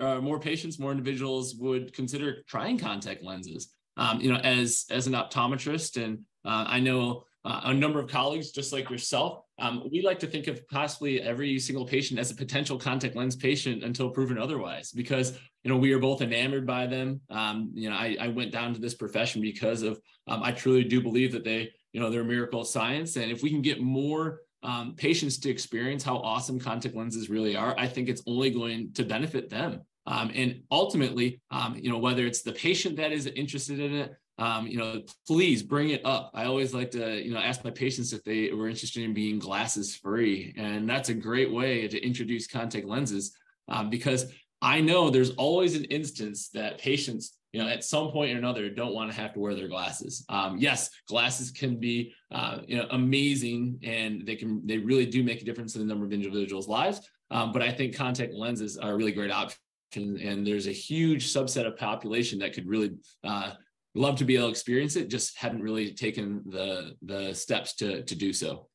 uh, 0.00 0.20
more 0.20 0.40
patients, 0.40 0.78
more 0.78 0.90
individuals 0.90 1.54
would 1.56 1.92
consider 1.92 2.42
trying 2.48 2.78
contact 2.78 3.22
lenses. 3.22 3.72
Um, 3.96 4.20
you 4.20 4.32
know, 4.32 4.38
as 4.38 4.84
as 4.90 5.06
an 5.06 5.14
optometrist, 5.14 6.02
and 6.02 6.18
uh, 6.44 6.64
I 6.66 6.80
know 6.80 7.24
uh, 7.44 7.60
a 7.64 7.74
number 7.74 8.00
of 8.00 8.08
colleagues, 8.08 8.50
just 8.50 8.72
like 8.72 8.90
yourself, 8.90 9.40
um, 9.58 9.88
we 9.90 10.02
like 10.02 10.18
to 10.18 10.26
think 10.26 10.48
of 10.48 10.66
possibly 10.68 11.22
every 11.22 11.58
single 11.58 11.86
patient 11.86 12.18
as 12.18 12.30
a 12.30 12.34
potential 12.34 12.76
contact 12.76 13.14
lens 13.14 13.36
patient 13.36 13.84
until 13.84 14.10
proven 14.10 14.36
otherwise, 14.36 14.90
because 14.90 15.38
you 15.62 15.70
know 15.70 15.76
we 15.76 15.92
are 15.92 16.00
both 16.00 16.20
enamored 16.20 16.66
by 16.66 16.86
them. 16.86 17.20
Um, 17.30 17.70
you 17.72 17.88
know, 17.88 17.96
I, 17.96 18.16
I, 18.20 18.28
went 18.28 18.52
down 18.52 18.74
to 18.74 18.80
this 18.80 18.94
profession 18.94 19.40
because 19.40 19.82
of 19.82 20.00
um, 20.26 20.42
I 20.42 20.52
truly 20.52 20.84
do 20.84 21.00
believe 21.00 21.32
that 21.32 21.44
they, 21.44 21.70
you 21.96 22.02
know, 22.02 22.10
they're 22.10 22.20
a 22.20 22.24
miracle 22.26 22.60
of 22.60 22.68
science, 22.68 23.16
and 23.16 23.32
if 23.32 23.42
we 23.42 23.48
can 23.48 23.62
get 23.62 23.80
more 23.80 24.42
um, 24.62 24.94
patients 24.96 25.38
to 25.38 25.48
experience 25.48 26.04
how 26.04 26.18
awesome 26.18 26.60
contact 26.60 26.94
lenses 26.94 27.30
really 27.30 27.56
are, 27.56 27.74
I 27.78 27.86
think 27.86 28.10
it's 28.10 28.22
only 28.26 28.50
going 28.50 28.92
to 28.92 29.02
benefit 29.02 29.48
them. 29.48 29.80
Um, 30.06 30.30
and 30.34 30.60
ultimately, 30.70 31.40
um, 31.50 31.74
you 31.74 31.88
know, 31.88 31.96
whether 31.96 32.26
it's 32.26 32.42
the 32.42 32.52
patient 32.52 32.96
that 32.96 33.12
is 33.12 33.24
interested 33.24 33.80
in 33.80 33.94
it, 33.94 34.14
um, 34.36 34.66
you 34.66 34.76
know, 34.76 35.04
please 35.26 35.62
bring 35.62 35.88
it 35.88 36.04
up. 36.04 36.32
I 36.34 36.44
always 36.44 36.74
like 36.74 36.90
to, 36.90 37.18
you 37.24 37.32
know, 37.32 37.40
ask 37.40 37.64
my 37.64 37.70
patients 37.70 38.12
if 38.12 38.22
they 38.24 38.52
were 38.52 38.68
interested 38.68 39.02
in 39.02 39.14
being 39.14 39.38
glasses 39.38 39.96
free. 39.96 40.52
And 40.58 40.86
that's 40.86 41.08
a 41.08 41.14
great 41.14 41.50
way 41.50 41.88
to 41.88 42.06
introduce 42.06 42.46
contact 42.46 42.86
lenses 42.86 43.34
um, 43.68 43.88
because 43.88 44.30
I 44.60 44.82
know 44.82 45.08
there's 45.08 45.30
always 45.30 45.74
an 45.74 45.84
instance 45.84 46.50
that 46.50 46.76
patients, 46.76 47.38
you 47.56 47.62
know, 47.62 47.70
at 47.70 47.82
some 47.82 48.10
point 48.10 48.34
or 48.34 48.36
another 48.36 48.68
don't 48.68 48.92
want 48.92 49.10
to 49.10 49.16
have 49.18 49.32
to 49.32 49.40
wear 49.40 49.54
their 49.54 49.66
glasses. 49.66 50.26
Um, 50.28 50.58
yes, 50.58 50.90
glasses 51.08 51.50
can 51.50 51.80
be, 51.80 52.12
uh, 52.30 52.58
you 52.66 52.76
know, 52.76 52.86
amazing 52.90 53.78
and 53.82 54.26
they 54.26 54.36
can, 54.36 54.60
they 54.66 54.76
really 54.76 55.06
do 55.06 55.24
make 55.24 55.40
a 55.40 55.44
difference 55.46 55.74
in 55.74 55.80
the 55.80 55.86
number 55.86 56.04
of 56.04 56.12
individuals' 56.12 56.68
lives. 56.68 57.00
Um, 57.30 57.52
but 57.52 57.62
I 57.62 57.70
think 57.70 57.96
contact 57.96 58.34
lenses 58.34 58.76
are 58.76 58.92
a 58.92 58.94
really 58.94 59.12
great 59.12 59.30
option. 59.30 59.56
And 59.96 60.46
there's 60.46 60.66
a 60.66 60.72
huge 60.72 61.32
subset 61.32 61.66
of 61.66 61.78
population 61.78 62.38
that 62.40 62.52
could 62.52 62.68
really 62.68 62.90
uh, 63.24 63.52
love 63.94 64.16
to 64.16 64.26
be 64.26 64.36
able 64.36 64.48
to 64.48 64.50
experience 64.50 64.94
it, 64.96 65.08
just 65.08 65.38
haven't 65.38 65.62
really 65.62 65.94
taken 65.94 66.42
the 66.46 66.94
the 67.00 67.32
steps 67.32 67.74
to 67.76 68.02
to 68.02 68.14
do 68.14 68.34
so. 68.34 68.68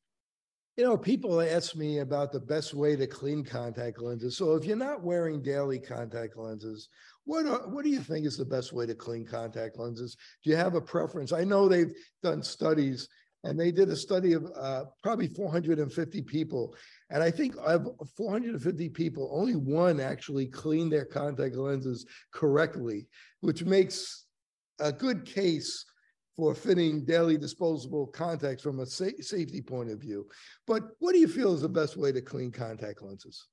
You 0.76 0.84
know, 0.84 0.96
people 0.96 1.42
ask 1.42 1.76
me 1.76 1.98
about 1.98 2.32
the 2.32 2.40
best 2.40 2.72
way 2.72 2.96
to 2.96 3.06
clean 3.06 3.44
contact 3.44 4.00
lenses. 4.00 4.38
So 4.38 4.54
if 4.54 4.64
you're 4.64 4.74
not 4.74 5.02
wearing 5.02 5.42
daily 5.42 5.78
contact 5.78 6.38
lenses, 6.38 6.88
what 7.24 7.46
are, 7.46 7.68
what 7.68 7.84
do 7.84 7.90
you 7.90 8.00
think 8.00 8.26
is 8.26 8.36
the 8.36 8.44
best 8.44 8.72
way 8.72 8.86
to 8.86 8.94
clean 8.94 9.24
contact 9.24 9.78
lenses? 9.78 10.16
Do 10.42 10.50
you 10.50 10.56
have 10.56 10.74
a 10.74 10.80
preference? 10.80 11.32
I 11.32 11.44
know 11.44 11.68
they've 11.68 11.94
done 12.22 12.42
studies 12.42 13.08
and 13.44 13.58
they 13.58 13.72
did 13.72 13.88
a 13.88 13.96
study 13.96 14.34
of 14.34 14.46
uh, 14.56 14.84
probably 15.02 15.28
450 15.28 16.22
people. 16.22 16.74
And 17.10 17.22
I 17.22 17.30
think 17.30 17.54
of 17.64 17.88
450 18.16 18.88
people, 18.90 19.30
only 19.32 19.56
one 19.56 20.00
actually 20.00 20.46
cleaned 20.46 20.92
their 20.92 21.04
contact 21.04 21.56
lenses 21.56 22.06
correctly, 22.32 23.06
which 23.40 23.64
makes 23.64 24.26
a 24.80 24.92
good 24.92 25.24
case 25.24 25.84
for 26.36 26.54
fitting 26.54 27.04
daily 27.04 27.36
disposable 27.36 28.06
contacts 28.06 28.62
from 28.62 28.80
a 28.80 28.86
sa- 28.86 29.06
safety 29.20 29.60
point 29.60 29.90
of 29.90 30.00
view. 30.00 30.26
But 30.66 30.82
what 30.98 31.12
do 31.12 31.18
you 31.18 31.28
feel 31.28 31.52
is 31.52 31.60
the 31.60 31.68
best 31.68 31.96
way 31.96 32.12
to 32.12 32.22
clean 32.22 32.52
contact 32.52 33.02
lenses? 33.02 33.48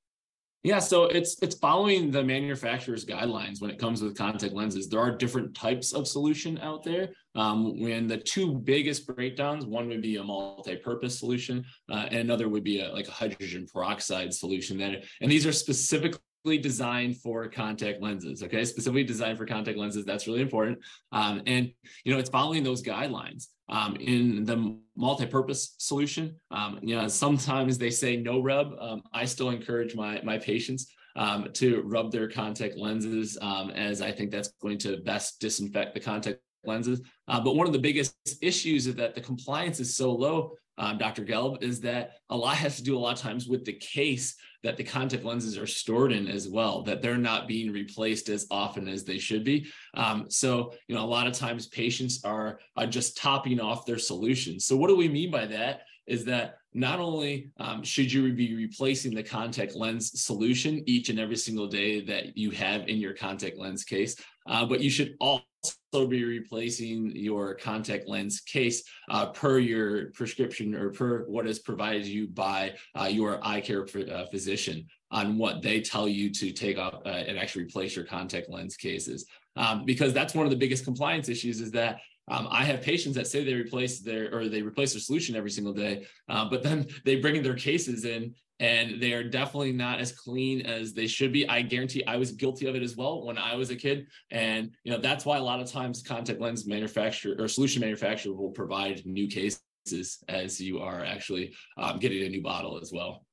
Yeah, 0.62 0.80
so 0.80 1.06
it's 1.06 1.42
it's 1.42 1.58
following 1.58 2.12
the 2.12 2.22
manufacturer's 2.22 3.06
guidelines 3.06 3.62
when 3.62 3.72
it 3.72 3.80
comes 3.80 4.02
with 4.02 4.18
contact 4.18 4.54
lenses. 4.54 4.90
There 4.90 5.00
are 5.00 5.16
different 5.16 5.56
types 5.56 5.94
of 5.94 6.06
solution 6.06 6.58
out 6.58 6.84
there. 6.84 7.12
Um, 7.36 7.80
when 7.80 8.08
the 8.08 8.18
two 8.18 8.56
biggest 8.56 9.08
breakdowns, 9.08 9.66
one 9.66 9.88
would 9.88 10.02
be 10.02 10.18
a 10.18 10.24
multi-purpose 10.24 11.18
solution, 11.18 11.64
uh, 11.90 12.08
and 12.10 12.20
another 12.20 12.50
would 12.50 12.66
be 12.66 12.82
a, 12.82 12.90
like 12.92 13.08
a 13.08 13.12
hydrogen 13.12 13.68
peroxide 13.72 14.34
solution. 14.34 14.78
That 14.80 15.06
and 15.22 15.32
these 15.32 15.46
are 15.46 15.54
specifically 15.54 16.20
designed 16.58 17.18
for 17.18 17.50
contact 17.50 18.02
lenses 18.02 18.42
okay 18.42 18.64
specifically 18.64 19.04
designed 19.04 19.38
for 19.38 19.46
contact 19.46 19.78
lenses 19.78 20.06
that's 20.06 20.26
really 20.26 20.40
important 20.40 20.80
um, 21.12 21.42
and 21.46 21.70
you 22.06 22.14
know 22.14 22.18
it's 22.18 22.30
following 22.30 22.64
those 22.64 22.82
guidelines 22.82 23.48
um, 23.70 23.96
in 23.98 24.46
the 24.46 24.78
multi-purpose 24.96 25.76
solution. 25.78 26.36
Um, 26.52 26.80
you 26.82 26.96
know 26.96 27.08
sometimes 27.08 27.78
they 27.78 27.90
say 27.90 28.18
no 28.18 28.42
rub. 28.42 28.74
Um, 28.80 29.02
i 29.14 29.26
still 29.26 29.50
encourage 29.50 29.96
my 29.96 30.22
my 30.24 30.38
patients 30.38 30.92
um, 31.16 31.48
to 31.54 31.82
rub 31.84 32.12
their 32.12 32.30
contact 32.30 32.78
lenses 32.78 33.38
um, 33.42 33.70
as 33.72 34.02
i 34.02 34.12
think 34.12 34.32
that's 34.32 34.52
going 34.62 34.78
to 34.80 34.98
best 34.98 35.40
disinfect 35.40 35.94
the 35.94 36.00
contact 36.00 36.40
lenses. 36.66 37.02
Uh, 37.28 37.40
but 37.40 37.56
one 37.56 37.68
of 37.68 37.74
the 37.74 37.80
biggest 37.80 38.16
issues 38.42 38.88
is 38.88 38.96
that 38.96 39.16
the 39.16 39.22
compliance 39.22 39.80
is 39.80 39.96
so 39.96 40.12
low 40.12 40.52
um, 40.80 40.98
Dr. 40.98 41.24
Gelb, 41.24 41.62
is 41.62 41.82
that 41.82 42.14
a 42.30 42.38
lot 42.38 42.56
has 42.56 42.78
to 42.78 42.84
do 42.84 42.98
a 42.98 43.00
lot 43.00 43.14
of 43.18 43.22
times 43.22 43.48
with 43.48 43.66
the 43.66 43.74
case 43.74 44.36
that 44.64 44.78
the 44.78 44.84
contact 44.84 45.24
lenses 45.24 45.58
are 45.58 45.68
stored 45.68 46.12
in 46.12 46.28
as 46.28 46.48
well, 46.48 46.84
that 46.84 47.02
they're 47.02 47.18
not 47.18 47.48
being 47.48 47.72
replaced 47.72 48.30
as 48.30 48.48
often 48.50 48.88
as 48.88 49.04
they 49.04 49.18
should 49.18 49.44
be. 49.44 49.68
Um, 49.94 50.26
so, 50.30 50.74
you 50.88 50.96
know, 50.96 51.04
a 51.04 51.08
lot 51.08 51.28
of 51.28 51.34
times 51.34 51.68
patients 51.68 52.24
are, 52.24 52.60
are 52.76 52.88
just 52.88 53.18
topping 53.18 53.60
off 53.60 53.86
their 53.86 53.98
solutions. 53.98 54.66
So, 54.66 54.76
what 54.76 54.88
do 54.88 54.96
we 54.96 55.08
mean 55.08 55.32
by 55.32 55.46
that? 55.48 55.82
Is 56.08 56.26
that 56.26 56.56
not 56.74 57.00
only 57.00 57.52
um, 57.60 57.84
should 57.84 58.12
you 58.12 58.34
be 58.34 58.56
replacing 58.56 59.14
the 59.14 59.24
contact 59.24 59.76
lens 59.76 60.22
solution 60.22 60.84
each 60.88 61.10
and 61.10 61.20
every 61.20 61.36
single 61.36 61.68
day 61.68 62.02
that 62.02 62.38
you 62.38 62.52
have 62.52 62.88
in 62.88 62.98
your 62.98 63.14
contact 63.14 63.58
lens 63.58 63.84
case, 63.84 64.16
uh, 64.48 64.66
but 64.66 64.82
you 64.82 64.90
should 64.90 65.16
also 65.20 65.44
be 65.92 66.24
replacing 66.24 67.12
your 67.16 67.56
contact 67.56 68.08
lens 68.08 68.42
case 68.42 68.84
uh, 69.10 69.28
per 69.28 69.60
your 69.60 70.12
prescription 70.12 70.76
or 70.76 70.92
per 70.92 71.26
what 71.28 71.48
is 71.48 71.60
provided 71.60 72.06
you 72.06 72.28
by 72.28 72.74
uh, 73.00 73.06
your 73.06 73.40
eye 73.46 73.62
care 73.62 73.84
uh, 73.84 74.26
physician 74.28 74.86
on 75.12 75.38
what 75.38 75.62
they 75.62 75.82
tell 75.82 76.08
you 76.08 76.30
to 76.30 76.52
take 76.52 76.78
off 76.78 76.96
uh, 77.06 77.10
and 77.10 77.38
actually 77.38 77.64
replace 77.64 77.96
your 77.96 78.06
contact 78.06 78.50
lens 78.50 78.78
cases. 78.78 79.26
Um, 79.56 79.84
because 79.84 80.14
that's 80.14 80.36
one 80.36 80.46
of 80.46 80.52
the 80.52 80.58
biggest 80.58 80.84
compliance 80.84 81.28
issues 81.28 81.60
is 81.60 81.72
that 81.72 82.00
um, 82.30 82.48
I 82.52 82.64
have 82.64 82.82
patients 82.82 83.16
that 83.16 83.26
say 83.26 83.44
they 83.44 83.56
replace 83.56 84.00
their 84.02 84.34
or 84.34 84.48
they 84.48 84.62
replace 84.62 84.94
their 84.94 85.02
solution 85.02 85.36
every 85.36 85.50
single 85.50 85.74
day, 85.74 86.06
uh, 86.30 86.48
but 86.48 86.62
then 86.62 86.86
they 87.04 87.16
bring 87.16 87.42
their 87.42 87.56
cases 87.56 88.06
in 88.06 88.36
and 88.60 89.02
they 89.02 89.14
are 89.14 89.24
definitely 89.24 89.72
not 89.72 90.00
as 90.00 90.12
clean 90.12 90.62
as 90.66 90.94
they 90.94 91.08
should 91.08 91.32
be. 91.32 91.48
I 91.48 91.62
guarantee 91.62 92.04
I 92.06 92.18
was 92.18 92.32
guilty 92.32 92.68
of 92.68 92.76
it 92.76 92.84
as 92.84 92.96
well 92.96 93.26
when 93.26 93.38
I 93.38 93.56
was 93.56 93.70
a 93.70 93.76
kid, 93.76 94.08
and 94.32 94.72
you 94.84 94.92
know 94.92 95.00
that's 95.00 95.26
why 95.26 95.38
a 95.38 95.44
lot 95.44 95.60
of 95.60 95.72
times 95.72 96.04
contact 96.04 96.40
lens 96.40 96.68
manufacturer 96.68 97.36
or 97.40 97.48
solution 97.48 97.82
manufacturer 97.82 98.34
will 98.34 98.52
provide 98.52 99.06
new 99.06 99.28
cases 99.28 99.62
as 100.28 100.60
you 100.60 100.80
are 100.80 101.04
actually 101.04 101.54
um, 101.78 102.00
getting 102.00 102.24
a 102.24 102.30
new 102.30 102.42
bottle 102.42 102.80
as 102.82 102.92
well. 102.92 103.26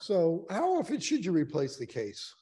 So, 0.00 0.46
how 0.50 0.78
often 0.78 1.00
should 1.00 1.24
you 1.24 1.32
replace 1.32 1.76
the 1.76 1.86
case? 1.86 2.34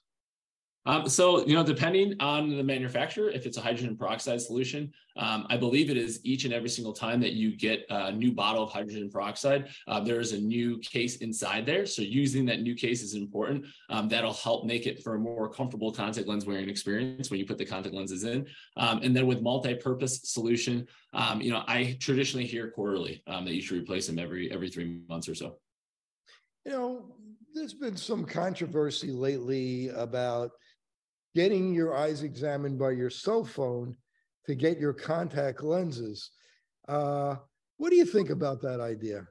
Um, 0.87 1.09
so, 1.09 1.45
you 1.47 1.55
know, 1.55 1.64
depending 1.64 2.14
on 2.20 2.57
the 2.57 2.62
manufacturer, 2.62 3.28
if 3.28 3.45
it's 3.45 3.59
a 3.59 3.61
hydrogen 3.61 3.97
peroxide 3.97 4.41
solution, 4.41 4.93
um, 5.16 5.47
I 5.51 5.57
believe 5.57 5.91
it 5.91 5.97
is 5.97 6.20
each 6.22 6.45
and 6.45 6.55
every 6.55 6.68
single 6.68 6.93
time 6.93 7.20
that 7.20 7.32
you 7.32 7.57
get 7.57 7.84
a 7.91 8.12
new 8.12 8.32
bottle 8.32 8.62
of 8.62 8.70
hydrogen 8.70 9.11
peroxide, 9.11 9.68
uh, 9.89 9.99
there 10.01 10.20
is 10.20 10.32
a 10.32 10.39
new 10.39 10.78
case 10.78 11.16
inside 11.16 11.66
there. 11.66 11.87
So 11.87 12.03
using 12.03 12.47
that 12.47 12.61
new 12.61 12.74
case 12.74 13.03
is 13.03 13.14
important. 13.14 13.66
Um, 13.91 14.09
that'll 14.09 14.32
help 14.32 14.64
make 14.64 14.87
it 14.87 15.03
for 15.03 15.16
a 15.16 15.18
more 15.18 15.49
comfortable 15.49 15.91
contact 15.91 16.28
lens 16.28 16.47
wearing 16.47 16.68
experience 16.68 17.30
when 17.30 17.41
you 17.41 17.47
put 17.47 17.59
the 17.59 17.64
contact 17.64 17.95
lenses 17.95 18.22
in. 18.22 18.47
Um, 18.76 19.01
and 19.03 19.16
then 19.16 19.26
with 19.26 19.43
multi-purpose 19.43 20.20
solution, 20.22 20.87
um, 21.12 21.41
you 21.41 21.51
know, 21.51 21.64
I 21.66 21.97
traditionally 22.01 22.47
hear 22.47 22.70
quarterly 22.70 23.22
um, 23.26 23.45
that 23.45 23.55
you 23.55 23.62
should 23.62 23.78
replace 23.78 24.07
them 24.07 24.18
every 24.18 24.53
every 24.53 24.68
three 24.68 25.01
months 25.09 25.28
or 25.28 25.34
so. 25.34 25.59
You 26.64 26.72
know, 26.72 27.16
there's 27.55 27.74
been 27.74 27.97
some 27.97 28.24
controversy 28.24 29.11
lately 29.11 29.89
about 29.89 30.53
getting 31.37 31.74
your 31.74 31.95
eyes 31.95 32.22
examined 32.22 32.78
by 32.78 32.91
your 32.91 33.11
cell 33.11 33.45
phone 33.45 33.95
to 34.47 34.55
get 34.55 34.78
your 34.78 34.95
contact 34.95 35.62
lenses. 35.62 36.30
Uh, 36.89 37.37
what 37.76 37.91
do 37.91 37.97
you 37.97 38.07
think 38.07 38.30
about 38.30 38.62
that 38.62 38.80
idea? 38.80 39.28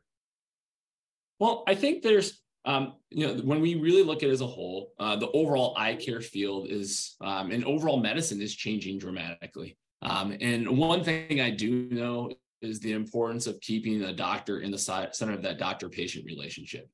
Well, 1.40 1.64
I 1.68 1.74
think 1.74 2.04
there's, 2.04 2.44
um, 2.64 2.94
you 3.10 3.26
know, 3.26 3.34
when 3.42 3.60
we 3.60 3.74
really 3.74 4.04
look 4.04 4.22
at 4.22 4.30
it 4.30 4.34
as 4.34 4.42
a 4.42 4.48
whole, 4.48 4.94
uh, 5.00 5.16
the 5.16 5.32
overall 5.32 5.74
eye 5.78 5.96
care 5.96 6.22
field 6.22 6.68
is, 6.70 7.16
um, 7.22 7.50
and 7.50 7.66
overall 7.66 8.00
medicine 8.00 8.40
is 8.40 8.56
changing 8.56 9.00
dramatically. 9.00 9.76
Um, 10.04 10.38
and 10.40 10.78
one 10.78 11.04
thing 11.04 11.42
I 11.42 11.50
do 11.50 11.90
know 11.90 12.32
is 12.62 12.80
the 12.80 12.92
importance 12.92 13.48
of 13.48 13.60
keeping 13.62 14.04
a 14.04 14.14
doctor 14.14 14.60
in 14.60 14.70
the 14.70 14.78
center 14.78 15.34
of 15.34 15.42
that 15.42 15.58
doctor 15.58 15.90
patient 15.90 16.26
relationship. 16.26 16.88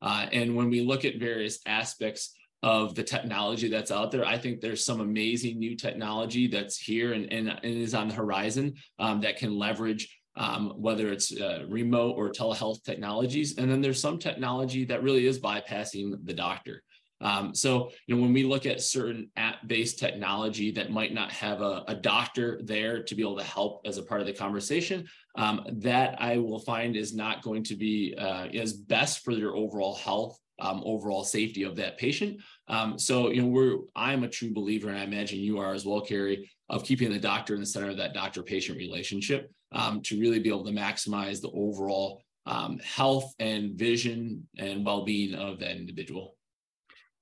Uh, 0.00 0.26
and 0.32 0.56
when 0.56 0.70
we 0.70 0.80
look 0.80 1.04
at 1.04 1.18
various 1.18 1.58
aspects 1.66 2.35
of 2.62 2.94
the 2.94 3.02
technology 3.02 3.68
that's 3.68 3.90
out 3.90 4.10
there. 4.10 4.24
I 4.24 4.38
think 4.38 4.60
there's 4.60 4.84
some 4.84 5.00
amazing 5.00 5.58
new 5.58 5.76
technology 5.76 6.46
that's 6.48 6.78
here 6.78 7.12
and, 7.12 7.32
and, 7.32 7.48
and 7.48 7.64
is 7.64 7.94
on 7.94 8.08
the 8.08 8.14
horizon 8.14 8.74
um, 8.98 9.20
that 9.20 9.36
can 9.36 9.56
leverage 9.56 10.08
um, 10.36 10.74
whether 10.76 11.10
it's 11.10 11.32
uh, 11.38 11.64
remote 11.68 12.14
or 12.16 12.30
telehealth 12.30 12.82
technologies. 12.84 13.56
And 13.58 13.70
then 13.70 13.80
there's 13.80 14.00
some 14.00 14.18
technology 14.18 14.84
that 14.84 15.02
really 15.02 15.26
is 15.26 15.40
bypassing 15.40 16.14
the 16.24 16.34
doctor. 16.34 16.82
Um, 17.22 17.54
so, 17.54 17.90
you 18.06 18.14
know, 18.14 18.20
when 18.20 18.34
we 18.34 18.42
look 18.42 18.66
at 18.66 18.82
certain 18.82 19.30
app-based 19.36 19.98
technology 19.98 20.70
that 20.72 20.90
might 20.90 21.14
not 21.14 21.32
have 21.32 21.62
a, 21.62 21.82
a, 21.88 21.94
doctor 21.94 22.60
there 22.62 23.02
to 23.04 23.14
be 23.14 23.22
able 23.22 23.38
to 23.38 23.44
help 23.44 23.80
as 23.86 23.96
a 23.96 24.02
part 24.02 24.20
of 24.20 24.26
the 24.26 24.34
conversation, 24.34 25.06
um, 25.36 25.64
that 25.76 26.20
I 26.20 26.36
will 26.36 26.58
find 26.58 26.94
is 26.94 27.14
not 27.14 27.40
going 27.42 27.64
to 27.64 27.74
be 27.74 28.14
uh, 28.18 28.48
as 28.48 28.74
best 28.74 29.24
for 29.24 29.30
your 29.30 29.56
overall 29.56 29.94
health 29.94 30.38
um, 30.58 30.82
overall 30.84 31.24
safety 31.24 31.62
of 31.62 31.76
that 31.76 31.98
patient. 31.98 32.40
Um, 32.68 32.98
so, 32.98 33.30
you 33.30 33.42
know, 33.42 33.48
we're 33.48 33.78
I'm 33.94 34.24
a 34.24 34.28
true 34.28 34.52
believer, 34.52 34.88
and 34.88 34.98
I 34.98 35.04
imagine 35.04 35.38
you 35.38 35.58
are 35.58 35.74
as 35.74 35.84
well, 35.84 36.00
Kerry, 36.00 36.50
of 36.68 36.84
keeping 36.84 37.10
the 37.10 37.18
doctor 37.18 37.54
in 37.54 37.60
the 37.60 37.66
center 37.66 37.90
of 37.90 37.96
that 37.98 38.14
doctor-patient 38.14 38.78
relationship 38.78 39.50
um, 39.72 40.00
to 40.02 40.18
really 40.18 40.38
be 40.38 40.48
able 40.48 40.64
to 40.64 40.72
maximize 40.72 41.40
the 41.40 41.50
overall 41.50 42.22
um, 42.46 42.78
health 42.78 43.34
and 43.38 43.78
vision 43.78 44.46
and 44.56 44.84
well-being 44.84 45.34
of 45.34 45.58
that 45.58 45.76
individual. 45.76 46.36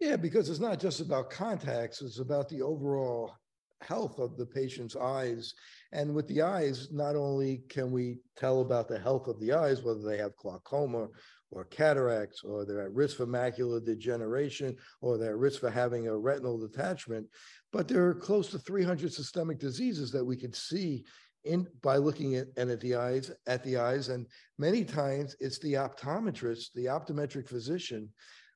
Yeah, 0.00 0.16
because 0.16 0.48
it's 0.50 0.60
not 0.60 0.80
just 0.80 1.00
about 1.00 1.30
contacts; 1.30 2.02
it's 2.02 2.18
about 2.20 2.48
the 2.48 2.62
overall 2.62 3.32
health 3.80 4.18
of 4.18 4.36
the 4.36 4.46
patient's 4.46 4.96
eyes. 4.96 5.54
And 5.92 6.14
with 6.14 6.26
the 6.28 6.42
eyes, 6.42 6.88
not 6.90 7.16
only 7.16 7.62
can 7.68 7.90
we 7.90 8.18
tell 8.36 8.60
about 8.60 8.88
the 8.88 8.98
health 8.98 9.28
of 9.28 9.38
the 9.40 9.52
eyes, 9.52 9.82
whether 9.82 10.02
they 10.02 10.16
have 10.18 10.36
glaucoma 10.36 11.08
or 11.54 11.64
cataracts, 11.64 12.42
or 12.42 12.64
they're 12.64 12.82
at 12.82 12.92
risk 12.92 13.16
for 13.16 13.26
macular 13.26 13.84
degeneration, 13.84 14.76
or 15.00 15.16
they're 15.16 15.30
at 15.30 15.38
risk 15.38 15.60
for 15.60 15.70
having 15.70 16.08
a 16.08 16.16
retinal 16.16 16.58
detachment. 16.58 17.26
But 17.72 17.88
there 17.88 18.06
are 18.06 18.14
close 18.14 18.50
to 18.50 18.58
300 18.58 19.12
systemic 19.12 19.58
diseases 19.58 20.10
that 20.12 20.24
we 20.24 20.36
could 20.36 20.54
see 20.54 21.04
in 21.44 21.66
by 21.82 21.96
looking 21.96 22.36
at 22.36 22.48
and 22.56 22.70
at 22.70 22.80
the 22.80 22.94
eyes 22.94 23.30
at 23.46 23.62
the 23.64 23.76
eyes 23.76 24.08
and 24.08 24.26
many 24.58 24.82
times 24.82 25.36
it's 25.40 25.58
the 25.58 25.74
optometrist 25.74 26.72
the 26.74 26.86
optometric 26.86 27.46
physician 27.46 28.08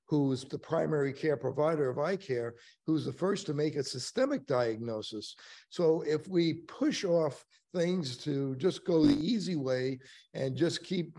who's 0.06 0.44
the 0.44 0.58
primary 0.58 1.12
care 1.12 1.36
provider 1.36 1.90
of 1.90 1.98
eye 1.98 2.16
care 2.16 2.54
who's 2.86 3.04
the 3.04 3.12
first 3.12 3.44
to 3.44 3.52
make 3.52 3.76
a 3.76 3.84
systemic 3.84 4.46
diagnosis 4.46 5.36
so 5.68 6.02
if 6.06 6.26
we 6.28 6.54
push 6.66 7.04
off 7.04 7.44
things 7.74 8.16
to 8.16 8.56
just 8.56 8.84
go 8.86 9.04
the 9.04 9.18
easy 9.20 9.56
way 9.56 9.98
and 10.32 10.56
just 10.56 10.82
keep 10.82 11.14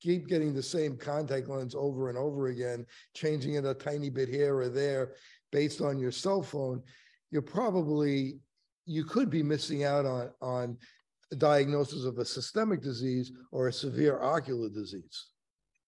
keep 0.00 0.28
getting 0.28 0.54
the 0.54 0.62
same 0.62 0.96
contact 0.96 1.48
lens 1.48 1.74
over 1.74 2.08
and 2.08 2.18
over 2.18 2.48
again, 2.48 2.86
changing 3.14 3.54
it 3.54 3.64
a 3.64 3.74
tiny 3.74 4.10
bit 4.10 4.28
here 4.28 4.56
or 4.56 4.68
there 4.68 5.14
based 5.50 5.80
on 5.80 5.98
your 5.98 6.12
cell 6.12 6.42
phone, 6.42 6.82
you're 7.30 7.42
probably 7.42 8.38
you 8.86 9.04
could 9.04 9.28
be 9.28 9.42
missing 9.42 9.84
out 9.84 10.06
on 10.06 10.30
on 10.40 10.76
a 11.30 11.36
diagnosis 11.36 12.04
of 12.04 12.18
a 12.18 12.24
systemic 12.24 12.80
disease 12.80 13.32
or 13.52 13.68
a 13.68 13.72
severe 13.72 14.20
ocular 14.22 14.68
disease. 14.70 15.26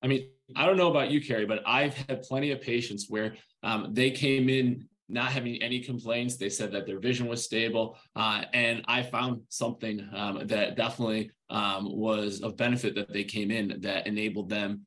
I 0.03 0.07
mean, 0.07 0.29
I 0.57 0.67
don't 0.67 0.77
know 0.77 0.91
about 0.91 1.11
you, 1.11 1.21
Kerry, 1.21 1.47
but 1.47 1.63
I've 1.67 1.95
had 1.95 2.23
plenty 2.23 2.51
of 2.53 2.61
patients 2.61 3.07
where 3.09 3.37
um, 3.63 3.89
they 3.93 4.11
came 4.11 4.49
in 4.49 4.87
not 5.11 5.33
having 5.33 5.63
any 5.63 5.81
complaints. 5.81 6.37
They 6.37 6.49
said 6.49 6.73
that 6.73 6.87
their 6.87 7.01
vision 7.01 7.27
was 7.27 7.45
stable. 7.45 7.99
Uh, 8.15 8.45
and 8.53 8.83
I 8.87 9.03
found 9.03 9.43
something 9.49 10.09
um, 10.15 10.47
that 10.47 10.77
definitely 10.77 11.31
um, 11.51 11.97
was 11.97 12.41
of 12.43 12.57
benefit 12.57 12.95
that 12.95 13.13
they 13.13 13.25
came 13.25 13.51
in 13.51 13.81
that 13.81 14.07
enabled 14.07 14.49
them. 14.49 14.87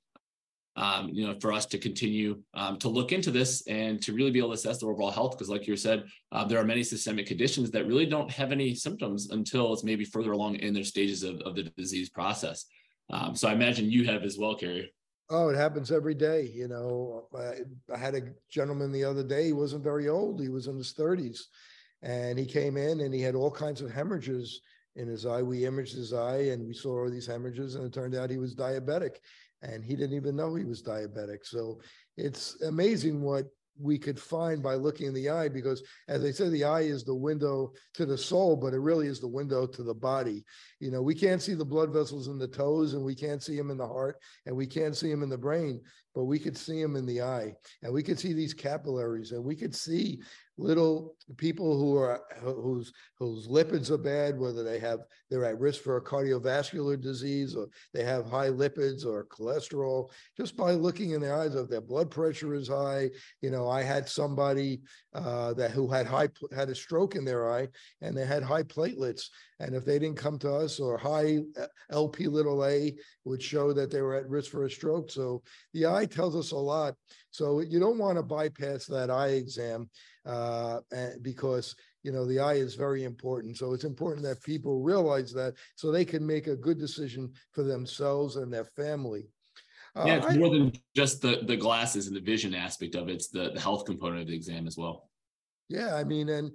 Um, 0.75 1.09
you 1.13 1.27
know, 1.27 1.35
for 1.39 1.53
us 1.53 1.67
to 1.67 1.77
continue 1.77 2.41
um, 2.55 2.79
to 2.79 2.89
look 2.89 3.11
into 3.11 3.29
this 3.29 3.61
and 3.67 4.01
to 4.01 4.11
really 4.11 4.31
be 4.31 4.39
able 4.39 4.49
to 4.49 4.55
assess 4.55 4.79
the 4.79 4.87
overall 4.87 5.11
health, 5.11 5.33
because 5.33 5.47
like 5.47 5.67
you 5.67 5.77
said, 5.77 6.05
uh, 6.31 6.43
there 6.45 6.57
are 6.57 6.65
many 6.65 6.81
systemic 6.81 7.27
conditions 7.27 7.69
that 7.69 7.85
really 7.85 8.07
don't 8.07 8.31
have 8.31 8.51
any 8.51 8.73
symptoms 8.73 9.29
until 9.29 9.71
it's 9.71 9.83
maybe 9.83 10.03
further 10.03 10.31
along 10.31 10.55
in 10.55 10.73
their 10.73 10.83
stages 10.83 11.21
of, 11.21 11.39
of 11.41 11.55
the 11.55 11.65
disease 11.77 12.09
process. 12.09 12.65
Um, 13.11 13.35
so 13.35 13.47
I 13.47 13.53
imagine 13.53 13.91
you 13.91 14.05
have 14.05 14.23
as 14.23 14.39
well, 14.39 14.55
Kerry. 14.55 14.91
Oh, 15.29 15.49
it 15.49 15.55
happens 15.55 15.91
every 15.91 16.13
day. 16.13 16.51
You 16.53 16.67
know, 16.67 17.27
I, 17.35 17.93
I, 17.93 17.97
had 17.97 18.15
a 18.15 18.33
gentleman 18.49 18.91
the 18.91 19.05
other 19.05 19.23
day. 19.23 19.45
He 19.45 19.53
wasn't 19.53 19.83
very 19.83 20.09
old. 20.09 20.41
He 20.41 20.49
was 20.49 20.67
in 20.67 20.77
his 20.77 20.93
30s, 20.93 21.39
and 22.01 22.37
he 22.37 22.45
came 22.45 22.77
in 22.77 22.99
and 22.99 23.13
he 23.13 23.21
had 23.21 23.35
all 23.35 23.51
kinds 23.51 23.81
of 23.81 23.91
hemorrhages 23.91 24.61
in 24.95 25.07
his 25.07 25.25
eye. 25.25 25.41
We 25.41 25.65
imaged 25.65 25.95
his 25.95 26.13
eye, 26.13 26.49
and 26.51 26.67
we 26.67 26.73
saw 26.73 26.99
all 26.99 27.09
these 27.09 27.27
hemorrhages, 27.27 27.75
and 27.75 27.85
it 27.85 27.93
turned 27.93 28.15
out 28.15 28.29
he 28.29 28.37
was 28.37 28.55
diabetic, 28.55 29.17
and 29.61 29.83
he 29.83 29.95
didn't 29.95 30.15
even 30.15 30.35
know 30.35 30.55
he 30.55 30.65
was 30.65 30.83
diabetic. 30.83 31.45
So 31.45 31.79
it's 32.17 32.61
amazing 32.61 33.21
what 33.21 33.47
we 33.79 33.97
could 33.97 34.19
find 34.19 34.61
by 34.61 34.75
looking 34.75 35.07
in 35.07 35.13
the 35.13 35.29
eye 35.29 35.49
because 35.49 35.83
as 36.07 36.23
i 36.23 36.31
said 36.31 36.51
the 36.51 36.63
eye 36.63 36.81
is 36.81 37.03
the 37.03 37.13
window 37.13 37.71
to 37.93 38.05
the 38.05 38.17
soul 38.17 38.55
but 38.55 38.73
it 38.73 38.79
really 38.79 39.07
is 39.07 39.19
the 39.19 39.27
window 39.27 39.65
to 39.65 39.83
the 39.83 39.93
body. 39.93 40.43
You 40.79 40.91
know 40.91 41.01
we 41.01 41.15
can't 41.15 41.41
see 41.41 41.53
the 41.53 41.65
blood 41.65 41.91
vessels 41.91 42.27
in 42.27 42.37
the 42.37 42.47
toes 42.47 42.93
and 42.93 43.03
we 43.03 43.15
can't 43.15 43.41
see 43.41 43.57
them 43.57 43.71
in 43.71 43.77
the 43.77 43.87
heart 43.87 44.17
and 44.45 44.55
we 44.55 44.67
can't 44.67 44.95
see 44.95 45.09
them 45.09 45.23
in 45.23 45.29
the 45.29 45.37
brain 45.37 45.81
but 46.13 46.25
we 46.25 46.39
could 46.39 46.57
see 46.57 46.81
them 46.81 46.95
in 46.95 47.05
the 47.05 47.21
eye. 47.21 47.53
And 47.81 47.93
we 47.93 48.03
could 48.03 48.19
see 48.19 48.33
these 48.33 48.53
capillaries 48.53 49.31
and 49.31 49.43
we 49.43 49.55
could 49.55 49.75
see 49.75 50.21
little 50.57 51.15
people 51.37 51.77
who 51.77 51.97
are 51.97 52.21
whose 52.39 52.93
whose 53.17 53.47
lipids 53.47 53.89
are 53.89 53.97
bad, 53.97 54.37
whether 54.37 54.63
they 54.63 54.79
have 54.79 54.99
they're 55.29 55.45
at 55.45 55.59
risk 55.59 55.81
for 55.81 55.97
a 55.97 56.01
cardiovascular 56.01 56.99
disease 57.01 57.55
or 57.55 57.67
they 57.93 58.03
have 58.03 58.29
high 58.29 58.49
lipids 58.49 59.05
or 59.05 59.25
cholesterol, 59.25 60.09
just 60.37 60.55
by 60.55 60.71
looking 60.71 61.11
in 61.11 61.21
their 61.21 61.35
eyes, 61.35 61.55
if 61.55 61.69
their 61.69 61.81
blood 61.81 62.11
pressure 62.11 62.53
is 62.53 62.67
high. 62.67 63.09
You 63.41 63.49
know, 63.49 63.67
I 63.67 63.81
had 63.81 64.07
somebody 64.07 64.81
uh, 65.13 65.53
that 65.53 65.71
who 65.71 65.87
had 65.87 66.05
high 66.05 66.29
had 66.55 66.69
a 66.69 66.75
stroke 66.75 67.15
in 67.15 67.25
their 67.25 67.51
eye 67.51 67.67
and 68.01 68.15
they 68.15 68.25
had 68.25 68.43
high 68.43 68.63
platelets, 68.63 69.29
and 69.59 69.73
if 69.75 69.85
they 69.85 69.97
didn't 69.97 70.17
come 70.17 70.37
to 70.39 70.53
us 70.53 70.79
or 70.79 70.97
high 70.97 71.39
uh, 71.59 71.65
LP 71.89 72.27
little 72.27 72.63
a 72.65 72.93
would 73.25 73.41
show 73.41 73.73
that 73.73 73.89
they 73.89 74.01
were 74.01 74.15
at 74.15 74.29
risk 74.29 74.51
for 74.51 74.65
a 74.65 74.69
stroke. 74.69 75.09
So 75.09 75.41
the 75.73 75.87
eye 75.87 76.05
tells 76.05 76.35
us 76.35 76.51
a 76.51 76.57
lot. 76.57 76.95
So 77.33 77.61
you 77.61 77.79
don't 77.79 77.97
want 77.97 78.17
to 78.19 78.23
bypass 78.23 78.85
that 78.85 79.09
eye 79.09 79.29
exam 79.29 79.89
uh, 80.23 80.81
because 81.23 81.75
you 82.03 82.11
know 82.11 82.25
the 82.27 82.39
eye 82.39 82.53
is 82.53 82.75
very 82.75 83.05
important. 83.05 83.57
So 83.57 83.73
it's 83.73 83.85
important 83.85 84.23
that 84.25 84.43
people 84.43 84.83
realize 84.83 85.33
that 85.33 85.55
so 85.75 85.91
they 85.91 86.05
can 86.05 86.25
make 86.25 86.45
a 86.45 86.55
good 86.55 86.77
decision 86.77 87.33
for 87.51 87.63
themselves 87.63 88.35
and 88.35 88.53
their 88.53 88.65
family. 88.65 89.25
Uh, 89.95 90.03
yeah, 90.05 90.17
it's 90.17 90.35
more 90.35 90.51
than 90.51 90.73
just 90.95 91.23
the 91.23 91.41
the 91.43 91.57
glasses 91.57 92.05
and 92.05 92.15
the 92.15 92.21
vision 92.21 92.53
aspect 92.53 92.93
of 92.93 93.09
it. 93.09 93.13
It's 93.13 93.29
the, 93.29 93.49
the 93.49 93.59
health 93.59 93.85
component 93.85 94.21
of 94.21 94.27
the 94.27 94.35
exam 94.35 94.67
as 94.67 94.77
well. 94.77 95.09
Yeah, 95.69 95.95
I 95.95 96.03
mean, 96.03 96.29
and 96.29 96.51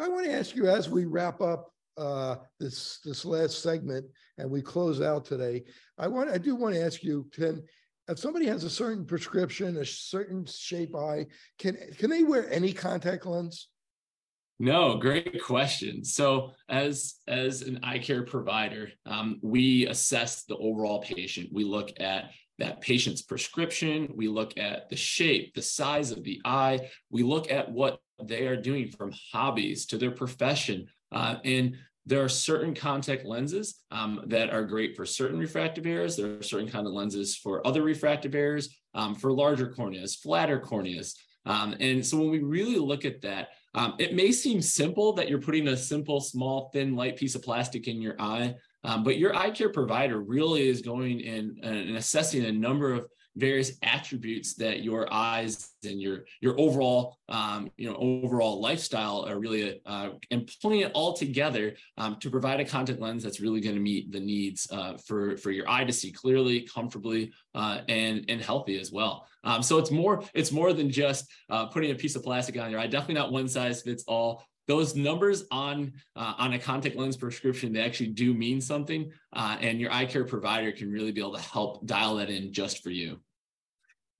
I 0.00 0.08
want 0.08 0.24
to 0.24 0.32
ask 0.32 0.56
you 0.56 0.66
as 0.66 0.88
we 0.88 1.04
wrap 1.04 1.42
up 1.42 1.68
uh, 1.98 2.36
this 2.58 3.00
this 3.04 3.26
last 3.26 3.62
segment 3.62 4.06
and 4.38 4.50
we 4.50 4.62
close 4.62 5.02
out 5.02 5.26
today. 5.26 5.64
I 5.98 6.08
want 6.08 6.30
I 6.30 6.38
do 6.38 6.54
want 6.54 6.74
to 6.74 6.82
ask 6.82 7.02
you, 7.02 7.28
Tim, 7.34 7.62
if 8.08 8.18
somebody 8.18 8.46
has 8.46 8.64
a 8.64 8.70
certain 8.70 9.04
prescription, 9.04 9.76
a 9.76 9.84
certain 9.84 10.44
shape 10.46 10.94
eye, 10.94 11.26
can 11.58 11.76
can 11.98 12.10
they 12.10 12.22
wear 12.22 12.50
any 12.52 12.72
contact 12.72 13.26
lens? 13.26 13.68
No, 14.58 14.96
great 14.96 15.42
question. 15.42 16.04
So, 16.04 16.52
as 16.68 17.14
as 17.26 17.62
an 17.62 17.80
eye 17.82 17.98
care 17.98 18.22
provider, 18.22 18.90
um, 19.06 19.38
we 19.42 19.86
assess 19.86 20.44
the 20.44 20.56
overall 20.56 21.02
patient. 21.02 21.50
We 21.52 21.64
look 21.64 21.90
at 22.00 22.30
that 22.58 22.80
patient's 22.80 23.22
prescription. 23.22 24.12
We 24.14 24.28
look 24.28 24.58
at 24.58 24.88
the 24.88 24.96
shape, 24.96 25.54
the 25.54 25.62
size 25.62 26.10
of 26.10 26.22
the 26.22 26.40
eye. 26.44 26.90
We 27.10 27.22
look 27.22 27.50
at 27.50 27.70
what 27.70 27.98
they 28.22 28.46
are 28.46 28.60
doing 28.60 28.88
from 28.90 29.12
hobbies 29.32 29.86
to 29.86 29.98
their 29.98 30.12
profession. 30.12 30.86
Uh, 31.10 31.36
and 31.44 31.76
there 32.04 32.22
are 32.22 32.28
certain 32.28 32.74
contact 32.74 33.24
lenses 33.24 33.82
um, 33.90 34.22
that 34.26 34.50
are 34.50 34.64
great 34.64 34.96
for 34.96 35.06
certain 35.06 35.38
refractive 35.38 35.86
errors. 35.86 36.16
There 36.16 36.38
are 36.38 36.42
certain 36.42 36.68
of 36.74 36.92
lenses 36.92 37.36
for 37.36 37.64
other 37.66 37.82
refractive 37.82 38.34
errors, 38.34 38.68
um, 38.94 39.14
for 39.14 39.32
larger 39.32 39.68
corneas, 39.68 40.16
flatter 40.16 40.58
corneas. 40.60 41.14
Um, 41.46 41.76
and 41.80 42.04
so 42.04 42.18
when 42.18 42.30
we 42.30 42.40
really 42.40 42.78
look 42.78 43.04
at 43.04 43.20
that, 43.22 43.48
um, 43.74 43.94
it 43.98 44.14
may 44.14 44.32
seem 44.32 44.60
simple 44.60 45.12
that 45.14 45.28
you're 45.28 45.40
putting 45.40 45.68
a 45.68 45.76
simple, 45.76 46.20
small, 46.20 46.70
thin, 46.72 46.94
light 46.94 47.16
piece 47.16 47.34
of 47.34 47.42
plastic 47.42 47.88
in 47.88 48.02
your 48.02 48.20
eye, 48.20 48.54
um, 48.84 49.02
but 49.02 49.18
your 49.18 49.34
eye 49.34 49.50
care 49.50 49.70
provider 49.70 50.20
really 50.20 50.68
is 50.68 50.82
going 50.82 51.20
in 51.20 51.58
and 51.62 51.96
assessing 51.96 52.44
a 52.44 52.52
number 52.52 52.92
of 52.92 53.06
various 53.36 53.72
attributes 53.82 54.54
that 54.54 54.82
your 54.82 55.12
eyes 55.12 55.70
and 55.84 56.00
your 56.00 56.24
your 56.40 56.58
overall 56.60 57.16
um, 57.28 57.70
you 57.76 57.88
know 57.88 57.96
overall 57.96 58.60
lifestyle 58.60 59.26
are 59.26 59.38
really 59.38 59.80
uh, 59.86 60.10
and 60.30 60.50
pulling 60.60 60.80
it 60.80 60.92
all 60.94 61.12
together 61.14 61.74
um, 61.98 62.16
to 62.20 62.30
provide 62.30 62.60
a 62.60 62.64
contact 62.64 63.00
lens 63.00 63.22
that's 63.22 63.40
really 63.40 63.60
going 63.60 63.74
to 63.74 63.80
meet 63.80 64.12
the 64.12 64.20
needs 64.20 64.68
uh, 64.70 64.96
for 65.06 65.36
for 65.36 65.50
your 65.50 65.68
eye 65.68 65.84
to 65.84 65.92
see 65.92 66.12
clearly, 66.12 66.62
comfortably, 66.62 67.32
uh, 67.54 67.80
and 67.88 68.24
and 68.28 68.40
healthy 68.40 68.78
as 68.78 68.92
well. 68.92 69.26
Um, 69.44 69.62
so 69.62 69.78
it's 69.78 69.90
more 69.90 70.22
it's 70.34 70.52
more 70.52 70.72
than 70.72 70.90
just 70.90 71.26
uh, 71.50 71.66
putting 71.66 71.90
a 71.90 71.94
piece 71.94 72.16
of 72.16 72.22
plastic 72.22 72.58
on 72.58 72.70
your 72.70 72.80
eye. 72.80 72.86
Definitely 72.86 73.16
not 73.16 73.32
one 73.32 73.48
size 73.48 73.82
fits 73.82 74.04
all 74.06 74.44
those 74.68 74.94
numbers 74.94 75.44
on 75.50 75.92
uh, 76.16 76.34
on 76.38 76.52
a 76.52 76.58
contact 76.58 76.96
lens 76.96 77.16
prescription 77.16 77.72
they 77.72 77.80
actually 77.80 78.08
do 78.08 78.34
mean 78.34 78.60
something 78.60 79.10
uh, 79.32 79.56
and 79.60 79.80
your 79.80 79.92
eye 79.92 80.06
care 80.06 80.24
provider 80.24 80.72
can 80.72 80.90
really 80.90 81.12
be 81.12 81.20
able 81.20 81.34
to 81.34 81.40
help 81.40 81.84
dial 81.86 82.16
that 82.16 82.30
in 82.30 82.52
just 82.52 82.82
for 82.82 82.90
you. 82.90 83.20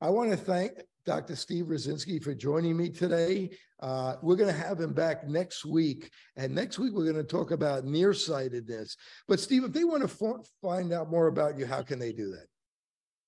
I 0.01 0.11
want 0.11 0.31
to 0.31 0.37
thank 0.37 0.73
dr 1.05 1.35
steve 1.37 1.67
Rosinski 1.67 2.23
for 2.23 2.35
joining 2.35 2.77
me 2.77 2.89
today. 2.89 3.51
Uh, 3.81 4.15
we're 4.23 4.37
going 4.37 4.53
to 4.53 4.61
have 4.61 4.79
him 4.81 4.93
back 4.93 5.27
next 5.27 5.65
week 5.65 6.11
and 6.37 6.55
next 6.55 6.79
week 6.79 6.93
we're 6.93 7.11
going 7.11 7.17
to 7.17 7.25
talk 7.25 7.51
about 7.51 7.85
nearsightedness. 7.85 8.97
But 9.29 9.41
steve 9.41 9.65
if 9.65 9.73
they 9.73 9.85
want 9.85 10.09
to 10.09 10.43
find 10.61 10.93
out 10.93 11.11
more 11.11 11.29
about 11.29 11.59
you 11.59 11.67
how 11.67 11.83
can 11.83 11.99
they 11.99 12.13
do 12.13 12.31
that? 12.31 12.47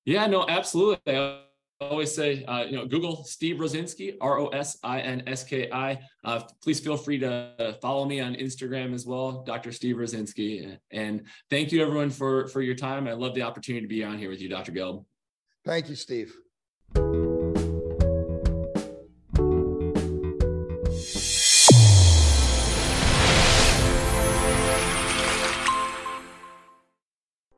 Yeah 0.05 0.27
no 0.27 0.47
absolutely 0.49 1.45
always 1.81 2.15
say, 2.15 2.45
uh, 2.45 2.65
you 2.65 2.77
know, 2.77 2.87
Google 2.87 3.25
Steve 3.25 3.57
Rosinski, 3.57 4.17
R 4.21 4.39
O 4.39 4.49
S 4.49 4.79
I 4.83 5.01
N 5.01 5.23
S 5.27 5.45
K 5.45 5.69
I. 5.71 5.99
Uh, 6.25 6.41
please 6.63 6.81
feel 6.81 6.97
free 6.97 7.19
to 7.19 7.77
follow 7.83 8.05
me 8.05 8.21
on 8.21 8.35
Instagram 8.35 8.95
as 8.95 9.07
well, 9.07 9.43
Dr. 9.43 9.73
Steve 9.73 9.97
Rosinski. 9.97 10.79
And 10.91 11.23
thank 11.51 11.73
you 11.73 11.83
everyone 11.83 12.11
for 12.11 12.49
for 12.49 12.63
your 12.63 12.75
time. 12.75 13.07
I 13.07 13.13
love 13.13 13.35
the 13.35 13.43
opportunity 13.43 13.83
to 13.83 13.89
be 13.89 14.05
on 14.05 14.19
here 14.19 14.31
with 14.31 14.41
you, 14.41 14.49
Dr. 14.49 14.73
Gelb. 14.73 15.05
Thank 15.65 15.89
you, 15.89 15.95
Steve. 15.95 16.35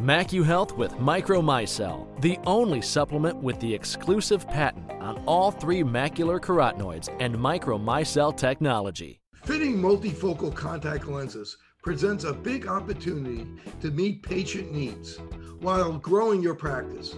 MacuHealth 0.00 0.78
with 0.78 0.92
Micromicelle, 0.92 2.06
the 2.22 2.38
only 2.46 2.80
supplement 2.80 3.36
with 3.36 3.60
the 3.60 3.74
exclusive 3.74 4.48
patent 4.48 4.90
on 4.92 5.22
all 5.26 5.50
three 5.50 5.82
macular 5.82 6.40
carotenoids 6.40 7.14
and 7.20 7.34
Micromicelle 7.34 8.34
technology. 8.34 9.20
Fitting 9.44 9.76
multifocal 9.76 10.54
contact 10.54 11.06
lenses 11.06 11.58
presents 11.82 12.24
a 12.24 12.32
big 12.32 12.66
opportunity 12.66 13.46
to 13.82 13.90
meet 13.90 14.22
patient 14.22 14.72
needs 14.72 15.18
while 15.60 15.92
growing 15.98 16.42
your 16.42 16.54
practice. 16.54 17.16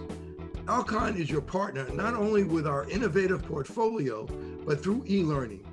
Alcon 0.67 1.15
is 1.15 1.31
your 1.31 1.41
partner 1.41 1.87
not 1.93 2.15
only 2.15 2.43
with 2.43 2.67
our 2.67 2.83
innovative 2.89 3.43
portfolio, 3.43 4.25
but 4.65 4.83
through 4.83 5.05
e 5.07 5.23
learning. 5.23 5.65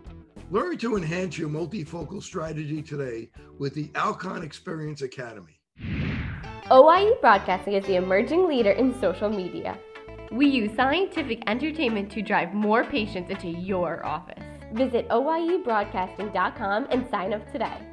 Learn 0.53 0.79
to 0.79 0.97
enhance 0.97 1.37
your 1.37 1.49
multifocal 1.49 2.23
strategy 2.23 2.83
today 2.83 3.31
with 3.59 3.75
the 3.75 3.91
Alcon 3.97 4.45
Experience 4.45 5.03
Academy. 5.03 5.60
OIE 6.71 7.15
Broadcasting 7.21 7.75
is 7.75 7.85
the 7.87 7.97
emerging 7.97 8.47
leader 8.47 8.71
in 8.71 8.99
social 9.01 9.29
media. 9.29 9.77
We 10.31 10.47
use 10.47 10.75
scientific 10.77 11.43
entertainment 11.49 12.13
to 12.13 12.23
drive 12.23 12.55
more 12.55 12.85
patients 12.85 13.31
into 13.31 13.49
your 13.49 14.07
office. 14.07 14.45
Visit 14.73 15.09
OIEBroadcasting.com 15.09 16.87
and 16.91 17.09
sign 17.11 17.33
up 17.33 17.51
today. 17.51 17.90